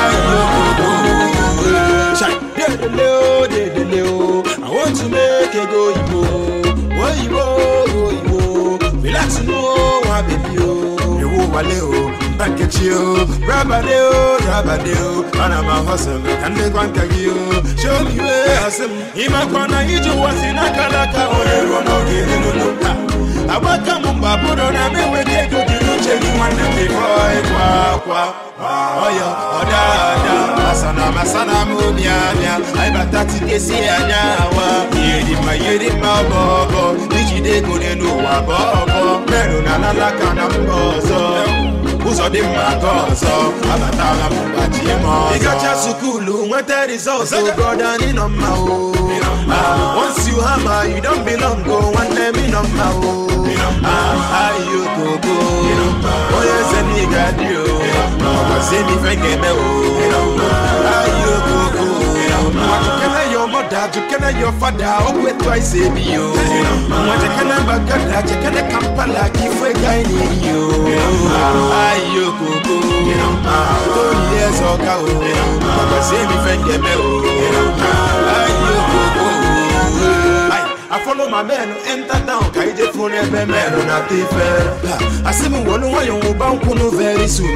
Ayo 0.00 0.40
gogo. 0.52 0.88
Chai, 2.18 2.34
dedele 2.56 3.06
o, 3.18 3.46
dedele 3.52 4.00
o. 4.02 4.42
I 4.64 4.70
want 4.74 4.94
to 4.98 5.06
make 5.14 5.54
a 5.60 5.64
go 5.72 5.80
Igbo. 5.98 6.20
Oyinbo, 7.04 7.44
oyinbo. 8.06 8.38
Relax 9.04 9.30
nu 9.46 9.54
wale 11.58 11.80
o, 11.80 12.10
nkechi 12.48 12.90
o. 12.90 13.16
Rabade 13.48 13.94
o, 13.94 14.38
rabade 14.46 14.92
o. 15.02 15.24
Ana 15.44 15.62
ma 15.62 15.74
hustle, 15.90 16.20
kande 16.42 16.70
kwa 16.70 16.84
nkagi 16.86 17.28
o. 17.28 17.52
Show 17.82 18.04
me 18.04 18.18
where 18.22 18.58
asim. 18.66 18.90
Imakwa 19.16 19.68
na 19.68 19.82
iju 19.84 20.20
wasi 20.22 20.52
na 20.54 20.70
kalaka. 20.70 21.28
Oye 21.28 21.60
rono 21.68 22.04
gini 22.06 22.36
nunu. 22.42 22.76
Ha. 22.82 22.94
Agbaka 23.54 23.98
mu 23.98 24.12
mbaburo 24.14 24.70
na 24.70 24.90
meweke 24.90 25.32
ego 25.32 25.56
dị 25.68 25.76
n'uche 25.84 26.14
gị 26.20 26.28
nwanne 26.36 26.62
m 26.62 26.74
bifo 26.76 27.08
ịkwa 27.38 28.22
ọyọ 29.06 29.28
ọdada 29.60 30.34
masana 30.56 31.12
masana 31.16 31.64
m 31.68 31.76
obi 31.76 32.04
anya 32.08 32.54
anyị 32.80 32.90
bata 32.94 33.24
tikesi 33.24 33.74
anya 33.74 34.20
awa 34.42 34.66
ihe 34.94 35.78
dị 35.78 35.90
mma 35.90 36.12
ijide 37.38 37.56
ego 37.58 37.74
n'elu 37.78 38.06
ụwa 38.18 38.34
bọọbọ 38.46 39.30
merụ 39.30 39.58
na 39.66 39.78
lalaka 39.78 40.34
na 40.34 40.44
mba 40.48 40.74
ọzọ 40.74 41.20
ụzọ 42.08 42.26
dị 42.32 42.40
mma 42.42 42.64
ka 42.82 42.90
ọzọ 43.10 43.32
abatala 43.72 44.26
m 44.30 44.36
gbachie 44.52 44.94
m 45.02 45.04
ọzọ 45.06 45.36
ịgacha 45.36 45.72
sukulu 45.82 46.46
nweta 46.46 46.86
rizọt 46.86 47.54
broda 47.56 47.88
anyị 47.92 48.12
nọ 48.12 48.28
mma 48.28 48.48
o. 48.58 48.92
Ah, 49.50 49.96
once 50.02 50.28
you 50.28 50.40
hammer 50.40 50.84
you 50.90 51.00
don 51.00 51.18
belong 51.24 51.62
go 51.66 51.76
nwanne 51.92 52.26
m 52.34 52.38
nọ 52.52 52.60
mma 52.72 52.86
o. 53.10 53.28
Ah, 53.84 54.44
ayo 54.44 54.80
gogo 54.96 55.36
onye 56.36 56.54
eze 56.60 56.80
na 56.86 56.94
ịga 57.02 57.24
dị 57.38 57.48
o? 57.62 57.64
Ọkwasị 58.30 58.76
m 58.86 58.88
ife 58.94 59.12
ga-eme 59.22 59.50
o? 59.50 59.68
Ayo 60.94 61.32
gogo 61.46 61.86
nwajikene 62.54 63.22
your 63.70 63.80
mother 63.80 63.92
jikene 63.92 64.40
your 64.40 64.52
father 64.60 64.98
okwe 65.08 65.32
twice 65.38 65.74
ebi 65.86 66.18
o 66.18 66.34
nwajikene 66.88 67.54
bagada 67.66 68.22
jikene 68.22 68.62
kampala 68.72 69.28
ka 69.30 69.44
ife 69.44 69.72
ga 69.80 69.92
n'iyi 69.96 70.52
o 70.56 70.68
ayo 71.84 72.32
gogo 72.38 72.76
tori 73.94 74.36
eze 74.48 74.64
ọka 74.64 74.94
o 74.96 75.08
ọkwasị 75.80 76.16
m 76.16 76.30
ife 76.36 76.52
ga-eme 76.64 76.92
o 76.96 77.10
ayo 78.38 78.74
gogo 78.90 79.26
Aye, 80.50 80.64
I 80.90 80.98
follow 81.04 81.28
my 81.28 81.42
men 81.42 81.68
enter 81.86 82.20
town 82.26 82.50
ka 82.54 82.64
ije 82.64 82.86
fún 82.92 83.12
ebe 83.12 83.44
mẹ́rin 83.46 83.86
na 83.86 84.00
te 84.08 84.18
fẹ́. 84.32 85.28
Asị 85.28 85.46
m 85.48 85.54
wọnú 85.66 85.86
nwayọ 85.90 86.14
nwụba 86.22 86.46
nkwụ 86.54 86.74
nụ 86.78 86.90
very 86.96 87.28
soon 87.28 87.48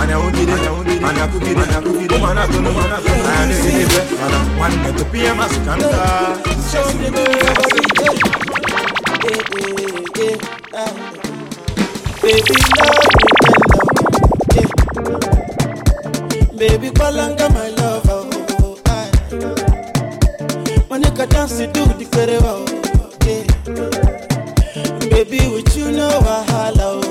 ị 0.00 0.04
ga-enyikwa 0.04 0.04
n'ụdị 0.06 0.42
mente. 0.46 0.68
Mana 1.02 1.24
ogide, 1.24 1.52
mana 1.54 1.76
akụgide, 1.78 2.14
ụmụ 2.16 2.26
anatọ 2.30 2.58
n'ụmụ 2.64 2.80
anatọ 2.84 3.10
na 3.24 3.30
ya 3.38 3.42
na-esi 3.48 3.70
n'ebe. 3.76 4.00
Mana 4.20 4.38
nwanne 4.56 4.88
tupu 4.98 5.16
ya 5.16 5.32
masị 5.38 5.58
ka 5.66 5.72
nta. 5.76 5.86
Show 6.70 6.86
me 6.98 7.08
the 7.14 7.24
ah. 10.74 10.92
Baby, 12.22 12.54
love 12.78 13.06
me. 13.14 13.24
Yeah. 14.54 14.70
Baby, 16.58 16.88
Palanga, 16.90 17.46
my 17.54 17.68
love. 17.78 18.08
Oh, 18.08 18.14
oh, 18.62 18.76
I. 18.86 18.88
Monica 20.90 21.24
dance 21.26 21.56
to 21.58 21.64
do 21.72 21.82
the 21.98 22.04
very 22.12 22.38
well. 22.44 22.64
Oh, 22.66 22.72
oh, 22.98 23.10
yeah. 23.26 23.44
Baby, 25.10 25.40
with 25.52 25.76
you, 25.76 25.86
no 25.92 26.08
wahala. 26.26 26.86
Oh, 26.86 27.05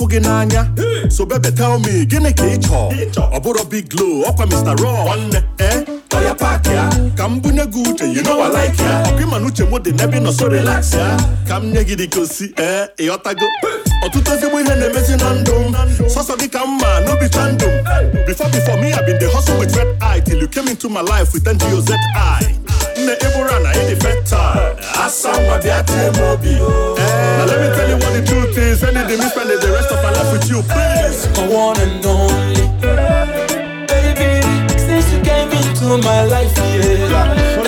m 0.00 0.06
gị 0.08 0.20
n'anya 0.20 0.66
so 1.10 1.24
baby 1.26 1.50
tell 1.50 1.78
me 1.78 2.04
gịnị 2.10 2.32
ka 2.36 2.44
ị 2.44 2.56
chọ 2.60 2.90
ọ 3.32 3.38
bụrụ 3.42 3.64
big 3.70 3.84
glow 3.88 4.22
ọkwa 4.28 4.46
mr 4.46 4.76
raw. 4.82 5.04
Nwanne 5.06 5.42
eh? 5.58 5.76
Ọya 6.10 6.34
paaki 6.34 6.70
ya 6.70 6.90
ka 7.16 7.28
m 7.28 7.40
bunye 7.40 7.64
gị 7.66 7.82
uche 7.90 8.04
you 8.04 8.22
know 8.22 8.40
I 8.42 8.48
like 8.48 8.82
ya. 8.82 9.02
Ọkụ 9.02 9.22
ịma 9.22 9.38
na 9.40 9.46
uche 9.46 9.64
mụ 9.64 9.78
dị 9.84 9.90
n'ebe 9.92 10.20
nọ 10.20 10.32
so 10.32 10.48
relax 10.48 10.94
ya. 10.94 11.16
ka 11.48 11.60
m 11.60 11.72
nye 11.72 11.82
gị 11.84 11.94
dị 11.96 12.06
ka 12.08 12.20
osi 12.20 12.52
ee 12.58 12.86
ịghọtago 12.98 13.46
ọtụtụ 14.06 14.32
ezigbo 14.34 14.60
ihe 14.60 14.74
na-emezi 14.74 15.16
na 15.16 15.32
ndụ 15.34 15.54
m 15.70 15.74
sọsọ 16.14 16.36
gị 16.40 16.48
ka 16.48 16.66
mma 16.66 17.00
n'obi 17.00 17.28
cha 17.28 17.48
ndụ 17.52 17.66
m 17.66 18.24
before 18.26 18.50
before 18.50 18.80
me 18.80 18.92
I 18.92 19.02
been 19.06 19.18
the 19.18 19.26
hustle 19.28 19.58
with 19.58 19.76
red 19.76 19.88
eye 20.02 20.20
till 20.20 20.38
you 20.40 20.48
came 20.48 20.68
into 20.68 20.88
my 20.88 21.00
life 21.00 21.32
with 21.32 21.44
NGOZI 21.44 21.94
nne 22.96 23.12
ịbụra 23.12 23.58
na 23.62 23.72
ịdị 23.72 23.96
fertile 24.02 24.76
asa 25.06 25.28
nwa 25.32 25.58
bịa 25.58 25.82
tie 25.82 26.10
m 26.14 26.32
obi 26.32 26.56
Now 27.36 27.44
let 27.44 27.60
me 27.60 27.68
tell 27.76 27.88
you 27.88 27.96
what 27.96 28.12
the 28.16 28.24
truth 28.26 28.56
is 28.56 28.82
anything 28.82 29.18
me 29.18 29.28
spend 29.28 29.50
the 29.50 29.70
rest 29.70 29.90
of 29.92 30.02
my 30.02 30.10
life 30.10 30.32
with 30.32 30.48
you 30.48 30.62
please. 30.62 31.28
My 31.36 31.46
one 31.46 31.78
and 31.80 32.04
only. 32.06 32.64
Baby, 33.86 34.40
since 34.78 35.12
you 35.12 35.20
came 35.20 35.50
into 35.52 35.98
my 35.98 36.24
life, 36.24 36.56
yeah 36.56 37.65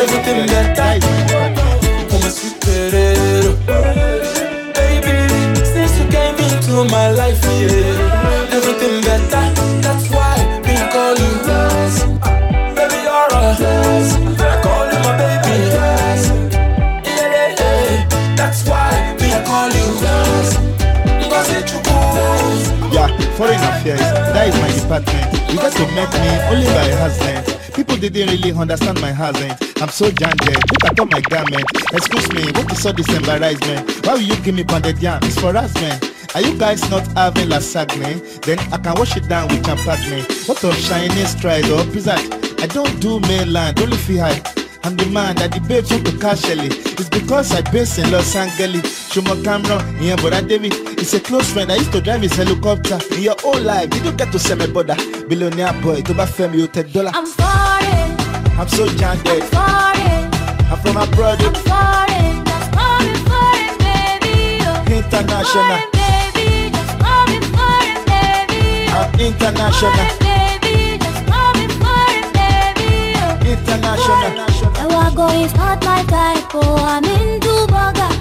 my 24.88 24.98
department. 25.00 25.50
You 25.50 25.56
got 25.56 25.72
to 25.72 25.86
meet 25.92 26.12
me 26.20 26.30
only 26.50 26.66
by 26.66 26.90
husband. 26.96 27.74
People 27.74 27.96
didn't 27.96 28.28
really 28.30 28.52
understand 28.52 29.00
my 29.00 29.12
husband. 29.12 29.56
I'm 29.80 29.88
so 29.88 30.10
janded. 30.10 30.56
Look 30.72 30.84
at 30.84 30.98
all 30.98 31.06
my 31.06 31.20
garments. 31.20 31.72
Excuse 31.92 32.32
me, 32.32 32.50
what 32.52 32.72
is 32.72 32.84
all 32.84 32.92
this 32.92 33.08
embarrassment? 33.14 34.06
Why 34.06 34.14
will 34.14 34.20
you 34.20 34.36
give 34.42 34.54
me 34.54 34.64
pounded 34.64 34.98
yam? 34.98 35.20
It's 35.22 35.38
for 35.38 35.52
husband. 35.52 36.12
Are 36.34 36.42
you 36.42 36.58
guys 36.58 36.88
not 36.90 37.06
having 37.16 37.48
lasagne? 37.48 38.40
Then 38.42 38.58
I 38.72 38.78
can 38.78 38.94
wash 38.96 39.16
it 39.16 39.28
down 39.28 39.48
with 39.48 39.64
champagne. 39.64 40.24
What 40.46 40.62
of 40.64 40.76
Chinese 40.80 41.30
stride 41.36 41.68
or 41.70 41.84
pizza? 41.92 42.16
I 42.60 42.66
don't 42.66 43.00
do 43.00 43.20
mainland, 43.20 43.80
only 43.80 43.96
feel 43.96 44.22
high. 44.22 44.42
I'm 44.84 44.96
the 44.96 45.06
man 45.06 45.36
that 45.36 45.52
the 45.52 45.60
babes 45.60 45.90
want 45.90 46.06
to 46.06 46.18
cash. 46.18 46.44
It's 46.44 47.08
because 47.08 47.52
I 47.52 47.62
base 47.70 47.98
in 47.98 48.10
Los 48.10 48.34
Angeles. 48.34 49.10
Shomo 49.12 49.42
Cameron, 49.44 50.02
yeah, 50.02 50.16
but 50.16 50.32
I 50.34 50.40
David. 50.40 50.87
It's 51.00 51.14
a 51.14 51.20
close 51.20 51.50
friend. 51.52 51.70
I 51.70 51.76
used 51.76 51.92
to 51.92 52.00
drive 52.00 52.22
his 52.22 52.34
helicopter. 52.34 52.98
In 53.14 53.22
your 53.22 53.36
whole 53.38 53.60
life, 53.60 53.90
did 53.90 54.04
you 54.04 54.12
get 54.12 54.32
to 54.32 54.38
see 54.38 54.54
my 54.54 54.66
brother? 54.66 54.96
Billionaire 55.28 55.72
boy, 55.80 56.02
to 56.02 56.14
buy 56.14 56.26
fame, 56.26 56.54
you 56.54 56.66
take 56.66 56.92
dollar. 56.92 57.12
I'm 57.14 57.24
foreign, 57.26 58.10
I'm 58.58 58.68
so 58.68 58.86
janded. 58.98 59.44
foreign, 59.44 60.28
I'm 60.70 60.78
from 60.82 60.96
abroad, 60.96 61.40
I'm 61.40 61.54
foreign. 61.54 62.44
Call 62.74 62.98
me 63.06 63.14
foreign, 63.30 63.74
baby. 63.78 64.58
Oh. 64.66 64.98
international. 64.98 65.78
Baby, 65.94 66.70
just 66.74 66.94
call 66.98 67.24
me 67.30 67.38
foreign, 67.54 68.00
baby. 68.10 68.90
Oh. 68.90 68.98
I'm 68.98 69.20
international. 69.20 70.04
Baby, 70.18 70.98
just 70.98 71.20
call 71.30 71.50
me 71.54 71.66
foreign, 71.78 72.26
baby. 72.34 73.14
Oh. 73.22 73.52
International. 73.54 74.30
The 74.74 74.86
wago 74.90 75.26
is 75.44 75.54
not 75.54 75.78
my 75.84 76.02
type, 76.04 76.54
oh, 76.54 76.76
I'm 76.82 77.04
into 77.04 77.66
burger. 77.72 78.12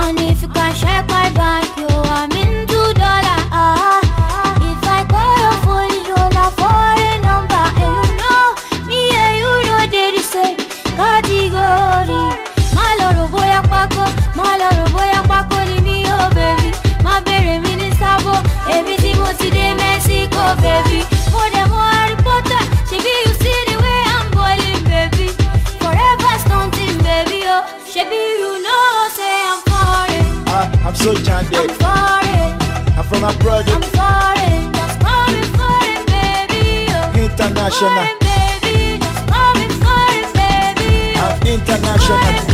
And 0.00 0.18
if 0.20 0.42
you 0.42 0.48
can 0.48 0.74
check 0.76 1.08
my 1.08 1.28
bank, 1.30 1.67
Ah, 31.00 31.10
I'm 31.10 31.14
so 31.14 31.14
janded. 31.22 31.70
Foreign, 31.72 32.98
I'm 32.98 33.04
from 33.04 33.24
abroad, 33.24 33.68
I'm 33.68 33.82
foreign. 33.82 34.72
Just 34.72 34.98
me 34.98 35.42
foreign, 35.56 36.04
baby, 36.06 36.88
oh. 36.90 37.12
international. 37.14 37.90
Foreign, 37.90 38.18
baby. 38.20 38.98
Just 38.98 39.22
me 39.58 39.66
foreign, 39.78 40.26
baby, 40.34 41.14
oh. 41.16 41.38
I'm 41.40 41.46
international. 41.46 42.18
Baby, 42.18 42.47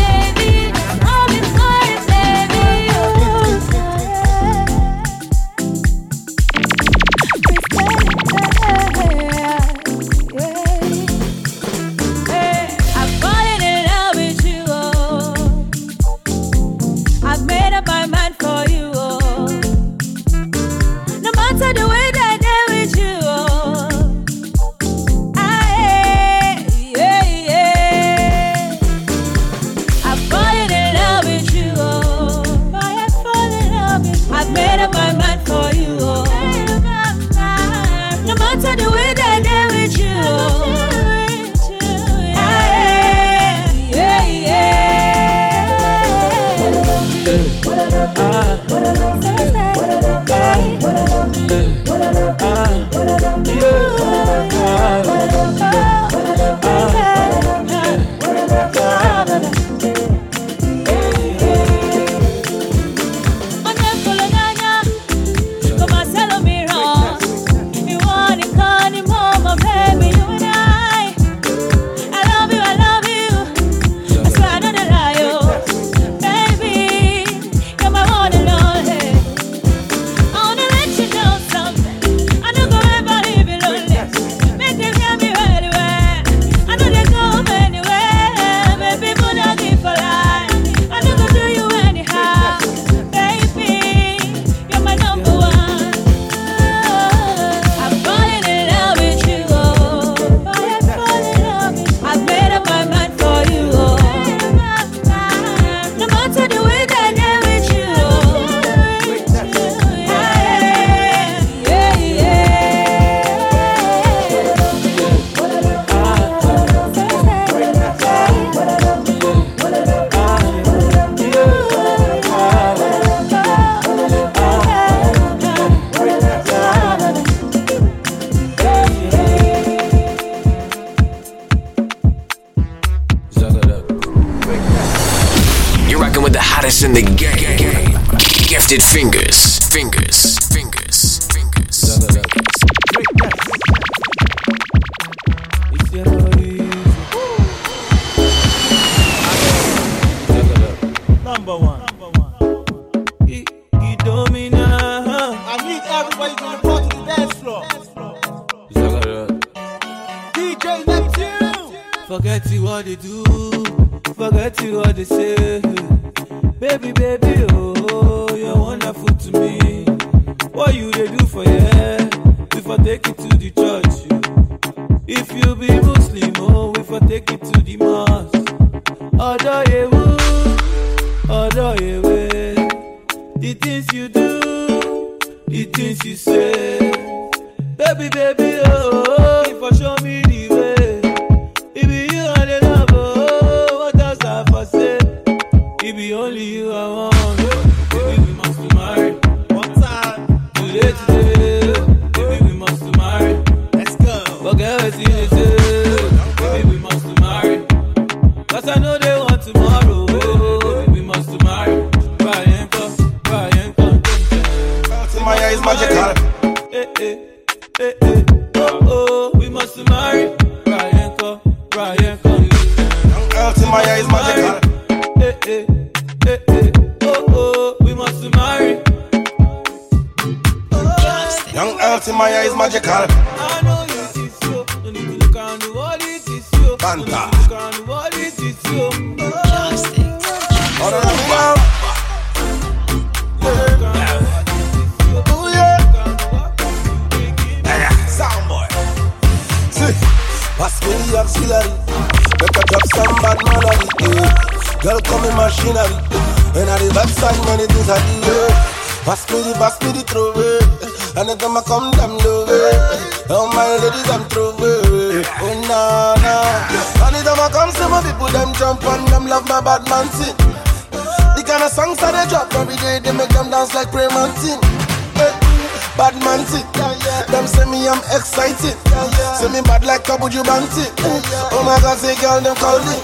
like 280.61 281.51
Oh 281.53 281.63
my 281.65 281.79
God, 281.81 281.99
say 281.99 282.15
girl, 282.21 282.41
them 282.41 282.55
call 282.57 282.79
me. 282.79 282.97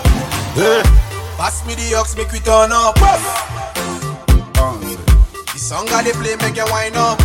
Eh, 0.62 0.82
Pass 1.36 1.64
me 1.66 1.74
the 1.74 1.94
ox, 1.96 2.16
make 2.16 2.30
we 2.32 2.38
turn 2.40 2.70
up. 2.72 2.94
The 5.52 5.58
song 5.58 5.86
that 5.86 6.04
they 6.04 6.12
play 6.12 6.36
make 6.36 6.56
you 6.56 6.64
wind 6.70 6.96
up. 6.96 7.18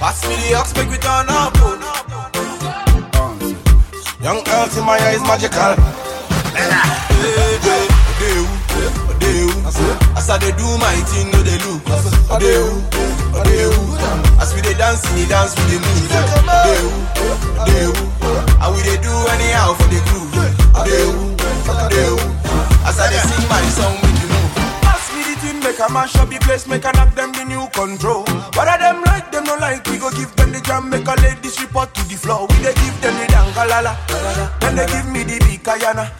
Pass 0.00 0.26
me 0.28 0.34
the 0.48 0.54
ox, 0.58 0.74
make 0.74 0.88
we 0.90 0.96
turn 0.98 1.26
up. 1.28 1.52
oh. 1.56 1.78
Young 4.22 4.38
earth 4.48 4.78
in 4.78 4.84
my 4.84 4.98
eyes 4.98 5.20
magical. 5.22 5.76
As 10.16 10.28
I 10.30 10.38
they 10.38 10.52
do 10.52 10.78
my 10.78 10.94
thing, 11.10 11.30
no 11.32 11.42
they 11.42 11.58
look. 11.66 11.82
Odeu, 12.30 12.82
Odeu. 13.34 13.72
As 14.40 14.54
we 14.54 14.60
they 14.60 14.74
dance, 14.74 15.02
we 15.14 15.26
dance, 15.26 15.54
we 15.58 15.64
they 15.66 15.78
move. 15.78 17.41
Odeu, 17.62 17.92
Odeu. 17.92 18.42
And 18.62 18.70
we 18.74 18.82
they 18.82 18.98
do 18.98 19.12
anyhow 19.34 19.74
for 19.74 19.88
the 19.88 20.00
groove. 20.10 20.34
Odeu, 20.74 21.10
Odeu. 21.66 22.14
As 22.86 22.98
I 22.98 23.08
they 23.10 23.22
sing 23.22 23.46
my 23.48 23.62
song 23.70 23.94
with 24.02 24.14
the 24.18 24.26
move. 24.26 24.52
Pass 24.82 25.06
me 25.14 25.22
the 25.22 25.34
thing, 25.40 25.58
make 25.62 25.78
a 25.78 25.86
mash 25.92 26.16
up 26.16 26.28
the 26.28 26.38
place, 26.40 26.66
make 26.66 26.84
a 26.84 26.92
knock 26.92 27.14
them 27.14 27.32
the 27.32 27.44
new 27.44 27.66
control. 27.70 28.24
Whether 28.58 28.78
them 28.78 29.02
like 29.06 29.30
them 29.30 29.44
no 29.44 29.54
like, 29.56 29.86
we 29.88 29.98
go 29.98 30.10
give 30.10 30.34
them 30.36 30.52
the 30.52 30.60
jam, 30.60 30.90
make 30.90 31.06
a 31.06 31.14
ladies 31.22 31.60
report 31.60 31.94
to 31.94 32.02
the 32.08 32.16
floor. 32.16 32.46
We 32.50 32.56
they 32.66 32.74
give 32.74 32.98
them 33.00 33.14
the 33.18 33.26
dangalala, 33.30 33.94
then 34.60 34.76
they 34.76 34.86
give 34.86 35.06
me 35.06 35.22
the 35.22 35.38
big 35.46 35.62
kayana. 35.62 36.10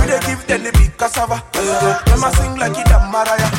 We 0.00 0.06
they 0.06 0.20
give 0.28 0.46
them 0.46 0.62
the 0.62 0.72
big 0.72 0.96
cassava. 0.96 1.42
Them 1.52 2.24
a 2.24 2.28
sing 2.36 2.56
like 2.60 2.76
it 2.76 2.90
a 2.92 2.98
Mariah. 3.08 3.50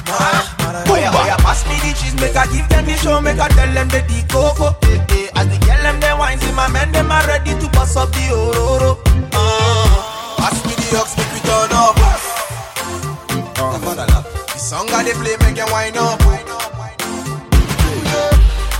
Boy, 0.85 1.01
boy, 1.09 1.29
pass 1.41 1.65
me 1.65 1.75
the 1.81 1.91
cheese, 1.97 2.15
make 2.21 2.35
a 2.37 2.45
give 2.53 2.69
them 2.69 2.85
the 2.85 2.93
show, 2.97 3.19
make 3.21 3.39
I 3.39 3.49
tell 3.49 3.73
them 3.73 3.87
the 3.89 4.01
the 4.05 4.21
coco. 4.29 4.77
Wine, 6.25 6.39
see 6.39 6.51
my 6.53 6.67
men 6.69 6.91
them 6.91 7.11
are 7.11 7.25
ready 7.27 7.53
to 7.61 7.67
pass 7.69 7.95
up 7.95 8.09
the 8.17 8.33
ororo. 8.33 8.97
Uh, 9.33 9.85
pass 10.41 10.57
me 10.65 10.73
the 10.73 10.97
ox, 10.97 11.13
make 11.17 11.31
we 11.33 11.39
turn 11.45 11.71
up. 11.71 11.95
The 14.53 14.57
song 14.57 14.87
that 14.87 15.05
they 15.05 15.13
play, 15.13 15.37
make 15.45 15.57
you 15.61 15.67
wind 15.69 15.97
up. 15.97 16.19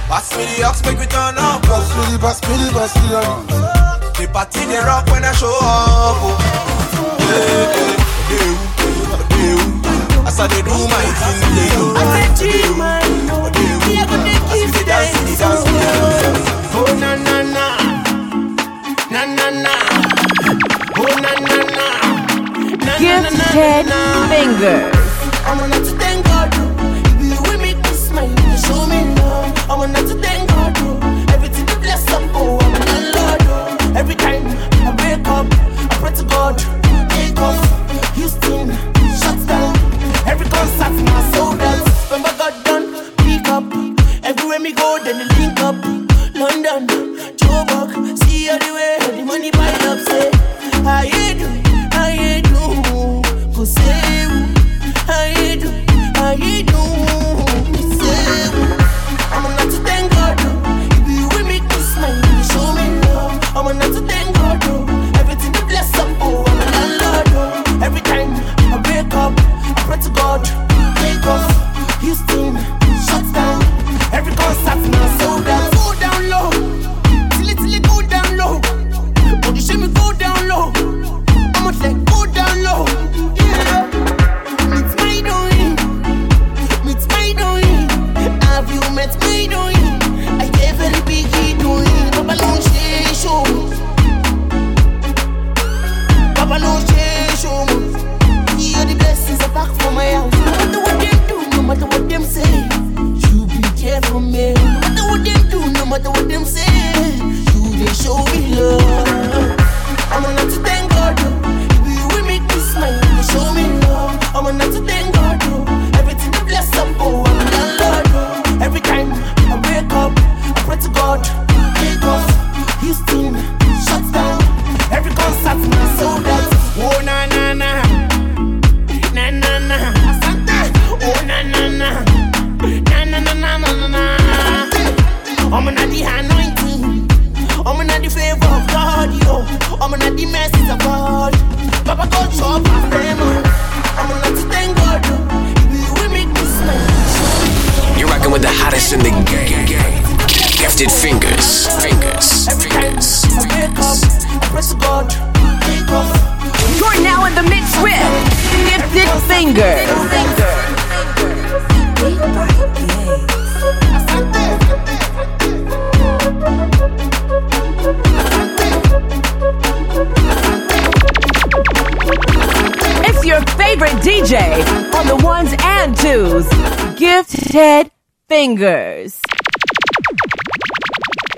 Pass 0.10 0.34
me 0.38 0.44
the 0.50 0.64
ox, 0.66 0.82
make 0.86 0.98
we 0.98 1.06
turn 1.06 1.38
up. 1.38 1.62
Pass 1.70 1.86
me 1.94 2.04
the, 2.12 2.18
pass 2.18 2.42
me 2.50 2.54
the, 2.58 2.68
pass 2.74 2.94
me 2.98 3.08
the. 3.14 3.22
The 4.18 4.26
party 4.32 4.66
they 4.66 4.80
rock 4.80 5.06
when 5.12 5.24
I 5.26 5.32
show 5.34 5.52
up. 5.62 6.18
oh. 6.26 6.38
Yeah, 7.20 7.78
yeah. 8.32 8.66
Odeu, 8.82 9.22
Odeu. 9.22 9.60
As 10.26 10.40
I 10.40 10.48
they 10.48 10.64
do 10.64 10.74
my 10.90 11.06
thing, 11.20 11.40
they 11.54 11.70
do. 11.76 11.94
Odeu, 11.94 12.74
Odeu. 13.38 13.76
As 14.50 14.60
we 14.66 14.72
they 14.72 14.86
dance, 14.86 15.20
we 15.22 15.36
dance, 15.36 15.64
we 15.66 15.74
dance. 15.78 16.50
Oh 16.50 16.55
na 17.18 17.42
na 17.44 17.68
na, 19.14 19.26
na 19.26 19.26
na 19.38 19.48
na. 19.64 19.76
Oh 20.98 21.16
na 21.24 21.32
na 21.50 21.60
na, 21.78 21.88
na 22.86 22.94
na 23.00 23.20
na 23.22 23.30
na 23.30 23.48
Gifted 23.54 23.88
na. 23.90 24.02
fingers. 24.30 24.96
I'm 25.48 25.58
gonna 25.60 25.76
to 25.80 25.92
thank 26.00 26.25